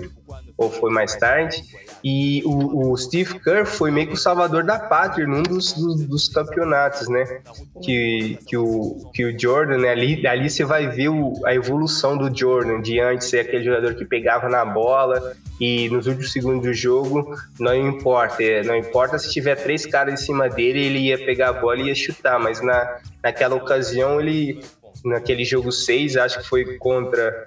ou 0.57 0.70
foi 0.70 0.90
mais 0.90 1.14
tarde. 1.16 1.62
E 2.02 2.42
o, 2.44 2.92
o, 2.92 2.96
Steve 2.96 3.40
Kerr 3.40 3.64
foi 3.64 3.90
meio 3.90 4.09
que 4.09 4.12
o 4.12 4.16
salvador 4.16 4.62
da 4.62 4.78
pátria 4.78 5.26
num 5.26 5.42
dos, 5.42 5.72
dos, 5.72 6.07
dos, 6.07 6.28
campeonatos, 6.28 7.09
né? 7.09 7.40
Que, 7.82 8.38
que, 8.46 8.57
o, 8.57 9.11
que 9.12 9.24
o 9.24 9.38
Jordan, 9.38 9.78
né? 9.78 9.90
Ali, 9.90 10.26
ali 10.26 10.50
você 10.50 10.64
vai 10.64 10.86
ver 10.86 11.09
o, 11.09 11.32
a 11.46 11.55
evolução 11.55 12.16
do 12.16 12.36
Jordan, 12.36 12.82
de 12.82 13.00
antes 13.00 13.28
ser 13.28 13.40
aquele 13.40 13.64
jogador 13.64 13.94
que 13.94 14.05
pegava 14.05 14.48
na 14.48 14.64
bola 14.64 15.34
e 15.59 15.88
nos 15.88 16.07
últimos 16.07 16.30
segundos 16.30 16.62
do 16.62 16.74
jogo, 16.74 17.34
não 17.59 17.74
importa. 17.74 18.42
É, 18.42 18.62
não 18.62 18.76
importa 18.76 19.18
se 19.18 19.32
tiver 19.32 19.57
três 19.57 19.86
caras 19.86 20.12
em 20.12 20.24
cima 20.24 20.48
dele, 20.48 20.84
ele 20.84 20.98
ia 20.98 21.18
pegar 21.18 21.48
a 21.48 21.52
bola 21.55 21.80
e 21.80 21.86
ia 21.86 21.94
chutar, 21.94 22.38
mas 22.38 22.61
na, 22.61 22.98
naquela 23.22 23.57
ocasião 23.57 24.20
ele 24.20 24.61
naquele 25.05 25.44
jogo 25.44 25.70
6, 25.70 26.16
acho 26.16 26.40
que 26.40 26.48
foi 26.48 26.78
contra 26.78 27.44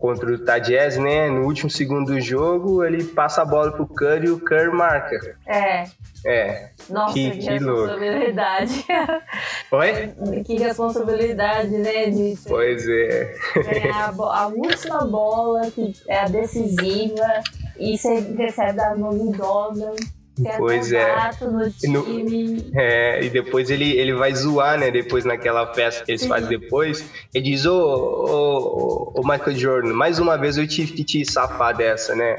contra 0.00 0.32
o 0.32 0.38
Tadies, 0.38 0.96
né? 0.96 1.30
No 1.30 1.44
último 1.44 1.70
segundo 1.70 2.06
do 2.12 2.20
jogo, 2.20 2.82
ele 2.82 3.04
passa 3.04 3.42
a 3.42 3.44
bola 3.44 3.70
pro 3.70 3.86
Curry 3.86 4.26
e 4.26 4.30
o 4.30 4.40
Curry 4.40 4.72
marca. 4.72 5.36
É. 5.46 5.84
É. 6.24 6.70
Nossa, 6.88 7.14
que, 7.14 7.30
que, 7.30 7.50
responsabilidade. 7.50 8.84
Oi? 9.70 10.42
Que 10.44 10.58
responsabilidade, 10.58 11.70
né? 11.70 12.10
De 12.10 12.38
pois 12.46 12.86
é. 12.88 13.34
é 13.56 13.90
a, 13.90 14.06
a, 14.08 14.46
última 14.48 15.04
bola 15.04 15.70
que 15.70 15.92
é 16.08 16.20
a 16.20 16.28
decisiva 16.28 17.42
e 17.78 17.96
você 17.96 18.20
recebe 18.36 18.72
da 18.74 18.96
mão 18.96 19.16
idosa 19.30 19.94
pois 20.56 20.92
é. 20.92 21.30
No, 21.84 22.04
é, 22.74 23.24
e 23.24 23.30
depois 23.30 23.70
ele, 23.70 23.96
ele 23.96 24.12
vai 24.14 24.34
zoar, 24.34 24.78
né? 24.78 24.90
Depois 24.90 25.24
naquela 25.24 25.72
festa 25.74 26.04
que 26.04 26.12
eles 26.12 26.22
Sim. 26.22 26.28
fazem 26.28 26.48
depois. 26.48 27.04
Ele 27.34 27.44
diz, 27.44 27.66
ô, 27.66 27.76
ô, 27.76 29.12
ô, 29.14 29.22
Michael 29.22 29.56
Jordan, 29.56 29.92
mais 29.92 30.18
uma 30.18 30.36
vez 30.36 30.56
eu 30.56 30.66
tive 30.66 30.92
que 30.92 31.04
te 31.04 31.30
safar 31.30 31.76
dessa, 31.76 32.14
né? 32.14 32.36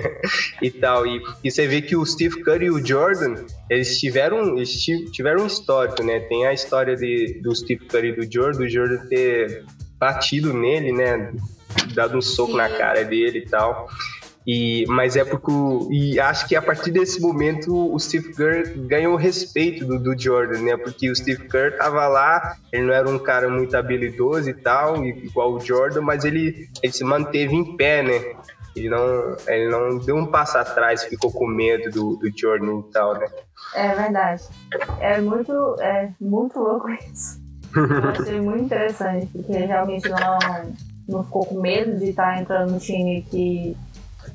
e 0.62 0.70
tal. 0.70 1.06
E, 1.06 1.22
e 1.44 1.50
você 1.50 1.66
vê 1.66 1.80
que 1.82 1.96
o 1.96 2.04
Steve 2.04 2.42
Curry 2.42 2.66
e 2.66 2.70
o 2.70 2.84
Jordan, 2.84 3.34
eles 3.68 3.98
tiveram, 3.98 4.56
eles 4.56 4.72
tiveram 5.12 5.44
um 5.44 5.46
histórico, 5.46 6.02
né? 6.02 6.20
Tem 6.20 6.46
a 6.46 6.52
história 6.52 6.96
de, 6.96 7.40
do 7.42 7.54
Steve 7.54 7.86
Curry 7.86 8.08
e 8.08 8.12
do 8.16 8.32
Jordan, 8.32 8.64
o 8.64 8.68
Jordan 8.68 9.06
ter 9.06 9.64
batido 9.98 10.52
nele, 10.52 10.92
né? 10.92 11.32
Dado 11.94 12.18
um 12.18 12.22
soco 12.22 12.52
Sim. 12.52 12.58
na 12.58 12.68
cara 12.68 13.04
dele 13.04 13.40
e 13.40 13.46
tal. 13.46 13.88
E, 14.46 14.84
mas 14.88 15.16
é 15.16 15.24
porque. 15.24 15.52
E 15.90 16.18
acho 16.18 16.48
que 16.48 16.56
a 16.56 16.62
partir 16.62 16.90
desse 16.90 17.20
momento 17.20 17.94
o 17.94 17.98
Steve 17.98 18.34
Kerr 18.34 18.72
ganhou 18.86 19.14
respeito 19.16 19.84
do, 19.86 19.98
do 19.98 20.18
Jordan, 20.18 20.60
né? 20.60 20.76
Porque 20.76 21.10
o 21.10 21.16
Steve 21.16 21.46
Kerr 21.48 21.76
tava 21.76 22.08
lá, 22.08 22.56
ele 22.72 22.84
não 22.86 22.94
era 22.94 23.08
um 23.08 23.18
cara 23.18 23.48
muito 23.48 23.76
habilidoso 23.76 24.48
e 24.48 24.54
tal, 24.54 25.04
igual 25.04 25.52
o 25.52 25.60
Jordan, 25.60 26.00
mas 26.00 26.24
ele, 26.24 26.68
ele 26.82 26.92
se 26.92 27.04
manteve 27.04 27.54
em 27.54 27.76
pé, 27.76 28.02
né? 28.02 28.34
Ele 28.74 28.88
não, 28.88 29.36
ele 29.46 29.68
não 29.68 29.98
deu 29.98 30.16
um 30.16 30.26
passo 30.26 30.56
atrás, 30.56 31.04
ficou 31.04 31.30
com 31.30 31.46
medo 31.46 31.90
do, 31.90 32.16
do 32.16 32.30
Jordan 32.36 32.80
e 32.80 32.92
tal, 32.92 33.14
né? 33.14 33.26
É 33.74 33.94
verdade. 33.94 34.44
É 35.00 35.20
muito, 35.20 35.76
é 35.80 36.10
muito 36.20 36.58
louco 36.58 36.88
isso. 37.12 37.40
Eu 37.76 38.10
achei 38.10 38.40
muito 38.40 38.64
interessante, 38.64 39.26
porque 39.26 39.52
realmente 39.52 40.08
não, 40.08 40.38
não 41.08 41.24
ficou 41.24 41.46
com 41.46 41.60
medo 41.60 41.98
de 41.98 42.10
estar 42.10 42.40
entrando 42.40 42.72
no 42.72 42.78
time 42.78 43.22
que 43.30 43.76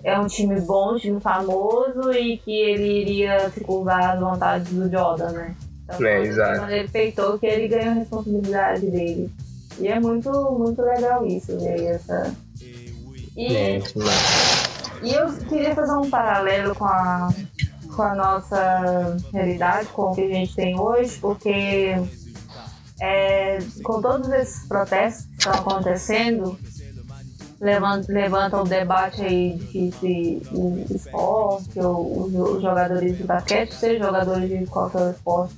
é 0.04 0.20
um 0.20 0.28
time 0.28 0.60
bom, 0.62 0.94
um 0.94 0.98
time 0.98 1.20
famoso 1.20 2.12
e 2.14 2.38
que 2.38 2.52
ele 2.52 3.02
iria 3.02 3.50
se 3.50 3.62
curvar 3.62 4.12
às 4.12 4.20
vontades 4.20 4.72
do 4.72 4.90
Jordan, 4.90 5.32
né? 5.32 5.56
Então, 5.84 6.08
é, 6.08 6.22
exato. 6.22 6.60
quando 6.60 6.72
ele 6.72 6.88
peitou 6.88 7.40
que 7.40 7.46
ele 7.46 7.68
ganhou 7.68 7.92
a 7.92 7.94
responsabilidade 7.94 8.86
dele. 8.88 9.32
E 9.80 9.88
é 9.88 10.00
muito, 10.00 10.32
muito 10.52 10.82
legal 10.82 11.26
isso, 11.26 11.58
ver 11.60 11.84
essa. 11.84 12.34
E, 13.36 13.56
é, 13.56 13.80
e 15.04 15.14
eu 15.14 15.32
queria 15.50 15.76
fazer 15.76 15.94
um 15.94 16.10
paralelo 16.10 16.74
com 16.76 16.86
a, 16.86 17.30
com 17.96 18.02
a 18.02 18.16
nossa 18.16 19.18
realidade, 19.34 19.88
com 19.90 20.12
o 20.12 20.16
que 20.16 20.22
a 20.22 20.28
gente 20.28 20.56
tem 20.56 20.80
hoje, 20.80 21.18
porque 21.20 21.96
é, 23.02 23.60
com 23.84 24.02
todos 24.02 24.30
esses 24.30 24.68
protestos 24.68 25.26
que 25.26 25.38
estão 25.38 25.54
acontecendo, 25.54 26.58
levantam, 27.60 28.14
levantam 28.14 28.62
o 28.62 28.68
debate 28.68 29.22
aí 29.22 29.56
de 29.56 29.92
que 30.00 30.42
o 30.52 30.86
esporte 30.90 31.80
ou 31.80 32.26
os 32.26 32.62
jogadores 32.62 33.18
de 33.18 33.24
basquete, 33.24 33.74
seja 33.74 34.06
jogadores 34.06 34.50
de 34.50 34.66
qualquer 34.68 35.12
esporte, 35.12 35.56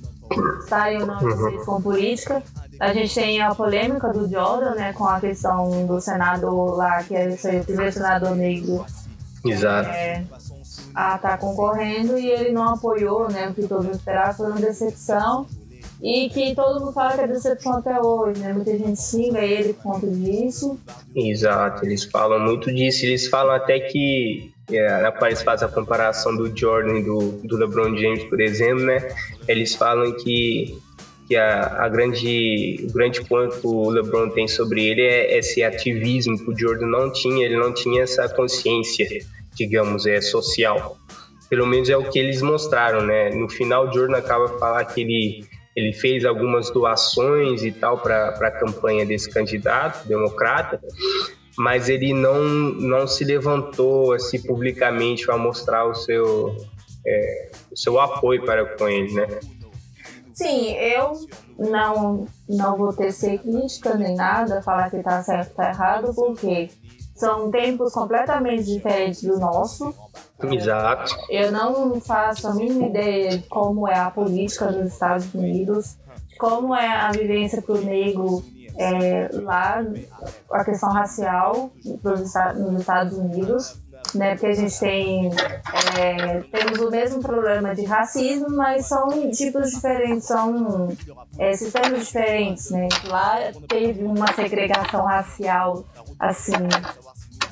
saiam 0.68 1.06
não 1.06 1.22
uhum. 1.22 1.64
com 1.64 1.82
política. 1.82 2.42
A 2.78 2.92
gente 2.92 3.14
tem 3.14 3.40
a 3.42 3.54
polêmica 3.54 4.12
do 4.12 4.28
Jordan, 4.28 4.74
né, 4.74 4.92
com 4.92 5.04
a 5.04 5.18
questão 5.18 5.86
do 5.86 6.00
senador 6.00 6.76
lá, 6.76 7.02
que 7.02 7.16
é 7.16 7.28
o 7.28 7.64
primeiro 7.64 7.92
senador 7.92 8.36
negro. 8.36 8.84
Exato. 9.44 9.88
É, 9.88 10.24
a 10.94 11.16
estar 11.16 11.18
tá 11.18 11.38
concorrendo 11.38 12.18
e 12.18 12.28
ele 12.28 12.52
não 12.52 12.74
apoiou, 12.74 13.30
né, 13.30 13.48
o 13.48 13.54
que 13.54 13.66
todos 13.66 13.96
esperavam, 13.96 14.34
foi 14.34 14.46
uma 14.46 14.60
decepção. 14.60 15.46
E 16.02 16.28
que 16.30 16.54
todo 16.54 16.80
mundo 16.80 16.92
fala 16.92 17.14
que 17.14 17.20
é 17.22 17.26
decepção 17.26 17.78
até 17.78 18.00
hoje, 18.00 18.40
né? 18.40 18.52
Muita 18.52 18.76
gente 18.76 19.00
xinga 19.00 19.40
ele 19.40 19.72
por 19.74 19.94
conta 19.94 20.06
disso. 20.06 20.78
Exato, 21.14 21.84
eles 21.84 22.04
falam 22.04 22.38
muito 22.38 22.72
disso. 22.72 23.04
Eles 23.04 23.26
falam 23.26 23.54
até 23.54 23.80
que 23.80 24.52
é, 24.70 25.12
eles 25.22 25.42
fazem 25.42 25.66
a 25.66 25.70
comparação 25.70 26.36
do 26.36 26.56
Jordan 26.56 26.98
e 26.98 27.04
do, 27.04 27.32
do 27.42 27.56
LeBron 27.56 27.96
James, 27.96 28.22
por 28.24 28.40
exemplo, 28.40 28.84
né? 28.84 29.08
Eles 29.48 29.74
falam 29.74 30.12
que, 30.12 30.78
que 31.26 31.34
a, 31.34 31.84
a 31.84 31.88
grande, 31.88 32.86
o 32.88 32.92
grande 32.92 33.24
ponto 33.24 33.66
o 33.66 33.90
LeBron 33.90 34.30
tem 34.30 34.46
sobre 34.46 34.86
ele 34.86 35.02
é 35.02 35.36
esse 35.36 35.64
ativismo 35.64 36.38
que 36.38 36.50
o 36.50 36.56
Jordan 36.56 36.86
não 36.86 37.12
tinha, 37.12 37.44
ele 37.44 37.56
não 37.56 37.74
tinha 37.74 38.02
essa 38.02 38.28
consciência, 38.28 39.06
digamos, 39.54 40.06
é 40.06 40.20
social. 40.20 40.96
Pelo 41.50 41.66
menos 41.66 41.88
é 41.88 41.96
o 41.96 42.04
que 42.08 42.18
eles 42.20 42.40
mostraram, 42.40 43.04
né? 43.04 43.30
No 43.30 43.48
final, 43.48 43.88
o 43.88 43.92
Jordan 43.92 44.18
acaba 44.18 44.48
falar 44.58 44.84
que 44.84 45.00
ele 45.00 45.57
ele 45.78 45.92
fez 45.92 46.24
algumas 46.24 46.70
doações 46.70 47.62
e 47.62 47.70
tal 47.70 47.98
para 47.98 48.28
a 48.28 48.50
campanha 48.50 49.06
desse 49.06 49.30
candidato 49.30 50.06
democrata, 50.08 50.80
mas 51.56 51.88
ele 51.88 52.12
não, 52.12 52.42
não 52.44 53.06
se 53.06 53.24
levantou 53.24 54.12
assim, 54.12 54.42
publicamente 54.42 55.24
para 55.24 55.36
mostrar 55.36 55.84
o 55.86 55.94
seu, 55.94 56.56
é, 57.06 57.50
o 57.70 57.76
seu 57.76 58.00
apoio 58.00 58.44
para 58.44 58.64
com 58.76 58.88
ele, 58.88 59.12
né? 59.14 59.26
Sim, 60.34 60.72
eu 60.76 61.12
não, 61.58 62.26
não 62.48 62.76
vou 62.76 62.92
ter 62.92 63.12
ser 63.12 63.38
crítica 63.38 63.94
nem 63.94 64.14
nada, 64.14 64.62
falar 64.62 64.90
que 64.90 64.96
está 64.96 65.22
certo 65.22 65.46
ou 65.46 65.50
está 65.50 65.70
errado, 65.70 66.14
porque 66.14 66.70
são 67.16 67.50
tempos 67.50 67.92
completamente 67.92 68.64
diferentes 68.64 69.22
do 69.22 69.38
nosso. 69.38 69.92
Exato. 70.42 71.16
Eu 71.28 71.50
não 71.50 72.00
faço 72.00 72.46
a 72.46 72.54
mínima 72.54 72.86
ideia 72.86 73.38
de 73.38 73.48
como 73.48 73.88
é 73.88 73.98
a 73.98 74.10
política 74.10 74.70
nos 74.70 74.92
Estados 74.92 75.34
Unidos, 75.34 75.96
como 76.38 76.74
é 76.74 76.88
a 76.88 77.10
vivência 77.10 77.60
para 77.60 77.74
o 77.74 77.84
negro 77.84 78.44
é, 78.78 79.28
lá, 79.32 79.84
a 80.52 80.64
questão 80.64 80.90
racial 80.90 81.70
nos 82.02 82.34
Estados 82.80 83.18
Unidos. 83.18 83.76
Né, 84.14 84.30
porque 84.30 84.46
a 84.46 84.54
gente 84.54 84.78
tem 84.78 85.28
é, 85.98 86.40
temos 86.50 86.78
o 86.78 86.88
mesmo 86.88 87.20
problema 87.20 87.74
de 87.74 87.84
racismo, 87.84 88.48
mas 88.48 88.86
são 88.86 89.30
tipos 89.32 89.70
diferentes, 89.70 90.28
são 90.28 90.88
é, 91.36 91.52
sistemas 91.54 92.06
diferentes, 92.06 92.70
né? 92.70 92.88
Lá 93.06 93.36
teve 93.68 94.04
uma 94.04 94.32
segregação 94.32 95.04
racial 95.04 95.84
assim 96.18 96.52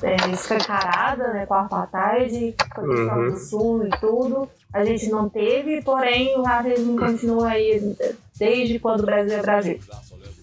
é, 0.03 0.15
escancarada, 0.31 1.33
né, 1.33 1.45
com 1.45 1.53
a 1.53 1.61
apartheid, 1.61 2.55
com 2.73 2.81
a 2.81 2.87
questão 2.87 3.17
uhum. 3.17 3.31
do 3.31 3.37
sul 3.37 3.87
e 3.87 3.89
tudo. 3.99 4.49
A 4.73 4.83
gente 4.83 5.09
não 5.09 5.29
teve, 5.29 5.81
porém 5.81 6.37
o 6.37 6.43
racismo 6.43 6.97
continua 6.97 7.49
aí 7.49 7.95
desde 8.37 8.79
quando 8.79 9.01
o 9.01 9.05
Brasil 9.05 9.37
é 9.37 9.41
Brasil. 9.41 9.79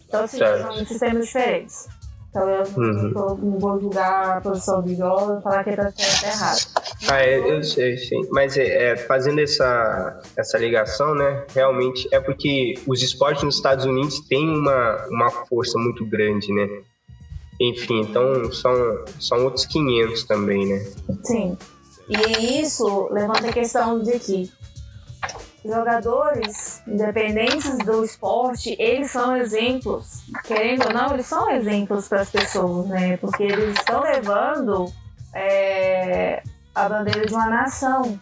Então, 0.07 0.25
assim, 0.25 0.39
são 0.39 0.85
sistemas 0.85 1.27
diferentes. 1.27 1.89
Então 2.35 2.49
eu 2.51 2.65
uhum. 2.77 3.37
não 3.41 3.59
vou 3.61 3.81
julgar 3.81 4.39
a 4.39 4.41
posição 4.41 4.83
do 4.83 4.91
e 4.91 4.97
falar 4.97 5.63
que 5.63 5.71
está 5.71 5.93
certo 5.93 6.25
errado. 6.25 6.85
Ah, 7.09 7.23
é, 7.23 7.39
eu 7.39 7.63
sei, 7.63 7.97
sim. 7.97 8.27
Mas 8.33 8.59
é, 8.59 8.91
é, 8.91 8.97
fazendo 8.97 9.41
essa, 9.41 10.21
essa 10.37 10.59
ligação, 10.59 11.15
né? 11.15 11.45
Realmente 11.55 12.09
é 12.11 12.19
porque 12.19 12.75
os 12.89 13.05
esportes 13.05 13.45
nos 13.45 13.55
Estados 13.55 13.85
Unidos 13.85 14.19
têm 14.27 14.49
uma, 14.49 15.07
uma 15.11 15.31
força 15.31 15.79
muito 15.79 16.05
grande, 16.05 16.53
né? 16.53 16.69
Enfim, 17.61 18.01
então 18.01 18.53
são, 18.53 18.73
são 19.21 19.45
outros 19.45 19.67
500 19.67 20.25
também, 20.25 20.67
né? 20.67 20.85
Sim. 21.23 21.57
E 22.09 22.61
isso 22.61 23.09
levanta 23.11 23.49
a 23.49 23.53
questão 23.53 24.03
de 24.03 24.19
que 24.19 24.53
jogadores, 25.65 26.83
independentes 26.87 27.79
do 27.79 28.05
esporte, 28.05 28.77
eles 28.79 29.11
são 29.11 29.35
exemplos. 29.35 30.23
Querendo 30.45 30.87
ou 30.87 30.93
não, 30.93 31.15
eles 31.15 31.27
são 31.27 31.51
exemplos 31.51 32.07
para 32.07 32.21
as 32.21 32.31
pessoas, 32.31 32.87
né? 32.87 33.17
Porque 33.17 33.45
eles 33.45 33.75
estão 33.79 34.03
levando 34.03 34.93
é, 35.35 36.43
a 36.75 36.89
bandeira 36.89 37.25
de 37.25 37.33
uma 37.33 37.49
nação, 37.49 38.19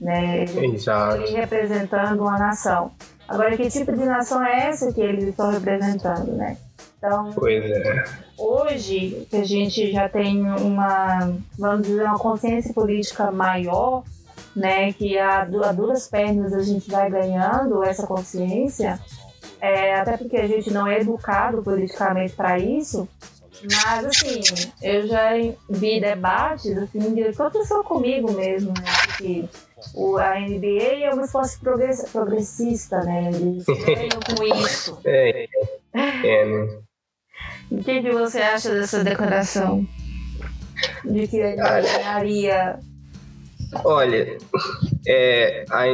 né? 0.00 0.42
Eles 0.42 1.30
representando 1.30 2.20
uma 2.20 2.38
nação. 2.38 2.90
Agora, 3.28 3.56
que 3.56 3.70
tipo 3.70 3.92
de 3.92 4.04
nação 4.04 4.44
é 4.44 4.68
essa 4.68 4.92
que 4.92 5.00
eles 5.00 5.24
estão 5.24 5.50
representando, 5.50 6.32
né? 6.32 6.56
Então, 7.02 7.34
é. 7.48 8.04
hoje 8.38 9.26
que 9.28 9.36
a 9.36 9.44
gente 9.44 9.90
já 9.90 10.08
tem 10.08 10.40
uma, 10.40 11.34
vamos 11.58 11.88
dizer, 11.88 12.04
uma 12.04 12.18
consciência 12.18 12.72
política 12.72 13.32
maior, 13.32 14.04
né, 14.54 14.92
que 14.92 15.18
a, 15.18 15.40
a 15.42 15.72
duras 15.72 16.06
pernas 16.06 16.52
a 16.52 16.62
gente 16.62 16.88
vai 16.88 17.10
ganhando 17.10 17.82
essa 17.82 18.06
consciência, 18.06 19.00
é, 19.60 19.96
até 19.96 20.16
porque 20.16 20.36
a 20.36 20.46
gente 20.46 20.72
não 20.72 20.86
é 20.86 21.00
educado 21.00 21.60
politicamente 21.60 22.34
para 22.34 22.56
isso, 22.60 23.08
mas 23.64 24.04
assim, 24.04 24.40
eu 24.80 25.06
já 25.08 25.30
vi 25.68 26.00
debates 26.00 26.76
assim, 26.78 27.22
aconteceu 27.24 27.82
comigo 27.82 28.32
mesmo, 28.32 28.70
né? 28.70 28.84
Que 29.18 29.48
o, 29.94 30.16
a 30.16 30.38
NBA 30.38 31.04
é 31.04 31.10
uma 31.12 31.24
esporte 31.24 31.58
progressista, 32.12 33.00
né? 33.00 33.30
Eles 33.32 33.64
ganham 33.64 34.20
com 34.36 34.44
isso. 34.44 34.98
É, 35.04 35.48
é, 35.94 36.44
né? 36.44 36.82
O 37.72 37.82
que, 37.82 38.02
que 38.02 38.10
você 38.10 38.38
acha 38.38 38.70
dessa 38.70 39.02
declaração? 39.02 39.86
De 41.04 41.26
que 41.26 41.38
ganharia. 41.38 42.78
Olha, 43.82 44.36
é, 45.08 45.64
a, 45.70 45.84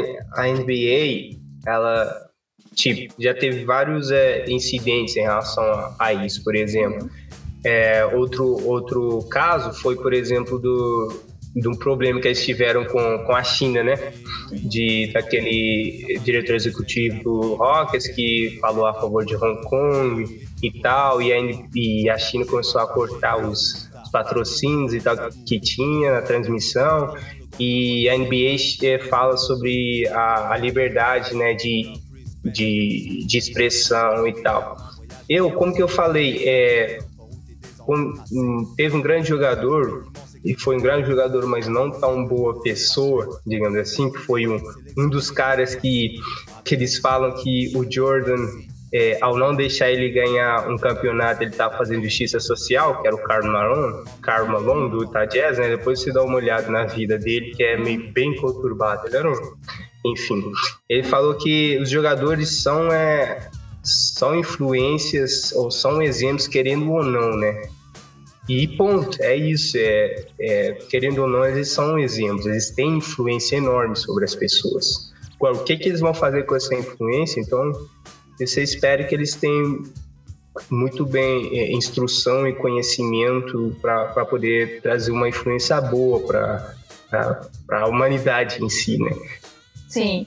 a 0.42 0.46
NBA, 0.48 1.38
ela 1.64 2.28
tipo, 2.74 3.14
já 3.18 3.32
teve 3.32 3.64
vários 3.64 4.10
é, 4.10 4.44
incidentes 4.48 5.16
em 5.16 5.22
relação 5.22 5.62
a, 5.64 5.94
a 6.00 6.14
isso, 6.14 6.42
por 6.42 6.56
exemplo. 6.56 7.08
É, 7.64 8.04
outro, 8.06 8.44
outro 8.66 9.22
caso 9.30 9.72
foi, 9.80 9.94
por 9.94 10.12
exemplo, 10.12 10.58
do, 10.58 11.22
de 11.54 11.68
um 11.68 11.76
problema 11.76 12.20
que 12.20 12.26
eles 12.26 12.44
tiveram 12.44 12.84
com, 12.86 13.24
com 13.24 13.36
a 13.36 13.44
China, 13.44 13.84
né? 13.84 14.12
De 14.50 15.12
daquele 15.12 16.18
diretor 16.24 16.56
executivo 16.56 17.22
do 17.22 17.54
Rockets 17.54 18.08
que 18.08 18.58
falou 18.60 18.86
a 18.86 18.94
favor 18.94 19.24
de 19.24 19.36
Hong 19.36 19.62
Kong 19.68 20.47
e 20.62 20.80
tal, 20.80 21.22
e 21.22 21.32
a, 21.32 21.36
e 21.74 22.10
a 22.10 22.18
China 22.18 22.44
começou 22.44 22.80
a 22.80 22.86
cortar 22.86 23.36
os, 23.38 23.88
os 24.02 24.10
patrocínios 24.10 24.92
e 24.94 25.00
tal 25.00 25.16
que 25.46 25.60
tinha 25.60 26.14
na 26.14 26.22
transmissão, 26.22 27.14
e 27.58 28.08
a 28.08 28.16
NBA 28.16 28.56
eh, 28.82 28.98
fala 29.08 29.36
sobre 29.36 30.06
a, 30.08 30.52
a 30.52 30.56
liberdade 30.56 31.34
né, 31.34 31.54
de, 31.54 31.92
de, 32.44 33.24
de, 33.26 33.38
expressão 33.38 34.26
e 34.26 34.42
tal. 34.42 34.76
Eu, 35.28 35.50
como 35.50 35.74
que 35.74 35.82
eu 35.82 35.88
falei, 35.88 36.42
é, 36.46 36.98
um, 37.88 38.74
teve 38.76 38.96
um 38.96 39.02
grande 39.02 39.28
jogador 39.28 40.06
e 40.44 40.54
foi 40.54 40.76
um 40.76 40.80
grande 40.80 41.08
jogador, 41.08 41.46
mas 41.46 41.66
não 41.66 41.90
tão 41.90 42.24
boa 42.24 42.60
pessoa, 42.62 43.40
digamos 43.46 43.78
assim, 43.78 44.10
que 44.10 44.18
foi 44.18 44.46
um, 44.46 44.60
um 44.96 45.08
dos 45.08 45.30
caras 45.30 45.74
que, 45.74 46.20
que 46.64 46.74
eles 46.74 46.98
falam 46.98 47.34
que 47.42 47.72
o 47.76 47.90
Jordan, 47.90 48.46
é, 48.92 49.18
ao 49.20 49.36
não 49.36 49.54
deixar 49.54 49.90
ele 49.90 50.08
ganhar 50.10 50.68
um 50.68 50.76
campeonato, 50.76 51.42
ele 51.42 51.50
estava 51.50 51.76
fazendo 51.76 52.04
justiça 52.04 52.40
social, 52.40 53.00
que 53.00 53.06
era 53.06 53.14
o 53.14 53.22
Karl 53.22 53.46
Malone, 53.46 54.04
Karl 54.22 54.46
Malone 54.46 54.90
do 54.90 55.02
Utah 55.02 55.26
Jazz, 55.26 55.58
né? 55.58 55.68
Depois 55.68 56.00
você 56.00 56.12
dá 56.12 56.22
uma 56.22 56.36
olhada 56.36 56.70
na 56.70 56.84
vida 56.86 57.18
dele, 57.18 57.52
que 57.54 57.62
é 57.62 57.76
meio 57.76 58.10
bem 58.12 58.34
conturbada. 58.36 59.06
Ele 59.06 59.16
era. 59.16 59.32
Enfim, 60.06 60.42
ele 60.88 61.02
falou 61.02 61.34
que 61.34 61.76
os 61.78 61.90
jogadores 61.90 62.62
são, 62.62 62.90
é, 62.90 63.50
são 63.82 64.38
influências 64.38 65.52
ou 65.52 65.70
são 65.70 66.00
exemplos, 66.00 66.46
querendo 66.46 66.90
ou 66.90 67.02
não, 67.02 67.36
né? 67.36 67.62
E 68.48 68.66
ponto, 68.68 69.20
é 69.20 69.36
isso. 69.36 69.76
É, 69.76 70.24
é, 70.40 70.72
querendo 70.88 71.22
ou 71.22 71.28
não, 71.28 71.44
eles 71.44 71.68
são 71.68 71.98
exemplos, 71.98 72.46
eles 72.46 72.70
têm 72.70 72.96
influência 72.96 73.56
enorme 73.56 73.94
sobre 73.96 74.24
as 74.24 74.34
pessoas. 74.34 75.12
Agora, 75.34 75.54
o 75.54 75.64
que, 75.64 75.76
que 75.76 75.88
eles 75.88 76.00
vão 76.00 76.14
fazer 76.14 76.44
com 76.44 76.56
essa 76.56 76.74
influência? 76.74 77.40
Então, 77.40 77.70
você 78.46 78.62
espera 78.62 79.04
que 79.04 79.14
eles 79.14 79.34
tenham 79.34 79.82
muito 80.70 81.06
bem 81.06 81.56
é, 81.56 81.72
instrução 81.72 82.46
e 82.46 82.52
conhecimento 82.52 83.76
para 83.80 84.24
poder 84.24 84.80
trazer 84.82 85.10
uma 85.12 85.28
influência 85.28 85.80
boa 85.80 86.20
para 86.26 87.46
a 87.70 87.86
humanidade 87.86 88.62
em 88.62 88.68
si, 88.68 88.98
né? 88.98 89.10
Sim. 89.88 90.26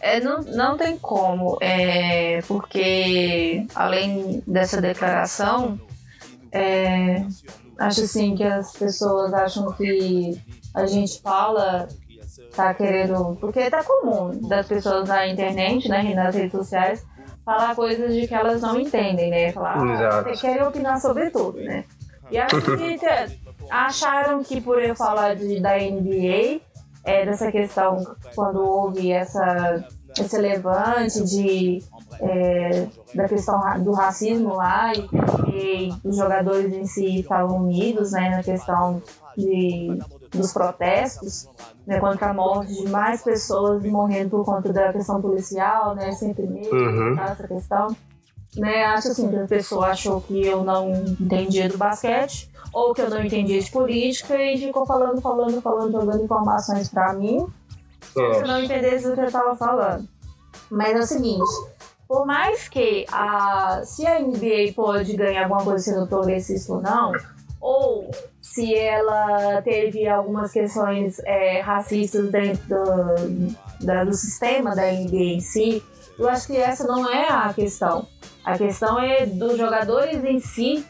É, 0.00 0.20
não, 0.20 0.40
não 0.42 0.76
tem 0.76 0.96
como, 0.96 1.58
é, 1.60 2.40
porque 2.42 3.66
além 3.74 4.42
dessa 4.46 4.80
declaração, 4.80 5.80
é, 6.52 7.24
acho 7.78 8.02
assim 8.02 8.36
que 8.36 8.44
as 8.44 8.72
pessoas 8.72 9.32
acham 9.34 9.72
que 9.72 10.40
a 10.74 10.86
gente 10.86 11.20
fala, 11.20 11.88
tá 12.54 12.72
querendo. 12.74 13.36
Porque 13.40 13.68
tá 13.70 13.82
comum 13.82 14.48
das 14.48 14.68
pessoas 14.68 15.08
na 15.08 15.26
internet, 15.26 15.88
né, 15.88 16.14
nas 16.14 16.34
redes 16.34 16.52
sociais, 16.52 17.04
falar 17.48 17.74
coisas 17.74 18.12
de 18.12 18.28
que 18.28 18.34
elas 18.34 18.60
não 18.60 18.78
entendem, 18.78 19.30
né? 19.30 19.52
Falar, 19.52 19.78
ah, 19.78 20.22
você 20.22 20.46
quer 20.46 20.62
opinar 20.62 21.00
sobre 21.00 21.30
tudo, 21.30 21.58
né? 21.58 21.82
E 22.30 22.36
acho 22.36 22.60
que 22.76 22.98
acharam 23.70 24.44
que 24.44 24.60
por 24.60 24.82
eu 24.82 24.94
falar 24.94 25.34
de, 25.34 25.58
da 25.58 25.78
NBA, 25.78 26.60
é, 27.04 27.24
dessa 27.24 27.50
questão, 27.50 28.04
quando 28.34 28.60
houve 28.60 29.10
essa, 29.12 29.82
esse 30.18 30.36
levante 30.36 31.24
de 31.24 31.82
é, 32.20 32.86
da 33.14 33.26
questão 33.26 33.58
do 33.82 33.92
racismo 33.92 34.54
lá 34.54 34.92
e, 34.92 35.88
e, 35.88 35.94
os 36.04 36.16
jogadores 36.16 36.70
em 36.70 36.84
si 36.84 37.20
estavam 37.20 37.62
unidos 37.62 38.12
né, 38.12 38.28
na 38.28 38.42
questão 38.42 39.00
de, 39.34 39.98
dos 40.30 40.52
protestos 40.52 41.48
né, 41.86 42.00
contra 42.00 42.30
a 42.30 42.34
morte 42.34 42.74
de 42.74 42.88
mais 42.88 43.22
pessoas 43.22 43.82
morrendo 43.84 44.30
por 44.30 44.44
conta 44.44 44.72
da 44.72 44.92
questão 44.92 45.20
policial, 45.20 45.94
né, 45.94 46.12
sempre 46.12 46.46
mesmo, 46.46 46.74
uhum. 46.74 47.16
tá, 47.16 47.24
essa 47.24 47.48
questão. 47.48 47.96
Né, 48.56 48.84
acho 48.84 49.08
assim 49.08 49.28
que 49.28 49.36
a 49.36 49.46
pessoa 49.46 49.88
achou 49.88 50.20
que 50.22 50.46
eu 50.46 50.64
não 50.64 50.90
entendia 51.20 51.68
do 51.68 51.76
basquete 51.76 52.50
ou 52.72 52.94
que 52.94 53.02
eu 53.02 53.10
não 53.10 53.22
entendia 53.22 53.60
de 53.60 53.70
política 53.70 54.36
e 54.42 54.58
ficou 54.58 54.86
falando, 54.86 55.20
falando, 55.20 55.60
falando, 55.60 55.92
jogando 55.92 56.24
informações 56.24 56.88
para 56.88 57.12
mim, 57.12 57.46
se 58.00 58.20
eu 58.20 58.46
não 58.46 58.62
entendesse 58.62 59.06
o 59.06 59.14
que 59.14 59.20
eu 59.20 59.24
estava 59.24 59.54
falando. 59.54 60.08
Mas 60.70 60.96
é 60.96 60.98
o 60.98 61.06
seguinte, 61.06 61.44
por 62.06 62.26
mais 62.26 62.68
que 62.68 63.04
a, 63.12 63.82
se 63.84 64.06
a 64.06 64.18
NBA 64.20 64.72
pode 64.74 65.14
ganhar 65.14 65.44
alguma 65.44 65.62
coisa 65.62 65.84
sendo 65.84 66.06
progressista 66.06 66.72
ou 66.72 66.80
não, 66.80 67.12
ou 67.60 68.10
se 68.40 68.74
ela 68.74 69.60
teve 69.62 70.08
algumas 70.08 70.52
questões 70.52 71.18
é, 71.20 71.60
racistas 71.60 72.30
dentro 72.30 72.62
do, 72.68 73.84
da, 73.84 74.04
do 74.04 74.14
sistema 74.14 74.74
da 74.74 74.90
NBA 74.90 75.16
em 75.16 75.40
si, 75.40 75.82
eu 76.18 76.28
acho 76.28 76.46
que 76.46 76.56
essa 76.56 76.86
não 76.86 77.08
é 77.08 77.28
a 77.28 77.52
questão. 77.52 78.06
A 78.44 78.56
questão 78.56 79.00
é 79.00 79.26
dos 79.26 79.56
jogadores 79.56 80.24
em 80.24 80.40
si 80.40 80.84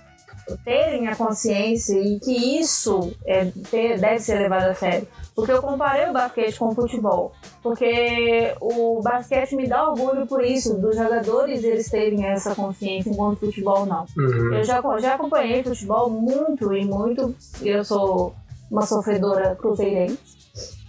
terem 0.65 1.09
a 1.09 1.17
consciência 1.17 1.99
e 1.99 2.19
que 2.21 2.59
isso 2.59 3.15
é, 3.27 3.47
ter, 3.71 3.99
deve 3.99 4.21
ser 4.21 4.39
levado 4.39 4.65
a 4.65 4.75
sério. 4.75 5.07
Porque 5.39 5.53
eu 5.53 5.63
comparei 5.63 6.09
o 6.09 6.13
basquete 6.13 6.59
com 6.59 6.71
o 6.71 6.75
futebol. 6.75 7.31
Porque 7.63 8.53
o 8.61 9.01
basquete 9.01 9.55
me 9.55 9.69
dá 9.69 9.89
orgulho 9.89 10.27
por 10.27 10.43
isso, 10.43 10.77
dos 10.81 10.97
jogadores 10.97 11.63
eles 11.63 11.89
terem 11.89 12.27
essa 12.27 12.57
consciência, 12.57 13.09
enquanto 13.09 13.37
o 13.37 13.47
futebol 13.47 13.87
não. 13.87 14.05
Uhum. 14.17 14.55
Eu 14.55 14.65
já, 14.65 14.83
já 14.99 15.15
acompanhei 15.15 15.63
futebol 15.63 16.11
muito 16.11 16.75
e 16.75 16.85
muito. 16.85 17.33
Eu 17.63 17.85
sou 17.85 18.35
uma 18.69 18.83
sofredora 18.83 19.55
cruzeirense. 19.55 20.19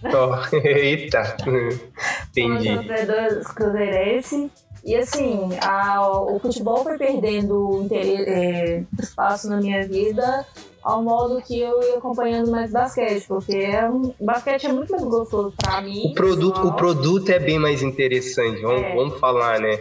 Oh, 0.06 0.56
eita! 0.66 1.38
Entendi. 2.32 2.70
Uma 2.70 2.82
sofredora 2.82 3.42
cruzeirense. 3.54 4.52
E 4.84 4.96
assim, 4.96 5.50
a, 5.62 6.10
o 6.10 6.40
futebol 6.40 6.84
foi 6.84 6.98
perdendo 6.98 7.88
é, 7.92 8.84
espaço 9.00 9.48
na 9.48 9.58
minha 9.58 9.88
vida 9.88 10.44
ao 10.84 11.04
modo 11.04 11.42
que 11.42 11.60
eu 11.60 11.82
ia 11.84 11.98
acompanhando 11.98 12.52
mais 12.52 12.72
basquete, 12.72 13.26
porque 13.28 13.56
é 13.56 13.90
um, 13.90 14.14
basquete 14.20 14.68
é 14.68 14.74
muito 14.74 14.92
mais 14.92 15.04
gostoso 15.04 15.54
para 15.58 15.82
mim. 15.82 16.12
O 16.12 16.14
produto, 16.14 16.68
o 16.68 16.74
produto 16.74 17.30
é 17.30 17.40
bem 17.40 17.60
mais 17.60 17.82
interessante, 17.82 18.62
vamos, 18.62 18.82
é. 18.82 18.96
vamos 18.96 19.20
falar, 19.20 19.60
né? 19.60 19.78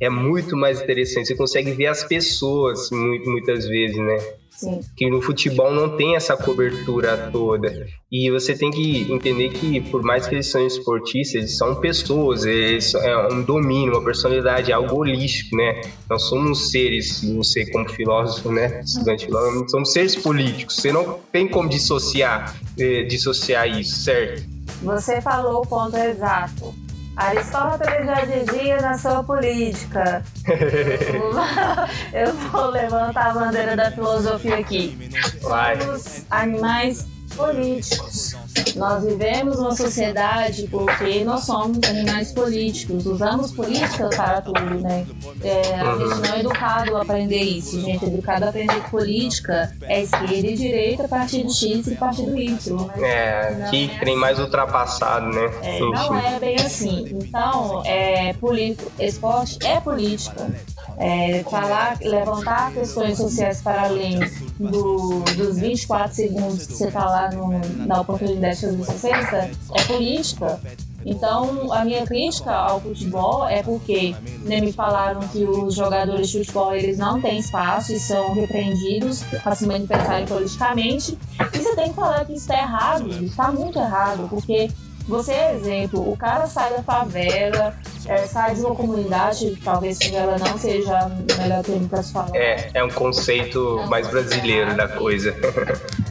É 0.00 0.10
muito 0.10 0.56
mais 0.56 0.82
interessante. 0.82 1.28
Você 1.28 1.36
consegue 1.36 1.70
ver 1.72 1.86
as 1.86 2.02
pessoas 2.02 2.90
muitas 2.90 3.66
vezes, 3.66 3.96
né? 3.96 4.18
Sim. 4.62 4.80
Que 4.96 5.10
no 5.10 5.20
futebol 5.20 5.72
não 5.72 5.96
tem 5.96 6.14
essa 6.14 6.36
cobertura 6.36 7.30
toda. 7.32 7.84
E 8.10 8.30
você 8.30 8.54
tem 8.54 8.70
que 8.70 9.10
entender 9.12 9.50
que, 9.50 9.80
por 9.80 10.04
mais 10.04 10.28
que 10.28 10.36
eles 10.36 10.46
são 10.46 10.64
esportistas, 10.64 11.34
eles 11.34 11.56
são 11.56 11.74
pessoas, 11.74 12.44
eles 12.44 12.94
é 12.94 13.28
um 13.28 13.42
domínio, 13.42 13.94
uma 13.94 14.04
personalidade, 14.04 14.72
algo 14.72 15.00
holístico, 15.00 15.56
né? 15.56 15.80
Nós 16.08 16.22
somos 16.28 16.70
seres, 16.70 17.24
não 17.24 17.42
sei 17.42 17.66
como 17.70 17.88
filósofo, 17.88 18.52
né? 18.52 18.80
Estudante 18.84 19.26
filósofo, 19.26 19.68
somos 19.68 19.92
seres 19.92 20.14
políticos. 20.14 20.76
Você 20.76 20.92
não 20.92 21.18
tem 21.32 21.48
como 21.48 21.68
dissociar, 21.68 22.56
eh, 22.78 23.02
dissociar 23.02 23.66
isso, 23.66 23.96
certo? 24.04 24.44
Você 24.82 25.20
falou 25.20 25.62
o 25.62 25.66
ponto 25.66 25.96
exato. 25.96 26.72
Aristóteles 27.16 28.06
já 28.06 28.24
dizia 28.24 28.80
na 28.80 28.96
sua 28.96 29.22
política. 29.22 30.24
Eu 32.12 32.32
vou 32.34 32.66
levantar 32.70 33.30
a 33.30 33.34
bandeira 33.34 33.76
da 33.76 33.90
filosofia 33.90 34.58
aqui. 34.58 35.10
Vai. 35.42 35.80
Somos 35.80 36.24
animais 36.30 37.06
políticos. 37.36 38.34
Nós 38.76 39.04
vivemos 39.04 39.58
uma 39.58 39.74
sociedade 39.74 40.66
porque 40.70 41.24
nós 41.24 41.44
somos 41.44 41.78
animais 41.88 42.32
políticos, 42.32 43.06
usamos 43.06 43.52
política 43.52 44.08
para 44.08 44.40
tudo, 44.40 44.80
né? 44.80 45.06
É, 45.42 45.74
a 45.74 45.96
gente 45.96 46.28
não 46.28 46.34
é 46.34 46.40
educado 46.40 46.96
a 46.96 47.02
aprender 47.02 47.42
isso, 47.42 47.80
gente. 47.80 48.04
Educado 48.04 48.44
a 48.44 48.48
aprender 48.48 48.80
política 48.90 49.74
é 49.82 50.02
esquerda 50.02 50.34
e 50.34 50.56
direita, 50.56 51.08
partido 51.08 51.52
X 51.52 51.86
e 51.86 51.94
partido 51.94 52.38
Y. 52.38 52.76
Né? 52.96 53.08
É, 53.08 53.68
que 53.70 53.90
é 53.90 54.04
tem 54.04 54.16
mais 54.16 54.38
ultrapassado, 54.38 55.26
né? 55.26 55.50
É, 55.62 55.80
não 55.80 56.18
é 56.18 56.38
bem 56.38 56.56
assim. 56.56 57.06
Então, 57.10 57.82
é, 57.84 58.32
político, 58.34 58.90
esporte 58.98 59.58
é 59.64 59.80
política 59.80 60.50
é, 60.98 61.42
falar, 61.44 61.96
levantar 62.00 62.72
questões 62.72 63.16
sociais 63.16 63.60
para 63.60 63.82
além 63.82 64.18
do, 64.58 65.20
dos 65.36 65.58
24 65.58 66.14
segundos 66.14 66.66
que 66.66 66.74
você 66.74 66.88
está 66.88 67.04
lá 67.04 67.30
no, 67.30 67.58
na 67.86 68.00
oportunidade 68.00 68.41
de 68.50 68.60
fazer 68.60 68.84
sucesso, 68.84 69.36
é 69.74 69.82
política. 69.86 70.60
Então, 71.04 71.72
a 71.72 71.84
minha 71.84 72.06
crítica 72.06 72.52
ao 72.52 72.80
futebol 72.80 73.46
é 73.48 73.62
porque 73.62 74.14
né, 74.44 74.60
me 74.60 74.72
falaram 74.72 75.20
que 75.28 75.44
os 75.44 75.74
jogadores 75.74 76.28
de 76.28 76.38
futebol 76.38 76.74
eles 76.74 76.96
não 76.96 77.20
têm 77.20 77.38
espaço 77.38 77.92
e 77.92 77.98
são 77.98 78.34
repreendidos 78.34 79.22
para 79.42 79.54
se 79.54 79.66
manifestarem 79.66 80.26
politicamente. 80.26 81.18
E 81.52 81.58
você 81.58 81.74
tem 81.74 81.88
que 81.88 81.94
falar 81.94 82.24
que 82.24 82.32
isso 82.32 82.42
está 82.42 82.58
errado, 82.58 83.10
está 83.24 83.50
muito 83.50 83.78
errado, 83.78 84.28
porque 84.28 84.70
você 85.08 85.32
é 85.32 85.54
exemplo, 85.54 86.08
o 86.08 86.16
cara 86.16 86.46
sai 86.46 86.72
da 86.72 86.82
favela, 86.82 87.74
é, 88.06 88.18
sai 88.18 88.54
de 88.54 88.60
uma 88.60 88.74
comunidade, 88.74 89.56
talvez 89.64 89.98
favela 89.98 90.36
não 90.38 90.56
seja 90.56 91.06
o 91.06 91.42
melhor 91.42 91.62
termo 91.64 91.88
para 91.88 92.02
se 92.02 92.12
falar. 92.12 92.30
É, 92.34 92.70
é 92.74 92.84
um 92.84 92.90
conceito 92.90 93.84
mais 93.88 94.06
brasileiro 94.08 94.76
da 94.76 94.88
coisa. 94.88 95.34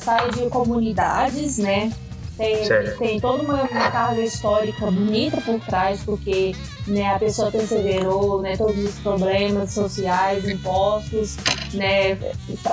Sai 0.00 0.30
de 0.30 0.48
comunidades, 0.48 1.58
né? 1.58 1.92
Tem, 2.36 2.66
tem 2.98 3.20
toda 3.20 3.44
uma, 3.44 3.62
uma, 3.62 3.90
carga 3.92 4.20
histórica 4.20 4.90
bonita 4.90 5.40
por 5.40 5.60
trás, 5.60 6.02
porque 6.02 6.52
né, 6.84 7.14
a 7.14 7.18
pessoa 7.18 7.48
perseverou, 7.48 8.42
né, 8.42 8.56
todos 8.56 8.76
os 8.76 8.94
problemas 8.96 9.70
sociais 9.70 10.44
impostos, 10.48 11.36
né, 11.72 12.18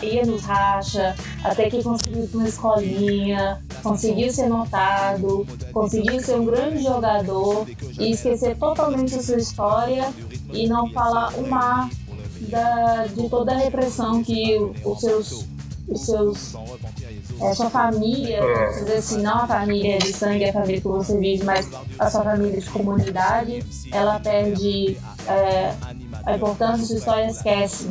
ia 0.02 0.26
nos 0.26 0.42
racha, 0.42 1.16
até 1.44 1.70
que 1.70 1.84
conseguiu 1.84 2.28
uma 2.34 2.48
escolinha, 2.48 3.62
conseguiu 3.84 4.32
ser 4.32 4.48
notado, 4.48 5.46
conseguiu 5.72 6.20
ser 6.20 6.38
um 6.38 6.46
grande 6.46 6.84
jogador 6.84 7.68
e 8.00 8.12
esquecer 8.12 8.58
totalmente 8.58 9.14
a 9.14 9.22
sua 9.22 9.38
história 9.38 10.12
e 10.52 10.68
não 10.68 10.90
falar 10.90 11.36
o 11.36 11.48
mar 11.48 11.88
da, 12.50 13.06
de 13.06 13.30
toda 13.30 13.52
a 13.52 13.58
repressão 13.58 14.24
que 14.24 14.58
os 14.84 15.00
seus, 15.00 15.46
os 15.92 16.06
seus 16.06 16.56
é, 17.42 17.54
sua 17.54 17.70
família, 17.70 18.38
é. 18.38 18.70
dizer 18.80 18.98
assim, 18.98 19.22
não 19.22 19.39
a 19.39 19.48
família 19.48 19.98
de 20.00 20.14
sangue, 20.14 20.46
a 20.46 20.54
família 20.54 20.82
que 20.82 20.88
você 20.88 21.18
vive, 21.18 21.44
mas 21.44 21.70
a 22.00 22.10
sua 22.10 22.24
família 22.24 22.60
de 22.60 22.70
comunidade, 22.70 23.64
ela 23.92 24.20
perde 24.20 24.98
é, 25.28 25.74
a 26.26 26.36
importância 26.36 26.82
de 26.82 26.88
sua 26.88 26.98
história 26.98 27.28
esquece. 27.28 27.89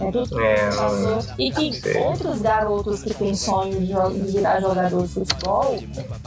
É 0.00 0.10
tudo 0.10 0.40
é, 0.40 0.54
que 0.54 0.76
passou. 0.76 1.34
E 1.38 1.50
que 1.50 1.98
outros 1.98 2.40
garotos 2.40 3.02
que 3.02 3.12
têm 3.12 3.34
sonho 3.34 3.80
de, 3.80 4.32
virar 4.32 4.60
jogador 4.60 5.02
de 5.02 5.12
futebol, 5.12 5.76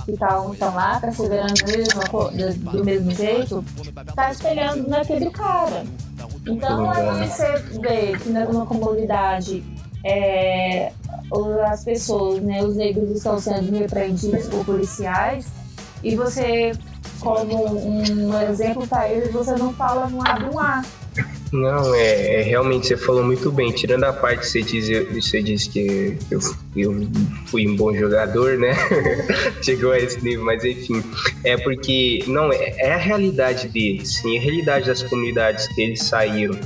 que 0.06 0.12
estão 0.12 0.76
lá 0.76 1.00
perseverando 1.00 1.54
mesmo, 1.66 2.72
do 2.72 2.84
mesmo 2.84 3.12
jeito, 3.12 3.64
tá 4.16 4.32
espelhando 4.32 4.88
naquele 4.90 5.32
cara. 5.32 5.86
Então 6.46 6.92
aí 6.92 7.28
você 7.28 7.58
vê 7.80 8.18
que 8.18 8.30
numa 8.30 8.66
comunidade 8.66 9.64
é, 10.04 10.92
as 11.66 11.84
pessoas, 11.84 12.42
né, 12.42 12.64
os 12.64 12.76
negros 12.76 13.10
estão 13.12 13.40
sendo 13.40 13.76
repreendidos 13.78 14.48
por 14.48 14.66
policiais 14.66 15.48
e 16.04 16.16
você, 16.16 16.74
como 17.20 17.66
um 17.76 18.42
exemplo 18.42 18.86
para 18.88 19.10
eles, 19.10 19.32
você 19.32 19.56
não 19.56 19.74
fala 19.74 20.08
no 20.08 20.22
A 20.22 20.34
do 20.34 20.60
A. 20.60 20.84
Não, 21.54 21.94
é, 21.94 22.40
é, 22.40 22.42
realmente 22.42 22.88
você 22.88 22.98
falou 22.98 23.24
muito 23.24 23.52
bem. 23.52 23.72
Tirando 23.72 24.06
a 24.06 24.12
parte 24.12 24.40
que 24.40 24.48
você 24.48 24.62
diz, 24.64 24.90
você 25.14 25.40
diz 25.44 25.68
que 25.68 26.18
eu, 26.32 26.40
eu 26.76 27.08
fui 27.46 27.68
um 27.68 27.76
bom 27.76 27.96
jogador, 27.96 28.58
né? 28.58 28.74
Chegou 29.62 29.92
a 29.92 30.00
esse 30.00 30.20
nível, 30.24 30.44
mas 30.44 30.66
enfim. 30.66 31.04
É 31.44 31.56
porque, 31.56 32.24
não, 32.26 32.52
é, 32.52 32.74
é 32.80 32.94
a 32.94 32.98
realidade 32.98 33.68
deles, 33.68 34.16
sim, 34.16 34.36
é 34.36 34.40
a 34.40 34.42
realidade 34.42 34.88
das 34.88 35.04
comunidades 35.04 35.68
que 35.68 35.82
eles 35.84 36.02
saíram. 36.02 36.60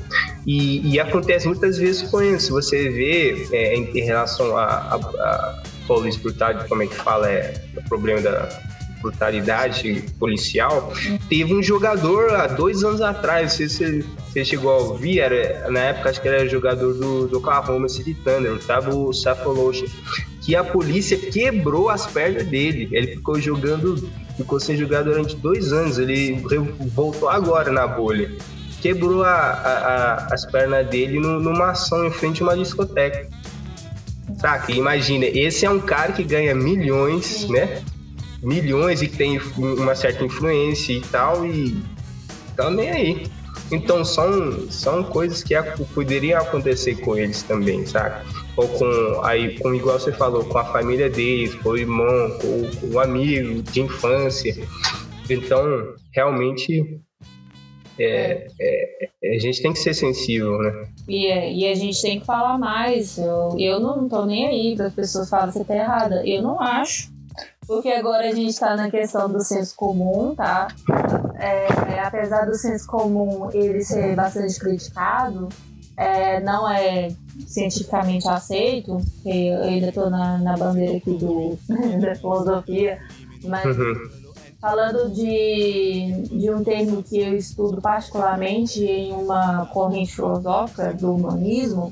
E, 0.45 0.93
e 0.93 0.97
acontece 1.01 1.47
muitas 1.47 1.77
vezes 1.77 2.03
com 2.03 2.21
isso. 2.21 2.53
Você 2.53 2.89
vê 2.89 3.45
é, 3.51 3.75
em, 3.75 3.91
em, 3.93 4.05
relação 4.05 4.55
a, 4.55 4.63
a, 4.63 4.95
a 4.95 5.63
polícia 5.85 6.21
brutal, 6.21 6.55
como 6.69 6.83
é 6.83 6.87
que 6.87 6.95
fala, 6.95 7.29
é 7.29 7.61
o 7.75 7.89
problema 7.89 8.21
da 8.21 8.47
brutalidade 9.01 10.03
policial. 10.19 10.93
Teve 11.29 11.53
um 11.53 11.61
jogador 11.61 12.33
há 12.33 12.47
dois 12.47 12.83
anos 12.83 13.01
atrás, 13.01 13.53
se 13.53 13.69
você, 13.69 14.05
chegou 14.45 14.71
a 14.71 14.77
ouvir, 14.77 15.19
era, 15.19 15.69
na 15.69 15.79
época 15.79 16.09
acho 16.09 16.21
que 16.21 16.27
era 16.27 16.47
jogador 16.47 16.93
do, 16.93 17.27
do 17.27 17.37
Oklahoma 17.37 17.87
City 17.87 18.13
Thunder, 18.13 18.53
o 18.53 18.59
Tabo 18.59 19.13
Safolocha, 19.13 19.85
que 20.41 20.55
a 20.55 20.63
polícia 20.63 21.17
quebrou 21.17 21.89
as 21.89 22.07
pernas 22.07 22.45
dele. 22.47 22.87
Ele 22.91 23.07
ficou 23.15 23.39
jogando, 23.39 24.09
ficou 24.35 24.59
sem 24.59 24.77
jogar 24.77 25.03
durante 25.03 25.35
dois 25.35 25.73
anos. 25.73 25.97
Ele 25.99 26.41
voltou 26.93 27.29
agora 27.29 27.71
na 27.71 27.85
bolha. 27.85 28.31
Quebrou 28.81 29.23
a, 29.23 29.29
a, 29.29 29.73
a, 29.73 30.33
as 30.33 30.45
pernas 30.45 30.87
dele 30.87 31.19
numa 31.19 31.71
ação 31.71 32.05
em 32.05 32.11
frente 32.11 32.41
a 32.41 32.45
uma 32.45 32.55
discoteca. 32.55 33.27
Saca? 34.39 34.71
Imagina, 34.71 35.25
esse 35.25 35.65
é 35.65 35.69
um 35.69 35.79
cara 35.79 36.13
que 36.13 36.23
ganha 36.23 36.53
milhões, 36.53 37.47
né? 37.49 37.81
milhões 38.41 39.01
e 39.01 39.07
que 39.07 39.17
tem 39.17 39.39
uma 39.57 39.95
certa 39.95 40.23
influência 40.23 40.93
e 40.93 41.01
tal, 41.01 41.45
e 41.45 41.81
tá 42.55 42.69
nem 42.69 42.89
aí. 42.89 43.27
Então 43.71 44.03
são, 44.05 44.69
são 44.71 45.03
coisas 45.03 45.43
que 45.43 45.53
poderiam 45.93 46.41
acontecer 46.41 46.95
com 47.01 47.17
eles 47.17 47.43
também, 47.43 47.85
sabe? 47.85 48.25
Ou 48.55 48.67
com, 48.67 49.21
aí, 49.23 49.59
com, 49.59 49.73
igual 49.73 49.99
você 49.99 50.11
falou, 50.11 50.43
com 50.45 50.57
a 50.57 50.65
família 50.65 51.09
deles, 51.09 51.53
com 51.55 51.69
o 51.69 51.77
irmão, 51.77 52.37
com, 52.39 52.79
com 52.79 52.95
o 52.95 52.99
amigo 52.99 53.61
de 53.63 53.81
infância. 53.81 54.55
Então, 55.29 55.93
realmente, 56.13 57.01
é, 57.99 58.47
é, 58.59 59.09
é, 59.23 59.35
a 59.35 59.39
gente 59.39 59.61
tem 59.61 59.73
que 59.73 59.79
ser 59.79 59.93
sensível, 59.93 60.57
né? 60.59 60.87
E, 61.07 61.27
é, 61.27 61.53
e 61.53 61.67
a 61.67 61.75
gente 61.75 62.01
tem 62.01 62.19
que 62.19 62.25
falar 62.25 62.57
mais. 62.57 63.17
Eu, 63.17 63.55
eu 63.57 63.79
não 63.79 64.07
tô 64.07 64.25
nem 64.25 64.47
aí 64.47 64.75
para 64.75 64.87
as 64.87 64.93
pessoas 64.93 65.29
falarem 65.29 65.51
que 65.51 65.59
você 65.59 65.65
tá 65.65 65.75
errada. 65.75 66.25
Eu 66.25 66.41
não 66.41 66.61
acho. 66.61 67.11
Porque 67.67 67.89
agora 67.89 68.29
a 68.29 68.33
gente 68.33 68.51
está 68.51 68.75
na 68.77 68.89
questão 68.89 69.29
do 69.29 69.43
senso 69.43 69.75
comum, 69.75 70.33
tá? 70.33 70.69
É, 71.35 71.99
apesar 71.99 72.45
do 72.45 72.55
senso 72.55 72.87
comum 72.87 73.49
ele 73.51 73.83
ser 73.83 74.15
bastante 74.15 74.57
criticado, 74.57 75.49
é, 75.97 76.39
não 76.39 76.69
é 76.69 77.09
cientificamente 77.45 78.27
aceito, 78.27 78.97
eu 79.25 79.63
ainda 79.63 79.89
estou 79.89 80.09
na, 80.09 80.37
na 80.37 80.55
bandeira 80.55 80.97
aqui 80.97 81.11
do, 81.17 81.57
da 81.99 82.15
filosofia, 82.15 83.01
mas 83.43 83.77
uhum. 83.77 83.95
falando 84.61 85.11
de, 85.11 86.23
de 86.31 86.49
um 86.49 86.63
termo 86.63 87.03
que 87.03 87.19
eu 87.19 87.35
estudo 87.35 87.81
particularmente 87.81 88.83
em 88.85 89.11
uma 89.11 89.65
corrente 89.67 90.15
filosófica 90.15 90.93
do 90.93 91.15
humanismo, 91.15 91.91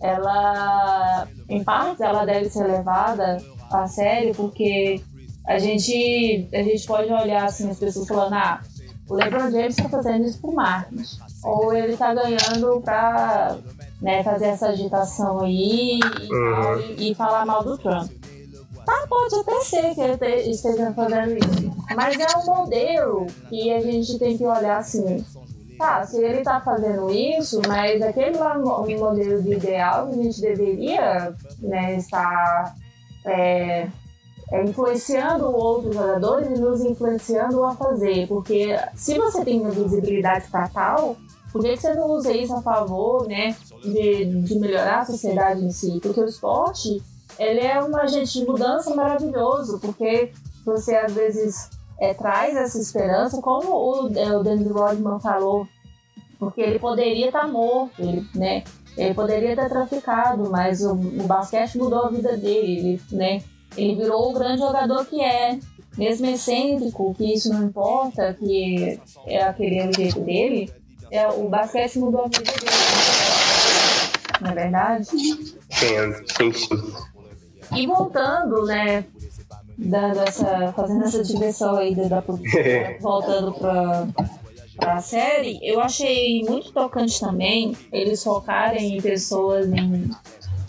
ela, 0.00 1.26
em 1.48 1.62
partes, 1.64 2.00
ela 2.00 2.24
deve 2.24 2.50
ser 2.50 2.64
levada 2.64 3.38
a 3.76 3.88
sério, 3.88 4.34
porque 4.34 5.00
a 5.46 5.58
gente, 5.58 6.48
a 6.52 6.62
gente 6.62 6.86
pode 6.86 7.12
olhar 7.12 7.44
assim, 7.44 7.68
as 7.68 7.78
pessoas 7.78 8.06
falando, 8.06 8.34
ah, 8.34 8.60
o 9.08 9.14
LeBron 9.14 9.50
James 9.50 9.76
está 9.76 9.88
fazendo 9.88 10.24
isso 10.24 10.40
por 10.40 10.54
marketing. 10.54 11.04
Ou 11.44 11.74
ele 11.74 11.92
está 11.92 12.14
ganhando 12.14 12.80
para 12.82 13.58
né, 14.00 14.22
fazer 14.22 14.46
essa 14.46 14.68
agitação 14.68 15.40
aí 15.40 15.98
e, 15.98 16.32
uhum. 16.32 16.80
e, 16.96 17.10
e, 17.10 17.14
falar 17.14 17.44
mal 17.44 17.64
do 17.64 17.76
Trump. 17.76 18.10
Tá, 18.86 19.06
pode 19.08 19.34
até 19.36 19.60
ser 19.60 19.94
que 19.94 20.00
ele 20.00 20.50
esteja 20.50 20.92
fazendo 20.92 21.36
isso. 21.36 21.72
Mas 21.94 22.18
é 22.18 22.38
um 22.38 22.46
modelo 22.46 23.26
que 23.48 23.72
a 23.72 23.80
gente 23.80 24.18
tem 24.18 24.36
que 24.36 24.44
olhar 24.44 24.78
assim. 24.78 25.24
Tá, 25.78 26.04
se 26.06 26.22
ele 26.22 26.38
está 26.38 26.60
fazendo 26.60 27.10
isso, 27.10 27.60
mas 27.66 28.00
aquele 28.00 28.36
lá 28.36 28.56
modelo 28.56 29.42
de 29.42 29.52
ideal 29.52 30.08
que 30.08 30.20
a 30.20 30.22
gente 30.22 30.40
deveria 30.40 31.34
né, 31.60 31.96
estar 31.96 32.74
é, 33.24 33.88
é, 34.50 34.64
influenciando 34.64 35.46
outros 35.46 35.94
jogadores 35.94 36.58
e 36.58 36.60
nos 36.60 36.80
influenciando 36.80 37.64
a 37.64 37.74
fazer. 37.74 38.26
Porque 38.28 38.76
se 38.94 39.18
você 39.18 39.44
tem 39.44 39.60
uma 39.60 39.70
visibilidade 39.70 40.48
para 40.48 40.68
tal, 40.68 41.16
por 41.52 41.62
que 41.62 41.76
você 41.76 41.94
não 41.94 42.10
usa 42.10 42.32
isso 42.32 42.54
a 42.54 42.62
favor 42.62 43.26
né, 43.26 43.54
de, 43.82 44.24
de 44.42 44.58
melhorar 44.58 45.00
a 45.00 45.04
sociedade 45.04 45.64
em 45.64 45.70
si? 45.70 45.98
Porque 46.02 46.20
o 46.20 46.26
esporte 46.26 47.02
ele 47.38 47.60
é 47.60 47.82
um 47.82 47.96
agente 47.96 48.38
de 48.38 48.46
mudança 48.46 48.94
maravilhoso, 48.94 49.78
porque 49.80 50.32
você 50.64 50.94
às 50.96 51.12
vezes 51.12 51.70
é, 51.98 52.14
traz 52.14 52.56
essa 52.56 52.78
esperança, 52.78 53.40
como 53.40 53.72
o, 53.72 54.18
é, 54.18 54.36
o 54.36 54.42
Dennis 54.42 54.70
Rodman 54.70 55.20
falou, 55.20 55.66
porque 56.38 56.60
ele 56.60 56.78
poderia 56.78 57.26
estar 57.26 57.42
tá 57.42 57.48
morto, 57.48 58.00
ele, 58.00 58.26
né? 58.34 58.64
Ele 58.96 59.14
poderia 59.14 59.56
ter 59.56 59.68
traficado, 59.68 60.50
mas 60.50 60.82
o, 60.82 60.92
o 60.92 61.26
basquete 61.26 61.78
mudou 61.78 62.06
a 62.06 62.10
vida 62.10 62.36
dele, 62.36 62.78
ele, 62.78 63.00
né? 63.10 63.42
Ele 63.76 63.94
virou 63.94 64.30
o 64.30 64.32
grande 64.34 64.60
jogador 64.60 65.04
que 65.06 65.20
é. 65.20 65.58
Mesmo 65.96 66.26
excêntrico, 66.26 67.14
que 67.14 67.34
isso 67.34 67.52
não 67.52 67.64
importa, 67.64 68.32
que 68.34 68.98
é 69.26 69.42
aquele 69.42 69.78
é 69.78 69.88
o 69.88 69.94
jeito 69.94 70.20
dele, 70.20 70.72
é, 71.10 71.28
o 71.28 71.48
basquete 71.50 71.98
mudou 71.98 72.22
a 72.22 72.28
vida 72.28 72.40
dele. 72.40 72.66
Não 74.40 74.50
é 74.50 74.54
verdade? 74.54 75.04
Sim, 75.04 76.50
sim. 76.50 76.72
E 77.76 77.86
voltando, 77.86 78.64
né? 78.64 79.04
Dando 79.76 80.20
essa, 80.20 80.72
fazendo 80.72 81.04
essa 81.04 81.22
direção 81.22 81.76
aí 81.76 81.94
da, 81.94 82.08
da 82.08 82.20
voltando 83.00 83.52
para 83.52 84.06
a 84.82 85.00
série, 85.00 85.58
eu 85.62 85.80
achei 85.80 86.42
muito 86.44 86.72
tocante 86.72 87.18
também 87.20 87.76
eles 87.92 88.22
focarem 88.22 88.96
em 88.96 89.00
pessoas 89.00 89.66
em, 89.66 90.10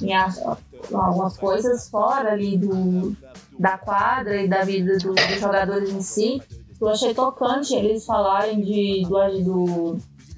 em 0.02 0.14
algumas 0.14 1.38
coisas 1.38 1.90
fora 1.90 2.32
ali 2.32 2.58
do, 2.58 3.16
da 3.58 3.78
quadra 3.78 4.42
e 4.42 4.48
da 4.48 4.64
vida 4.64 4.98
do, 4.98 5.14
dos 5.14 5.40
jogadores 5.40 5.90
em 5.90 6.02
si. 6.02 6.42
Eu 6.80 6.90
achei 6.90 7.14
tocante 7.14 7.74
eles 7.74 8.06
falarem 8.06 8.62
de, 8.62 9.04
do, 9.04 9.44
do, 9.44 9.98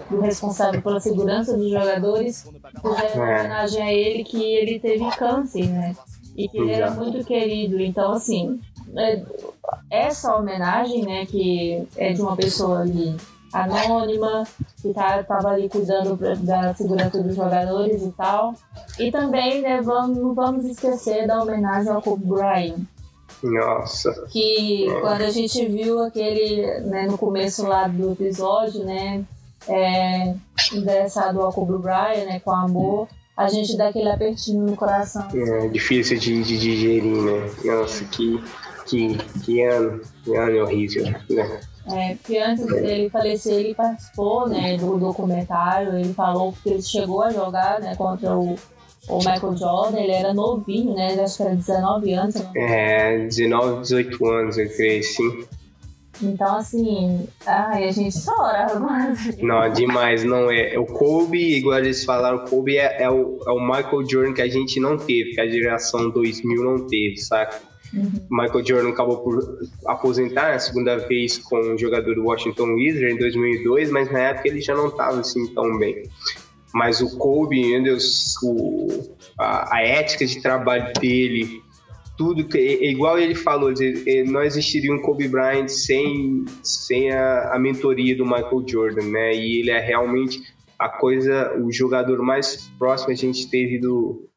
do 0.10 0.22
responsável 0.22 0.82
pela 0.82 1.00
segurança 1.00 1.58
dos 1.58 1.70
jogadores, 1.70 2.44
fizeram 2.82 3.16
uma 3.16 3.32
é. 3.32 3.40
homenagem 3.40 3.82
a 3.82 3.94
ele 3.94 4.24
que 4.24 4.44
ele 4.44 4.80
teve 4.80 5.10
câncer, 5.18 5.68
né? 5.68 5.96
E 6.36 6.48
que 6.48 6.58
ele 6.58 6.72
era 6.72 6.92
muito 6.92 7.26
querido. 7.26 7.80
Então, 7.80 8.12
assim, 8.12 8.60
é, 8.96 9.24
essa 9.90 10.36
homenagem, 10.36 11.04
né, 11.04 11.26
que 11.26 11.88
é 11.98 12.14
de 12.14 12.22
uma 12.22 12.36
pessoa 12.36 12.82
ali 12.82 13.16
anônima, 13.64 14.44
que 14.82 14.94
tá, 14.94 15.24
tava 15.24 15.50
ali 15.50 15.70
cuidando 15.70 16.18
da 16.44 16.74
segurança 16.74 17.22
dos 17.22 17.36
jogadores 17.36 18.04
e 18.04 18.12
tal. 18.12 18.54
E 19.00 19.12
também, 19.12 19.62
né, 19.62 19.82
vamos, 19.82 20.18
não 20.18 20.34
vamos 20.34 20.66
esquecer 20.66 21.26
da 21.28 21.42
homenagem 21.42 21.92
ao 21.92 22.02
Kobe 22.02 22.26
Bryant. 22.26 22.80
Nossa. 23.44 24.12
Que 24.32 24.88
quando 25.02 25.22
a 25.22 25.30
gente 25.30 25.66
viu 25.66 26.04
aquele, 26.04 26.82
né, 26.82 27.08
no 27.08 27.18
começo 27.18 27.66
lá 27.68 27.88
do 27.88 28.12
episódio, 28.12 28.84
né, 28.84 29.24
é, 29.68 30.36
endereçado 30.74 31.42
ao 31.42 31.54
Kobe 31.54 31.78
Bryant, 31.78 32.26
né, 32.26 32.40
com 32.40 32.52
amor, 32.52 33.08
a 33.36 33.50
gente 33.50 33.76
dá 33.76 33.90
aquele 33.90 34.10
apertinho 34.10 34.66
no 34.66 34.76
coração. 34.76 35.28
É 35.34 35.68
difícil 35.68 36.18
de, 36.18 36.42
de 36.42 36.58
digerir, 36.58 37.04
né? 37.04 37.52
Nossa, 37.66 38.06
que, 38.06 38.42
que, 38.86 39.18
que 39.44 39.62
ano, 39.62 40.02
que 40.24 40.36
ano 40.36 40.64
horrível, 40.64 41.04
né? 41.04 41.60
É, 41.92 42.16
porque 42.16 42.38
antes 42.38 42.66
dele 42.66 43.10
falecer, 43.10 43.54
ele 43.54 43.76
participou 43.76 44.50
né, 44.50 44.76
do 44.78 44.98
documentário, 44.98 45.98
ele 45.98 46.14
falou 46.14 46.54
que 46.64 46.70
ele 46.70 46.82
chegou 46.82 47.22
a 47.22 47.32
jogar 47.32 47.80
né, 47.80 47.96
contra 47.96 48.36
o, 48.36 48.56
o 49.08 49.18
Michael 49.18 49.56
Jordan, 49.56 50.00
ele 50.00 50.12
era 50.12 50.34
novinho, 50.34 50.96
né? 50.96 51.14
Acho 51.22 51.38
que 51.38 51.44
era 51.44 51.56
19 51.56 52.14
anos. 52.14 52.36
É, 52.56 53.18
19, 53.28 53.82
18 53.82 54.26
anos, 54.26 54.58
eu 54.58 54.70
creio, 54.70 55.04
sim. 55.04 55.46
Então, 56.24 56.58
assim, 56.58 57.28
ai, 57.46 57.90
a 57.90 57.92
gente 57.92 58.16
chora 58.24 58.80
mas... 58.80 59.38
Não, 59.38 59.70
demais, 59.72 60.24
não 60.24 60.50
é. 60.50 60.78
O 60.80 60.86
Kobe, 60.86 61.58
igual 61.58 61.80
eles 61.80 62.04
falaram, 62.06 62.38
o 62.38 62.50
Kobe 62.50 62.78
é, 62.78 63.04
é, 63.04 63.10
o, 63.10 63.40
é 63.46 63.52
o 63.52 63.60
Michael 63.60 64.10
Jordan 64.10 64.34
que 64.34 64.42
a 64.42 64.48
gente 64.48 64.80
não 64.80 64.98
teve, 64.98 65.32
que 65.32 65.42
a 65.42 65.48
geração 65.48 66.10
2000 66.10 66.64
não 66.64 66.88
teve, 66.88 67.18
saca? 67.18 67.60
Uhum. 67.94 68.28
Michael 68.30 68.66
Jordan 68.66 68.90
acabou 68.90 69.18
por 69.18 69.60
aposentar 69.86 70.54
a 70.54 70.60
segunda 70.60 70.98
vez 70.98 71.38
com 71.38 71.58
o 71.58 71.78
jogador 71.78 72.16
do 72.16 72.24
Washington 72.24 72.74
Wizards 72.74 73.16
em 73.16 73.18
2002, 73.18 73.90
mas 73.92 74.12
na 74.12 74.20
época 74.20 74.48
ele 74.48 74.62
já 74.62 74.76
não 74.76 74.88
estava 74.88 75.20
assim 75.20 75.48
tão 75.54 75.78
bem. 75.78 76.04
Mas 76.74 77.00
o 77.00 77.18
Kobe, 77.18 77.82
Deus, 77.82 78.36
o, 78.44 79.16
a, 79.40 79.78
a 79.78 79.82
ética 79.82 80.26
de 80.26 80.42
trabalho 80.42 80.92
dele, 81.00 81.62
tudo 82.18 82.46
que 82.46 82.58
é, 82.58 82.86
é 82.86 82.92
igual 82.92 83.18
ele 83.18 83.36
falou, 83.36 83.72
não 84.28 84.44
existiria 84.44 84.94
um 84.94 85.02
Kobe 85.02 85.28
Bryant 85.28 85.70
sem, 85.70 86.44
sem 86.64 87.12
a, 87.12 87.54
a 87.54 87.60
mentoria 87.60 88.16
do 88.16 88.26
Michael 88.26 88.66
Jordan, 88.68 89.08
né? 89.10 89.34
E 89.34 89.60
ele 89.60 89.72
é 89.72 89.80
realmente 89.80 90.42
a 90.78 90.90
coisa, 90.90 91.58
o 91.58 91.72
jogador 91.72 92.22
mais 92.22 92.70
próximo 92.78 93.12
a 93.12 93.16
gente 93.16 93.50
teve 93.50 93.80
do, 93.80 94.28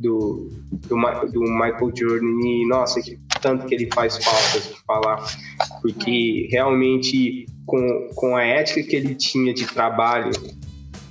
do, 0.00 0.50
do, 0.70 0.96
do 1.32 1.40
Michael 1.40 1.92
Jordan 1.94 2.40
e 2.42 2.66
nossa, 2.66 3.00
que 3.00 3.18
tanto 3.40 3.66
que 3.66 3.74
ele 3.74 3.88
faz 3.94 4.22
falta 4.22 4.60
de 4.60 4.74
falar, 4.86 5.24
porque 5.80 6.48
realmente 6.50 7.46
com, 7.66 8.08
com 8.14 8.36
a 8.36 8.44
ética 8.44 8.82
que 8.82 8.96
ele 8.96 9.14
tinha 9.14 9.54
de 9.54 9.66
trabalho, 9.66 10.30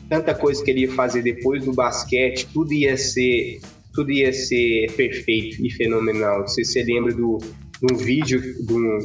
tanta 0.09 0.33
coisa 0.33 0.63
que 0.63 0.71
ele 0.71 0.81
ia 0.81 0.91
fazer 0.91 1.21
depois 1.21 1.63
do 1.63 1.73
basquete, 1.73 2.47
tudo 2.53 2.73
ia 2.73 2.97
ser 2.97 3.59
tudo 3.93 4.11
ia 4.11 4.31
ser 4.31 4.91
perfeito 4.95 5.65
e 5.65 5.69
fenomenal. 5.71 6.47
Você 6.47 6.63
se 6.63 6.81
lembra 6.83 7.13
do, 7.13 7.37
de 7.37 7.93
um 7.93 7.97
vídeo, 7.97 8.39
de 8.63 8.73
um, 8.73 8.99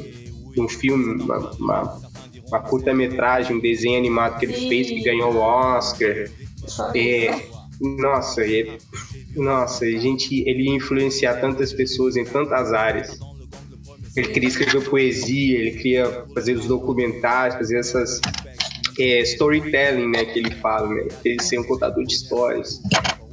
de 0.52 0.60
um 0.60 0.68
filme, 0.68 1.22
uma, 1.22 1.50
uma, 1.52 2.00
uma 2.46 2.60
curta-metragem, 2.60 3.56
um 3.56 3.60
desenho 3.60 3.98
animado 3.98 4.38
que 4.38 4.46
ele 4.46 4.54
Sim. 4.54 4.68
fez 4.68 4.88
que 4.88 5.02
ganhou 5.02 5.34
o 5.34 5.38
Oscar. 5.38 6.28
É, 6.94 7.40
nossa, 7.80 8.42
é, 8.42 8.78
nossa, 9.34 9.84
gente, 9.86 10.42
ele 10.48 10.64
ia 10.64 10.76
influenciar 10.76 11.40
tantas 11.40 11.72
pessoas 11.72 12.16
em 12.16 12.24
tantas 12.24 12.72
áreas. 12.72 13.18
Ele 14.16 14.28
queria 14.28 14.48
escrever 14.48 14.88
poesia, 14.88 15.58
ele 15.58 15.72
queria 15.72 16.24
fazer 16.34 16.54
os 16.54 16.66
documentários, 16.66 17.56
fazer 17.56 17.78
essas 17.78 18.20
é, 18.98 19.20
storytelling, 19.22 20.08
né, 20.08 20.24
que 20.24 20.38
ele 20.38 20.54
fala, 20.56 20.88
né, 20.88 21.08
ele 21.24 21.42
ser 21.42 21.58
um 21.58 21.64
contador 21.64 22.04
de 22.04 22.14
histórias. 22.14 22.80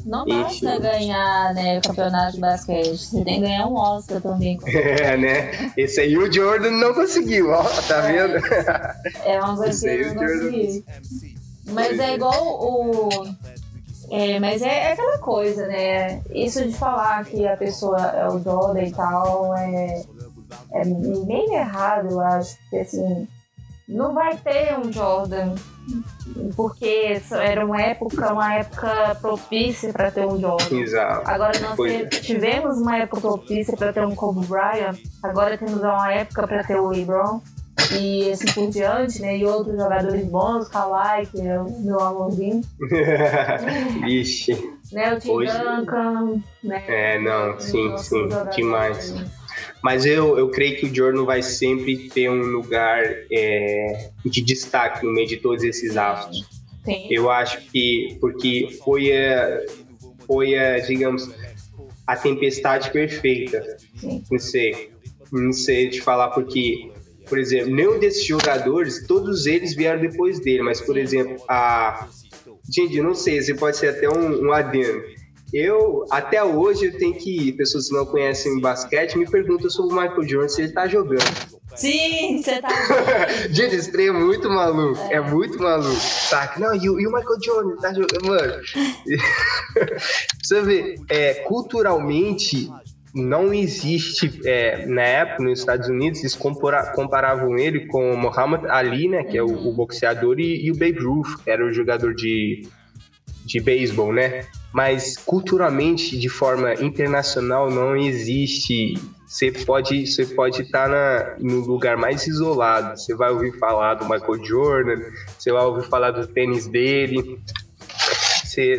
Não 0.04 0.26
basta 0.26 0.80
ganhar 0.80 1.54
né, 1.54 1.78
o 1.78 1.82
campeonato 1.88 2.34
de 2.34 2.40
basquete, 2.40 2.98
você 2.98 3.24
tem 3.24 3.36
que 3.36 3.42
ganhar 3.42 3.68
um 3.68 3.76
Oscar 3.76 4.20
também. 4.22 4.58
É, 4.66 5.16
né? 5.16 5.72
Esse 5.78 6.02
aí 6.02 6.18
o 6.18 6.32
Jordan 6.32 6.72
não 6.72 6.94
conseguiu, 6.94 7.50
ó, 7.50 7.64
tá 7.64 8.10
é. 8.10 8.28
vendo? 8.28 8.46
É 9.24 9.40
uma 9.40 9.56
coisa 9.56 9.88
que 9.88 9.96
eu 9.96 10.16
não 10.16 10.22
consegui. 10.22 10.86
Mas 11.72 12.00
é 12.00 12.16
igual 12.16 12.44
o. 12.44 13.24
É, 14.12 14.40
mas 14.42 14.62
é, 14.62 14.68
é, 14.68 14.92
aquela 14.92 15.18
coisa, 15.20 15.66
né? 15.68 16.22
Isso 16.32 16.68
de 16.68 16.76
falar 16.76 17.24
que 17.24 17.48
a 17.48 17.56
pessoa 17.56 17.98
é 17.98 18.28
o 18.28 18.40
Jordan 18.40 18.84
e 18.84 18.92
tal 18.92 19.56
é, 19.56 20.04
é 20.74 20.86
meio 20.86 21.54
errado, 21.54 22.10
eu 22.12 22.20
acho. 22.20 22.58
Porque 22.58 22.78
assim, 22.78 23.26
não 23.88 24.14
vai 24.14 24.36
ter 24.36 24.78
um 24.78 24.92
Jordan 24.92 25.56
porque 26.58 27.22
era 27.32 27.66
uma 27.66 27.82
época, 27.82 28.34
uma 28.34 28.54
época 28.56 29.16
propícia 29.22 29.94
para 29.94 30.12
ter 30.12 30.26
um 30.26 30.40
Jordan. 30.40 30.76
Exato. 30.76 31.30
Agora 31.30 31.60
nós 31.60 31.76
Foi. 31.76 32.06
tivemos 32.08 32.80
uma 32.80 32.98
época 32.98 33.22
propícia 33.22 33.78
para 33.78 33.94
ter 33.94 34.06
um 34.06 34.14
Kobe 34.14 34.46
Bryant, 34.46 34.98
agora 35.24 35.58
temos 35.58 35.82
uma 35.82 36.14
época 36.14 36.48
para 36.48 36.64
ter 36.66 36.76
o 36.76 36.90
LeBron 36.90 37.42
e 38.00 38.32
assim 38.32 38.46
por 38.54 38.70
diante, 38.70 39.22
né? 39.22 39.38
E 39.38 39.46
outros 39.46 39.76
jogadores 39.76 40.26
bons, 40.26 40.68
Kawhi, 40.68 41.26
que 41.28 41.42
é 41.42 41.60
o 41.60 41.80
meu 41.82 42.00
amorzinho. 42.00 42.62
Vixe. 44.06 44.54
né, 44.92 45.14
o 45.14 45.20
Tim 45.20 45.30
Duncan, 45.30 46.42
né? 46.64 46.84
É, 46.88 47.20
não, 47.20 47.60
sim, 47.60 47.98
sim, 47.98 48.28
demais. 48.56 49.14
Mas 49.84 50.06
eu, 50.06 50.38
eu 50.38 50.50
creio 50.50 50.78
que 50.78 50.86
o 50.86 50.96
Jordan 50.96 51.26
vai 51.26 51.42
sempre 51.42 52.10
ter 52.10 52.30
um 52.30 52.42
lugar 52.42 53.04
é, 53.32 54.10
de 54.26 54.42
destaque 54.42 55.06
no 55.06 55.12
meio 55.12 55.28
de 55.28 55.38
todos 55.38 55.64
esses 55.64 55.98
astros. 55.98 56.48
Sim. 56.86 57.08
Eu 57.10 57.30
acho 57.30 57.62
que 57.72 58.18
porque 58.20 58.80
foi 58.84 59.12
a, 59.12 59.62
foi 60.26 60.58
a, 60.58 60.80
digamos, 60.80 61.30
a 62.06 62.16
tempestade 62.16 62.92
perfeita. 62.92 63.78
Sim. 63.96 64.24
Não 64.30 64.40
sei, 64.40 64.92
não 65.32 65.54
sei 65.54 65.90
te 65.90 66.02
falar 66.02 66.30
porque, 66.30 66.91
por 67.32 67.40
exemplo, 67.40 67.74
nenhum 67.74 67.98
desses 67.98 68.26
jogadores, 68.26 69.08
todos 69.08 69.46
eles 69.46 69.74
vieram 69.74 70.02
depois 70.02 70.42
dele, 70.42 70.64
mas 70.64 70.82
por 70.82 70.98
exemplo, 70.98 71.42
a 71.48 72.10
gente, 72.70 73.02
não 73.02 73.16
sei, 73.16 73.42
você 73.42 73.54
pode 73.54 73.78
ser 73.78 73.88
até 73.88 74.10
um, 74.10 74.48
um 74.48 74.52
adendo 74.52 75.02
eu, 75.54 76.06
até 76.10 76.42
hoje, 76.42 76.86
eu 76.86 76.98
tenho 76.98 77.14
que. 77.14 77.52
Pessoas 77.54 77.90
que 77.90 77.94
não 77.94 78.06
conhecem 78.06 78.62
basquete 78.62 79.18
me 79.18 79.30
perguntam 79.30 79.70
sobre 79.70 79.94
o 79.94 80.02
Michael 80.02 80.28
Jordan 80.28 80.48
se 80.48 80.62
ele 80.62 80.72
tá 80.72 80.88
jogando. 80.88 81.24
Sim, 81.76 82.42
você 82.42 82.62
tá. 82.62 82.70
Gente, 83.52 83.76
esse 83.76 83.92
trem 83.92 84.08
é 84.08 84.12
muito 84.12 84.50
maluco. 84.50 84.98
É, 85.10 85.16
é 85.16 85.22
muito 85.22 85.62
maluco. 85.62 86.00
Tá? 86.30 86.54
Não, 86.58 86.74
e, 86.74 86.86
e, 86.86 86.90
o 86.90 87.12
Michael 87.12 87.44
Jordan 87.44 87.76
tá 87.82 87.94
jogando. 87.94 88.28
Mano. 88.28 88.54
você 90.42 90.62
vê, 90.62 90.96
é, 91.10 91.34
culturalmente, 91.46 92.72
não 93.14 93.54
existe. 93.54 94.42
É, 94.46 94.86
na 94.86 95.02
época, 95.02 95.44
nos 95.44 95.60
Estados 95.60 95.88
Unidos, 95.90 96.20
eles 96.20 96.36
compara, 96.36 96.92
comparavam 96.94 97.58
ele 97.58 97.88
com 97.88 98.14
o 98.14 98.18
Muhammad 98.18 98.66
Ali, 98.66 99.08
né? 99.08 99.24
Que 99.24 99.38
é 99.38 99.44
o, 99.44 99.48
o 99.48 99.74
boxeador, 99.74 100.40
e, 100.40 100.66
e 100.66 100.72
o 100.72 100.76
Babe 100.76 101.00
Ruth, 101.00 101.44
que 101.44 101.50
era 101.50 101.66
o 101.66 101.72
jogador 101.72 102.14
de, 102.14 102.68
de 103.46 103.60
beisebol, 103.60 104.14
né? 104.14 104.46
mas 104.74 105.18
culturalmente, 105.18 106.18
de 106.18 106.30
forma 106.30 106.74
internacional, 106.76 107.70
não 107.70 107.96
existe. 107.96 108.94
Você 109.28 109.52
pode 109.52 110.08
você 110.08 110.26
pode 110.26 110.62
estar 110.62 110.90
na, 110.90 111.36
no 111.40 111.60
lugar 111.60 111.98
mais 111.98 112.26
isolado. 112.28 112.98
Você 112.98 113.16
vai 113.16 113.32
ouvir 113.32 113.58
falar 113.60 113.96
do 113.96 114.08
Michael 114.08 114.44
Jordan, 114.44 115.02
você 115.38 115.52
vai 115.52 115.64
ouvir 115.64 115.88
falar 115.88 116.12
do 116.12 116.28
tênis 116.28 116.68
dele, 116.68 117.40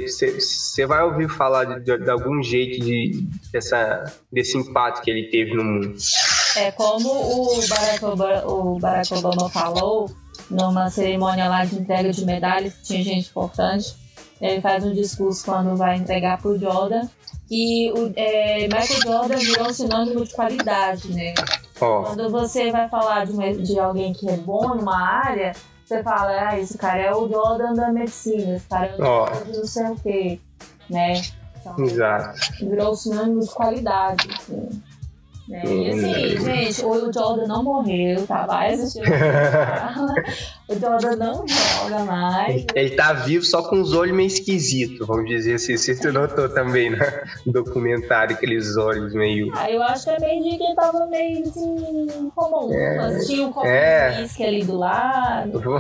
você, 0.07 0.87
vai 0.87 1.03
ouvir 1.03 1.29
falar 1.29 1.65
de, 1.65 1.81
de, 1.81 1.99
de, 1.99 2.11
algum 2.11 2.43
jeito 2.43 2.85
de, 2.85 3.27
dessa, 3.53 4.05
desse 4.31 4.57
impacto 4.59 5.03
que 5.03 5.11
ele 5.11 5.29
teve 5.29 5.55
no 5.55 5.65
mundo. 5.65 5.95
É 6.57 6.71
como 6.73 7.09
o 7.09 7.69
Barack 7.69 8.05
Obama, 8.05 8.47
o 8.47 8.79
Barack 8.79 9.15
Obama 9.15 9.49
falou 9.49 10.11
numa 10.51 10.91
cerimônia 10.91 11.49
lá 11.49 11.65
de 11.65 11.77
entrega 11.77 12.11
de 12.11 12.25
medalhas, 12.25 12.75
que 12.75 12.83
tinha 12.83 13.05
gente 13.05 13.31
importante 13.31 14.03
ele 14.43 14.61
faz 14.61 14.85
um 14.85 14.93
discurso 14.93 15.45
quando 15.45 15.77
vai 15.77 15.97
entregar 15.97 16.37
pro 16.43 16.59
Jordan. 16.59 17.09
E 17.49 17.93
o 17.93 18.13
é, 18.17 18.67
Michael 18.67 19.01
Jordan 19.03 19.37
virou 19.37 19.69
um 19.69 19.73
sinônimo 19.73 20.25
de 20.25 20.35
qualidade, 20.35 21.13
né? 21.15 21.33
Oh. 21.81 22.03
Quando 22.03 22.29
você 22.29 22.73
vai 22.73 22.89
falar 22.89 23.25
de, 23.25 23.63
de 23.63 23.79
alguém 23.79 24.13
que 24.13 24.29
é 24.29 24.37
bom 24.37 24.75
numa 24.75 25.01
área, 25.01 25.53
você 25.93 26.03
fala, 26.03 26.49
ah, 26.49 26.59
esse 26.59 26.79
cara 26.79 27.03
é 27.03 27.15
o 27.15 27.29
Jordan 27.29 27.75
da 27.75 27.93
medicina, 27.93 28.57
esse 28.57 28.67
cara 28.67 28.87
é 28.87 28.95
o 28.95 28.97
Jordan 28.99 29.39
oh. 29.45 29.57
não 29.57 29.67
sei 29.67 29.87
o 29.87 29.97
quê, 29.97 30.41
né? 30.89 31.23
Então, 31.61 31.79
Exato. 31.85 32.41
Virou 32.61 32.95
sinônimo 32.95 33.41
de 33.41 33.51
qualidade. 33.51 34.29
Assim. 34.33 34.83
É, 35.51 35.67
e 35.67 35.91
assim, 35.91 36.45
gente, 36.45 36.85
o 36.85 37.13
Jordan 37.13 37.47
não 37.47 37.63
morreu, 37.63 38.27
tá? 38.27 38.47
Vai 38.47 38.75
assistir. 38.75 39.03
o 40.73 40.81
Jordan 40.81 41.17
não 41.17 41.45
joga 41.47 42.05
mais. 42.05 42.67
Ele 42.75 42.91
tá 42.91 43.13
vivo 43.13 43.45
só 43.45 43.63
com 43.63 43.81
os 43.81 43.93
olhos 43.93 44.15
meio 44.15 44.27
esquisitos, 44.27 45.07
vamos 45.07 45.27
dizer 45.27 45.55
assim. 45.55 45.77
Você 45.77 46.11
notou 46.11 46.49
também 46.49 46.91
no 47.47 47.53
documentário, 47.53 48.37
aqueles 48.37 48.77
olhos 48.77 49.13
meio. 49.15 49.53
Ah, 49.55 49.71
eu 49.71 49.83
acho 49.83 50.05
que 50.05 50.11
é 50.11 50.19
meio 50.21 50.43
de 50.43 50.57
que 50.57 50.65
ele 50.65 50.75
tava 50.75 51.07
meio 51.07 51.43
assim, 51.43 52.31
comum. 52.35 52.73
É, 52.73 53.19
tinha 53.21 53.47
um 53.47 53.53
copo 53.53 53.67
é. 53.67 54.25
de 54.25 54.45
ali 54.45 54.65
do 54.65 54.77
lado. 54.77 55.63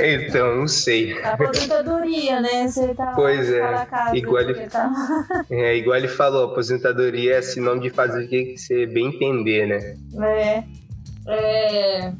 Então, 0.00 0.56
não 0.56 0.68
sei. 0.68 1.20
A 1.22 1.32
aposentadoria, 1.32 2.40
né? 2.40 2.66
Você 2.66 2.94
tá 2.94 3.12
pois 3.14 3.50
é. 3.50 3.60
Casa, 3.86 4.16
igual 4.16 4.42
ele, 4.42 4.68
tá... 4.68 4.90
é, 5.50 5.76
igual 5.76 5.96
ele 5.96 6.08
falou, 6.08 6.50
aposentadoria 6.50 7.36
é 7.36 7.42
sinônimo 7.42 7.82
de 7.82 7.90
fazer 7.90 8.24
o 8.24 8.28
que 8.28 8.56
você 8.56 8.86
bem 8.86 9.06
entender, 9.08 9.66
né? 9.66 9.96
É. 10.26 10.64
É. 11.26 12.12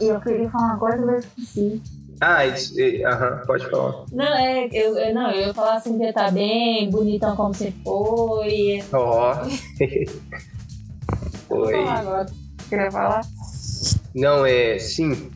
Eu 0.00 0.20
queria 0.20 0.50
falar 0.50 0.64
uma 0.64 0.78
coisa, 0.78 1.06
mas 1.06 1.24
esqueci. 1.24 1.82
Ah, 2.20 2.46
isso, 2.46 2.74
aham, 3.06 3.42
pode 3.46 3.70
falar. 3.70 4.04
Não, 4.12 4.26
é, 4.26 4.68
eu, 4.72 4.96
eu, 4.98 5.14
não, 5.14 5.30
eu 5.30 5.46
ia 5.48 5.54
falar 5.54 5.76
assim 5.76 5.96
que 5.96 6.02
ele 6.02 6.12
tá 6.12 6.30
bem, 6.30 6.90
bonitão 6.90 7.34
como 7.34 7.54
você 7.54 7.72
foi. 7.82 8.84
Ó. 8.92 9.34
Oh. 9.34 9.48
foi. 11.48 11.74
Agora. 11.74 12.26
Queria 12.68 12.90
falar? 12.90 13.22
Não, 14.14 14.44
é, 14.44 14.78
sim. 14.78 15.30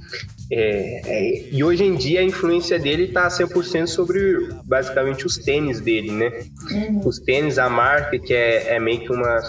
É, 0.51 1.01
é, 1.07 1.49
e 1.51 1.65
hoje 1.65 1.85
em 1.85 1.97
dia 1.97 2.21
a 2.21 2.23
influência 2.23 2.79
dele 2.79 3.05
está 3.05 3.27
100% 3.29 3.87
sobre 3.87 4.49
basicamente 4.65 5.27
os 5.27 5.39
tênis 5.39 5.81
dele, 5.81 6.13
né? 6.13 6.31
Uhum. 6.71 7.01
Os 7.07 7.19
tênis, 7.19 7.59
a 7.59 7.69
marca, 7.71 8.19
que 8.19 8.35
é, 8.35 8.75
é 8.75 8.79
meio 8.79 9.01
que 9.01 9.11
uma, 9.11 9.41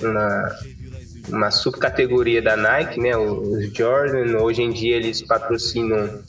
uma, 0.00 0.56
uma, 1.28 1.50
subcategoria 1.50 2.40
da 2.40 2.56
Nike, 2.56 3.00
né? 3.00 3.16
Os 3.16 3.72
Jordan, 3.72 4.38
hoje 4.38 4.62
em 4.62 4.70
dia 4.70 4.96
eles 4.96 5.22
patrocinam 5.22 6.22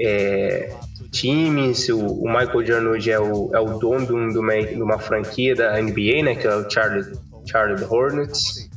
é, 0.00 0.72
times, 1.10 1.88
o, 1.88 1.98
o, 1.98 2.28
Michael 2.28 2.66
Jordan 2.66 2.90
hoje 2.90 3.10
é 3.10 3.18
o, 3.18 3.50
é 3.54 3.60
o 3.60 3.78
dono 3.78 4.06
de 4.32 4.38
uma, 4.38 4.62
de 4.62 4.82
uma 4.82 4.98
franquia 4.98 5.54
da 5.54 5.80
NBA, 5.80 6.22
né? 6.24 6.34
Que 6.34 6.46
é 6.46 6.54
o 6.54 6.68
Charlotte, 6.70 7.18
Charlotte 7.46 7.84
Hornets. 7.84 8.68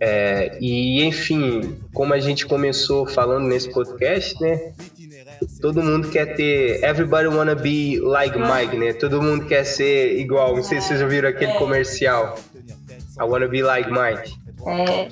É, 0.00 0.56
e 0.60 1.02
enfim, 1.04 1.76
como 1.92 2.14
a 2.14 2.20
gente 2.20 2.46
começou 2.46 3.06
falando 3.06 3.46
nesse 3.46 3.72
podcast, 3.72 4.40
né? 4.40 4.72
Todo 5.60 5.82
mundo 5.82 6.08
quer 6.08 6.36
ter. 6.36 6.82
Everybody 6.84 7.28
wanna 7.28 7.54
be 7.54 7.98
like 8.00 8.36
Mike, 8.38 8.76
né? 8.76 8.92
Todo 8.92 9.22
mundo 9.22 9.46
quer 9.46 9.64
ser 9.64 10.18
igual. 10.18 10.56
Não 10.56 10.62
sei 10.62 10.80
se 10.80 10.88
vocês 10.88 11.00
já 11.00 11.06
viram 11.06 11.28
aquele 11.28 11.52
é. 11.52 11.58
comercial. 11.58 12.38
I 13.20 13.24
wanna 13.24 13.48
be 13.48 13.62
like 13.62 13.90
Mike. 13.90 14.32
É, 14.68 15.08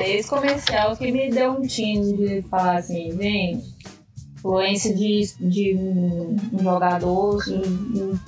é 0.00 0.16
esse 0.16 0.28
comercial 0.28 0.96
que 0.96 1.10
me 1.12 1.30
deu 1.30 1.52
um 1.52 1.62
tino 1.62 2.16
de 2.16 2.42
falar 2.42 2.78
assim, 2.78 3.10
gente, 3.12 3.74
influência 4.36 4.94
de, 4.94 5.34
de 5.40 5.76
um, 5.76 6.36
um 6.52 6.58
jogador, 6.62 7.42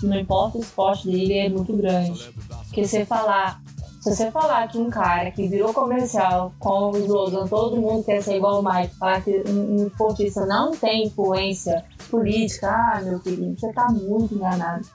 não 0.02 0.18
importa 0.18 0.58
o 0.58 0.60
esporte 0.60 1.10
dele, 1.10 1.38
é 1.38 1.48
muito 1.48 1.76
grande. 1.76 2.32
Porque 2.66 2.86
você 2.86 3.04
falar 3.04 3.60
se 4.00 4.14
você 4.14 4.30
falar 4.30 4.66
que 4.68 4.78
um 4.78 4.88
cara 4.88 5.30
que 5.30 5.46
virou 5.46 5.74
comercial 5.74 6.54
com 6.58 6.90
o 6.90 6.96
slogan 6.96 7.46
todo 7.46 7.76
mundo 7.76 8.02
quer 8.02 8.22
ser 8.22 8.38
igual 8.38 8.60
o 8.60 8.64
Mike, 8.64 8.94
falar 8.96 9.20
que 9.20 9.42
um, 9.46 9.86
esportista 9.86 10.46
não 10.46 10.70
tem 10.70 11.08
influência 11.08 11.84
política, 12.10 12.70
ah, 12.70 13.02
meu 13.02 13.20
querido, 13.20 13.54
você 13.60 13.70
tá 13.74 13.88
muito 13.90 14.34
enganado. 14.34 14.88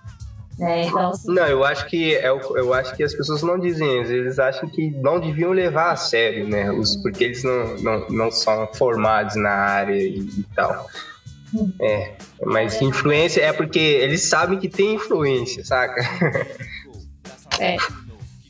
É, 0.59 0.85
então, 0.85 1.09
assim... 1.09 1.33
Não, 1.33 1.45
eu 1.47 1.63
acho 1.63 1.85
que 1.87 2.15
é, 2.15 2.29
eu 2.29 2.73
acho 2.73 2.95
que 2.95 3.03
as 3.03 3.13
pessoas 3.13 3.41
não 3.43 3.59
dizem 3.59 4.01
isso, 4.01 4.11
eles 4.11 4.39
acham 4.39 4.69
que 4.69 4.89
não 4.91 5.19
deviam 5.19 5.51
levar 5.51 5.91
a 5.91 5.95
sério, 5.95 6.47
né? 6.47 6.71
Os, 6.71 6.95
porque 6.97 7.25
eles 7.25 7.43
não, 7.43 7.75
não, 7.77 8.09
não 8.09 8.31
são 8.31 8.67
formados 8.73 9.35
na 9.35 9.49
área 9.49 9.95
e, 9.95 10.19
e 10.19 10.45
tal. 10.55 10.87
É, 11.81 12.13
mas 12.45 12.81
influência 12.81 13.41
é 13.41 13.53
porque 13.53 13.79
eles 13.79 14.23
sabem 14.23 14.59
que 14.59 14.69
tem 14.69 14.95
influência, 14.95 15.63
saca? 15.63 16.01
É. 17.59 17.77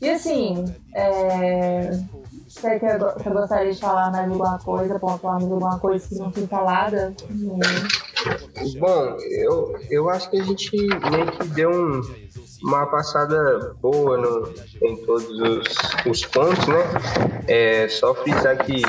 E 0.02 0.10
assim, 0.10 0.64
é... 0.94 1.90
você 2.56 2.78
que 2.78 2.86
eu, 2.86 3.32
gostaria 3.32 3.72
de 3.72 3.80
falar 3.80 4.10
mais 4.10 4.30
alguma 4.30 4.58
coisa, 4.58 4.98
pontuar 4.98 5.34
mais 5.34 5.44
alguma 5.44 5.78
coisa 5.78 6.08
que 6.08 6.14
não 6.16 6.32
foi 6.32 6.46
falada? 6.46 7.14
Bom, 8.78 9.16
eu, 9.30 9.78
eu 9.90 10.08
acho 10.08 10.30
que 10.30 10.40
a 10.40 10.44
gente 10.44 10.76
meio 10.76 11.32
que 11.32 11.48
deu 11.48 11.70
um, 11.70 12.00
uma 12.62 12.86
passada 12.86 13.74
boa 13.80 14.16
no, 14.16 14.54
em 14.82 14.96
todos 15.04 15.28
os, 15.28 15.66
os 16.10 16.26
pontos, 16.26 16.66
né? 16.66 16.82
É, 17.46 17.88
só 17.88 18.14
frisar 18.14 18.56
que 18.64 18.82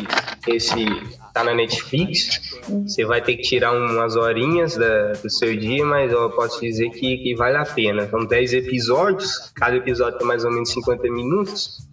esse 0.47 0.85
tá 1.33 1.43
na 1.43 1.53
Netflix, 1.53 2.57
você 2.83 3.05
vai 3.05 3.21
ter 3.21 3.35
que 3.35 3.43
tirar 3.43 3.71
umas 3.71 4.15
horinhas 4.15 4.75
da, 4.75 5.11
do 5.11 5.29
seu 5.29 5.55
dia, 5.55 5.85
mas 5.85 6.11
eu 6.11 6.31
posso 6.31 6.59
dizer 6.59 6.89
que, 6.89 7.17
que 7.17 7.35
vale 7.35 7.57
a 7.57 7.65
pena. 7.65 8.09
São 8.09 8.25
10 8.25 8.53
episódios, 8.53 9.51
cada 9.53 9.75
episódio 9.75 10.17
tem 10.17 10.27
mais 10.27 10.43
ou 10.43 10.51
menos 10.51 10.71
50 10.71 11.03
minutos. 11.11 11.87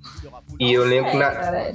E 0.59 0.73
eu 0.73 0.85
lembro 0.85 1.11
que 1.11 1.17
na. 1.17 1.73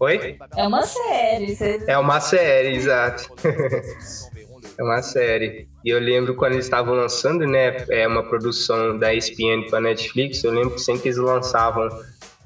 Oi? 0.00 0.36
É 0.56 0.66
uma 0.66 0.82
série. 0.82 1.56
Você... 1.56 1.84
É 1.86 1.98
uma 1.98 2.20
série, 2.20 2.76
exato. 2.76 3.32
é 4.78 4.82
uma 4.82 5.02
série. 5.02 5.68
E 5.84 5.90
eu 5.90 5.98
lembro 5.98 6.34
quando 6.34 6.52
eles 6.52 6.66
estavam 6.66 6.94
lançando, 6.94 7.46
né? 7.46 7.76
É 7.90 8.06
uma 8.06 8.22
produção 8.22 8.98
da 8.98 9.14
ESPN 9.14 9.68
para 9.70 9.80
Netflix. 9.80 10.42
Eu 10.44 10.52
lembro 10.52 10.70
que 10.72 10.80
sempre 10.80 11.02
que 11.02 11.08
eles 11.08 11.18
lançavam 11.18 11.88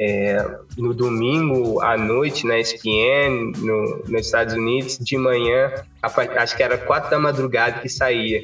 é, 0.01 0.59
no 0.79 0.95
domingo 0.95 1.83
à 1.83 1.97
noite 1.97 2.47
na 2.47 2.59
ESPN, 2.59 3.53
no, 3.59 4.03
nos 4.09 4.27
Estados 4.27 4.55
Unidos, 4.55 4.99
de 4.99 5.19
manhã, 5.19 5.73
acho 6.03 6.57
que 6.57 6.63
era 6.63 6.79
quatro 6.79 7.11
da 7.11 7.19
madrugada 7.19 7.81
que 7.81 7.89
saía. 7.89 8.41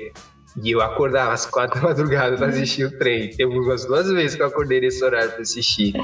E 0.63 0.71
eu 0.71 0.83
acordava 0.83 1.33
às 1.33 1.47
quatro 1.47 1.81
da 1.81 1.89
madrugada 1.89 2.37
para 2.37 2.49
assistir 2.49 2.85
o 2.85 2.99
trem. 2.99 3.31
Teve 3.31 3.59
umas 3.59 3.87
duas 3.87 4.11
vezes 4.11 4.37
que 4.37 4.43
eu 4.43 4.47
acordei 4.47 4.81
nesse 4.81 5.03
horário 5.03 5.33
para 5.33 5.43
assistir. 5.43 5.95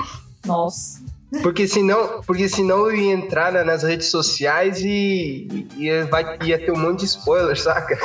Nossa. 0.47 1.01
Porque 1.40 1.66
senão, 1.66 2.20
porque 2.26 2.48
senão 2.48 2.86
eu 2.86 2.94
ia 2.94 3.12
entrar 3.14 3.52
nas 3.64 3.82
redes 3.82 4.10
sociais 4.10 4.80
e 4.82 5.66
ia, 5.78 6.04
vai, 6.06 6.38
ia 6.44 6.59
ter 6.59 6.72
um 6.72 6.78
monte 6.78 7.00
de 7.00 7.06
spoiler, 7.06 7.59
saca? 7.59 7.96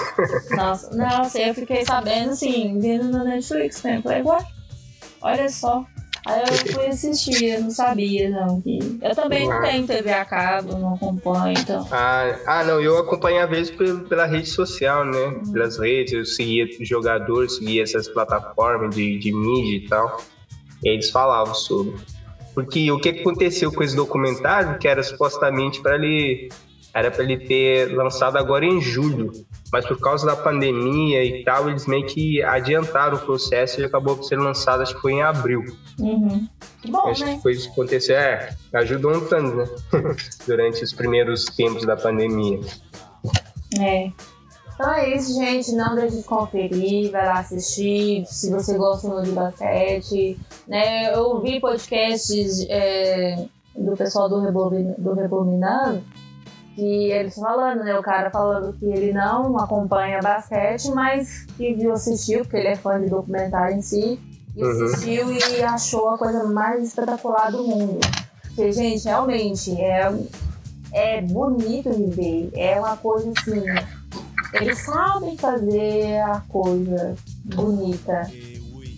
Nossa, 0.56 0.96
nossa, 0.96 1.40
eu 1.40 1.54
fiquei 1.54 1.86
sabendo 1.86 2.32
assim, 2.32 2.80
vendo 2.80 3.06
no 3.06 3.26
Netflix, 3.26 3.84
né? 3.84 4.02
Falei, 4.02 4.22
ué, 4.24 4.38
olha 5.22 5.50
só. 5.50 5.86
Aí 6.28 6.42
eu 6.42 6.74
fui 6.74 6.86
assistir, 6.88 7.46
eu 7.46 7.62
não 7.62 7.72
sabia, 7.72 8.30
não. 8.30 8.62
Que... 8.62 8.80
Eu 9.02 9.16
também 9.16 9.48
não 9.48 9.62
tenho 9.62 9.88
TV 9.88 10.12
a 10.12 10.26
cabo, 10.26 10.78
não 10.78 10.96
acompanho, 10.96 11.58
então. 11.58 11.88
Ah, 11.90 12.38
ah 12.46 12.64
não, 12.66 12.82
eu 12.82 12.98
acompanho 12.98 13.42
às 13.42 13.50
vezes 13.50 13.74
pela 14.10 14.26
rede 14.26 14.50
social, 14.50 15.06
né? 15.06 15.28
Uhum. 15.28 15.52
Pelas 15.54 15.80
redes, 15.80 16.14
eu 16.14 16.26
seguia 16.26 16.68
jogadores, 16.82 17.56
seguia 17.56 17.84
essas 17.84 18.10
plataformas 18.10 18.94
de, 18.94 19.18
de 19.20 19.32
mídia 19.32 19.78
e 19.78 19.88
tal. 19.88 20.22
E 20.84 20.90
eles 20.90 21.10
falavam 21.10 21.56
sobre. 21.56 21.96
Porque 22.58 22.92
o 22.92 22.98
que 22.98 23.10
aconteceu 23.10 23.72
com 23.72 23.84
esse 23.84 23.96
documentário, 23.96 24.80
que 24.80 24.88
era 24.88 25.04
supostamente 25.04 25.80
para 25.80 25.94
ele 25.94 26.50
era 26.92 27.12
para 27.12 27.24
ele 27.24 27.38
ter 27.38 27.96
lançado 27.96 28.36
agora 28.36 28.66
em 28.66 28.82
julho, 28.82 29.32
mas 29.72 29.86
por 29.86 30.00
causa 30.00 30.26
da 30.26 30.36
pandemia 30.36 31.24
e 31.24 31.44
tal, 31.44 31.70
eles 31.70 31.86
meio 31.86 32.08
que 32.08 32.42
adiantaram 32.42 33.18
o 33.18 33.20
processo 33.20 33.80
e 33.80 33.86
acabou 33.86 34.24
sendo 34.24 34.42
lançado, 34.42 34.82
acho 34.82 34.96
que 34.96 35.02
foi 35.02 35.12
em 35.14 35.22
abril. 35.22 35.66
Uhum. 36.00 36.48
Bom, 36.88 37.08
acho 37.08 37.26
né? 37.26 37.36
que 37.36 37.44
foi 37.44 37.52
isso 37.52 37.68
que 37.68 37.74
aconteceu. 37.74 38.16
É, 38.16 38.50
ajudou 38.74 39.16
um 39.16 39.28
tanto, 39.28 39.56
né? 39.56 39.70
Durante 40.48 40.84
os 40.84 40.92
primeiros 40.92 41.46
tempos 41.46 41.86
da 41.86 41.96
pandemia. 41.96 42.60
É. 43.80 44.10
Então 44.78 44.94
é 44.94 45.16
isso, 45.16 45.34
gente. 45.34 45.72
Não 45.72 45.96
deixe 45.96 46.18
de 46.18 46.24
conferir, 46.24 47.12
vai 47.12 47.26
lá 47.26 47.40
assistir. 47.40 48.24
Se 48.28 48.52
você 48.52 48.78
gosta 48.78 49.24
de 49.24 49.32
basquete. 49.32 50.40
Né? 50.68 51.12
Eu 51.16 51.24
ouvi 51.30 51.60
podcasts 51.60 52.64
é, 52.70 53.44
do 53.76 53.98
pessoal 53.98 54.30
do, 54.30 54.40
Rebobin, 54.40 54.94
do 55.00 55.14
Rebobinando 55.14 56.04
que 56.76 57.12
eles 57.12 57.34
falando, 57.34 57.84
né? 57.84 57.98
O 57.98 58.04
cara 58.04 58.30
falando 58.30 58.72
que 58.78 58.86
ele 58.86 59.12
não 59.12 59.58
acompanha 59.58 60.20
basquete, 60.22 60.92
mas 60.92 61.48
que 61.58 61.74
viu, 61.74 61.92
assistiu, 61.92 62.42
porque 62.42 62.58
ele 62.58 62.68
é 62.68 62.76
fã 62.76 63.02
de 63.02 63.10
documentário 63.10 63.78
em 63.78 63.82
si, 63.82 64.20
e 64.56 64.64
uhum. 64.64 64.86
assistiu 64.86 65.32
e 65.32 65.64
achou 65.64 66.10
a 66.10 66.20
coisa 66.20 66.44
mais 66.44 66.84
espetacular 66.84 67.52
do 67.52 67.64
mundo. 67.64 68.00
Porque, 68.44 68.72
gente, 68.72 69.06
realmente 69.06 69.76
é, 69.82 70.14
é 70.94 71.22
bonito 71.22 71.90
de 71.90 72.06
ver. 72.12 72.52
É 72.54 72.80
uma 72.80 72.96
coisa 72.96 73.32
assim. 73.36 73.64
Eles 74.54 74.80
sabem 74.86 75.38
fazer 75.38 76.20
a 76.22 76.42
coisa 76.48 77.16
bonita. 77.44 78.30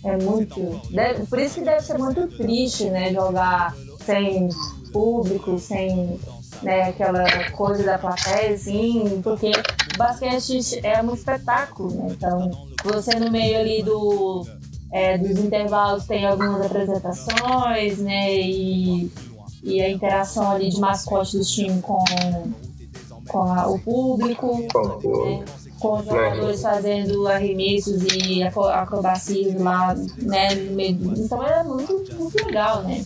É 0.04 0.16
muito. 0.16 0.60
Deve, 0.90 1.26
por 1.26 1.38
isso 1.38 1.56
que 1.56 1.64
deve 1.64 1.82
ser 1.82 1.98
muito 1.98 2.26
triste, 2.28 2.84
né? 2.84 3.12
Jogar 3.12 3.74
sem 4.04 4.48
público, 4.92 5.58
sem 5.58 6.18
né, 6.62 6.82
aquela 6.88 7.50
coisa 7.50 7.82
da 7.84 7.98
plateia, 7.98 8.54
assim, 8.54 9.20
porque 9.22 9.50
basquete 9.96 10.80
é 10.84 11.02
um 11.02 11.14
espetáculo, 11.14 11.90
né? 11.94 12.08
Então, 12.10 12.50
você 12.84 13.18
no 13.18 13.30
meio 13.30 13.58
ali 13.58 13.82
do, 13.82 14.46
é, 14.92 15.16
dos 15.18 15.38
intervalos 15.38 16.06
tem 16.06 16.26
algumas 16.26 16.64
apresentações, 16.64 17.98
né? 17.98 18.34
E, 18.34 19.10
e 19.62 19.80
a 19.80 19.90
interação 19.90 20.50
ali 20.50 20.70
de 20.70 20.80
mascote 20.80 21.38
do 21.38 21.44
time 21.44 21.80
com, 21.82 22.02
com 23.30 23.42
a, 23.42 23.68
o 23.68 23.78
público, 23.78 24.58
né? 24.58 25.44
com 25.78 25.98
os 25.98 26.04
jogadores 26.04 26.62
fazendo 26.62 27.26
arremessos 27.28 28.02
e 28.02 28.42
acrobacias 28.42 29.54
lá, 29.60 29.94
né? 30.18 30.54
No 30.54 30.72
meio. 30.74 30.98
Então 31.16 31.42
é 31.44 31.62
muito, 31.62 32.14
muito 32.14 32.44
legal, 32.44 32.82
né? 32.82 33.02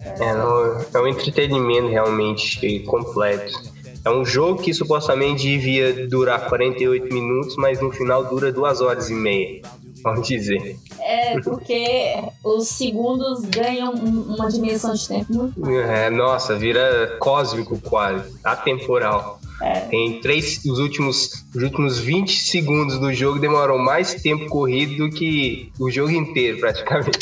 É, 0.00 0.34
não, 0.34 0.80
é 0.94 0.98
um 1.00 1.06
entretenimento 1.06 1.88
realmente 1.88 2.80
completo. 2.80 3.78
É 4.04 4.10
um 4.10 4.24
jogo 4.24 4.62
que 4.62 4.72
supostamente 4.72 5.42
devia 5.42 6.06
durar 6.08 6.48
48 6.48 7.12
minutos, 7.12 7.56
mas 7.56 7.80
no 7.80 7.90
final 7.90 8.24
dura 8.24 8.52
duas 8.52 8.80
horas 8.80 9.10
e 9.10 9.14
meia, 9.14 9.60
vamos 10.02 10.26
dizer. 10.26 10.78
É, 11.00 11.38
porque 11.40 12.14
os 12.44 12.68
segundos 12.68 13.40
ganham 13.46 13.92
uma 13.92 14.48
dimensão 14.48 14.94
de 14.94 15.08
tempo 15.08 15.32
muito 15.32 15.68
É, 15.68 16.08
nossa, 16.10 16.54
vira 16.54 17.16
cósmico 17.18 17.78
quase, 17.80 18.32
atemporal. 18.44 19.37
É. 19.60 19.80
Tem 19.80 20.20
três, 20.20 20.64
os 20.64 20.78
últimos, 20.78 21.44
os 21.54 21.62
últimos 21.62 21.98
20 21.98 22.38
segundos 22.38 22.98
do 22.98 23.12
jogo 23.12 23.40
demoram 23.40 23.76
mais 23.76 24.14
tempo 24.14 24.46
corrido 24.46 25.08
do 25.08 25.10
que 25.10 25.72
o 25.78 25.90
jogo 25.90 26.10
inteiro, 26.10 26.60
praticamente. 26.60 27.18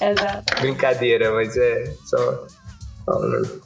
Exato. 0.00 0.60
Brincadeira, 0.60 1.32
mas 1.32 1.56
é 1.56 1.92
só 2.04 2.46
falando. 3.04 3.62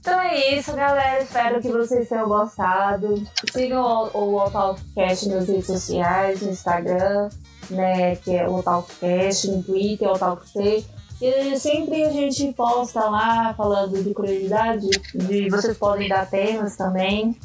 Então 0.00 0.20
é 0.20 0.54
isso, 0.54 0.74
galera. 0.74 1.22
Espero 1.22 1.62
que 1.62 1.68
vocês 1.68 2.08
tenham 2.08 2.28
gostado. 2.28 3.22
Sigam 3.50 4.10
o, 4.12 4.18
o 4.18 4.44
Otalcast 4.44 5.28
nas 5.30 5.48
redes 5.48 5.66
sociais, 5.66 6.42
no 6.42 6.50
Instagram, 6.50 7.30
né? 7.70 8.14
Que 8.16 8.36
é 8.36 8.46
o 8.46 8.56
Otalcast, 8.56 9.50
no 9.50 9.62
Twitter, 9.62 10.06
Otalcast. 10.08 10.86
E 11.20 11.58
sempre 11.58 12.04
a 12.04 12.10
gente 12.10 12.52
posta 12.52 13.08
lá 13.08 13.54
falando 13.54 14.02
de 14.02 14.12
curiosidade, 14.12 14.88
de 15.14 15.48
vocês 15.48 15.76
podem 15.78 16.08
dar 16.08 16.28
temas 16.28 16.76
também. 16.76 17.36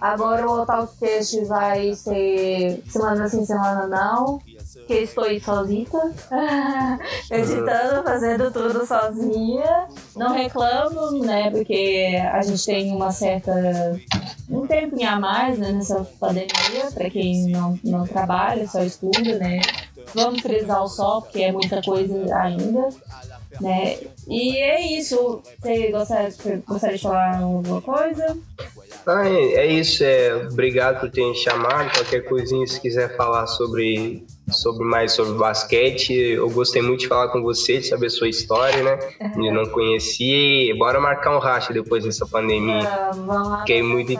Agora 0.00 0.46
o 0.48 0.62
Otalcast 0.62 1.44
vai 1.44 1.94
ser 1.94 2.82
semana 2.88 3.28
sim, 3.28 3.44
semana 3.44 3.86
não 3.86 4.40
que 4.86 4.94
estou 4.94 5.24
sozinha, 5.40 5.86
editando, 7.30 8.02
fazendo 8.04 8.50
tudo 8.52 8.86
sozinha. 8.86 9.88
Não 10.14 10.32
reclamo, 10.32 11.24
né? 11.24 11.50
Porque 11.50 12.16
a 12.32 12.40
gente 12.42 12.64
tem 12.64 12.92
uma 12.92 13.10
certa. 13.10 13.52
um 14.48 14.66
tempinho 14.66 15.08
a 15.08 15.18
mais 15.18 15.58
né, 15.58 15.72
nessa 15.72 16.04
pandemia, 16.20 16.90
para 16.94 17.10
quem 17.10 17.48
não, 17.48 17.78
não 17.82 18.06
trabalha, 18.06 18.66
só 18.68 18.82
estuda, 18.82 19.38
né? 19.38 19.60
Vamos 20.14 20.40
frisar 20.40 20.82
o 20.82 20.88
sol, 20.88 21.22
porque 21.22 21.42
é 21.42 21.52
muita 21.52 21.82
coisa 21.82 22.14
ainda. 22.36 22.88
Né? 23.60 23.98
E 24.28 24.56
é 24.58 24.98
isso. 24.98 25.42
Você 25.60 25.90
gostaria, 25.90 26.32
gostaria 26.66 26.96
de 26.96 27.02
falar 27.02 27.38
alguma 27.38 27.80
coisa? 27.80 28.36
Ah, 29.06 29.28
é, 29.28 29.54
é 29.54 29.66
isso. 29.66 30.04
É, 30.04 30.34
obrigado 30.50 31.00
por 31.00 31.10
ter 31.10 31.24
me 31.24 31.34
chamado. 31.34 31.92
Qualquer 31.92 32.22
coisinha, 32.22 32.66
se 32.66 32.80
quiser 32.80 33.16
falar 33.16 33.46
sobre 33.46 34.24
sobre 34.50 34.84
mais 34.84 35.12
sobre 35.12 35.34
basquete. 35.38 36.12
Eu 36.12 36.48
gostei 36.50 36.80
muito 36.80 37.00
de 37.00 37.08
falar 37.08 37.28
com 37.28 37.42
você, 37.42 37.78
de 37.78 37.86
saber 37.88 38.10
sua 38.10 38.28
história, 38.28 38.82
né? 38.82 38.98
Eu 39.36 39.52
não 39.52 39.66
conhecia. 39.66 40.74
Bora 40.76 41.00
marcar 41.00 41.36
um 41.36 41.40
racha 41.40 41.72
depois 41.72 42.04
dessa 42.04 42.26
pandemia. 42.26 42.88
Uh, 43.14 43.58
Fiquei 43.60 43.82
muito, 43.82 44.12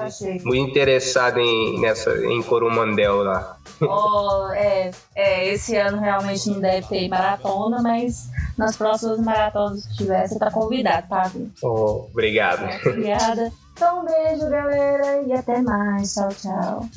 muito 0.45 0.71
interessado 0.71 1.39
em, 1.39 1.81
nessa, 1.81 2.17
em 2.27 2.43
Coromandel 2.43 3.23
lá. 3.23 3.56
Oh, 3.89 4.49
é, 4.53 4.91
é, 5.15 5.49
esse 5.49 5.77
ano 5.77 5.99
realmente 5.99 6.49
não 6.51 6.61
deve 6.61 6.87
ter 6.87 7.09
maratona, 7.09 7.83
mas 7.83 8.31
nas 8.57 8.77
próximas 8.77 9.19
maratonas 9.19 9.87
que 9.87 9.97
tiver, 9.99 10.27
você 10.27 10.39
tá 10.39 10.51
convidado, 10.51 11.07
tá? 11.09 11.31
Oh, 11.63 12.07
obrigado. 12.11 12.65
obrigada. 12.87 13.53
Então, 13.73 14.01
um 14.01 14.05
beijo, 14.07 14.49
galera, 14.49 15.23
e 15.23 15.33
até 15.33 15.61
mais. 15.61 16.15
Tchau, 16.15 16.29
tchau. 16.31 16.89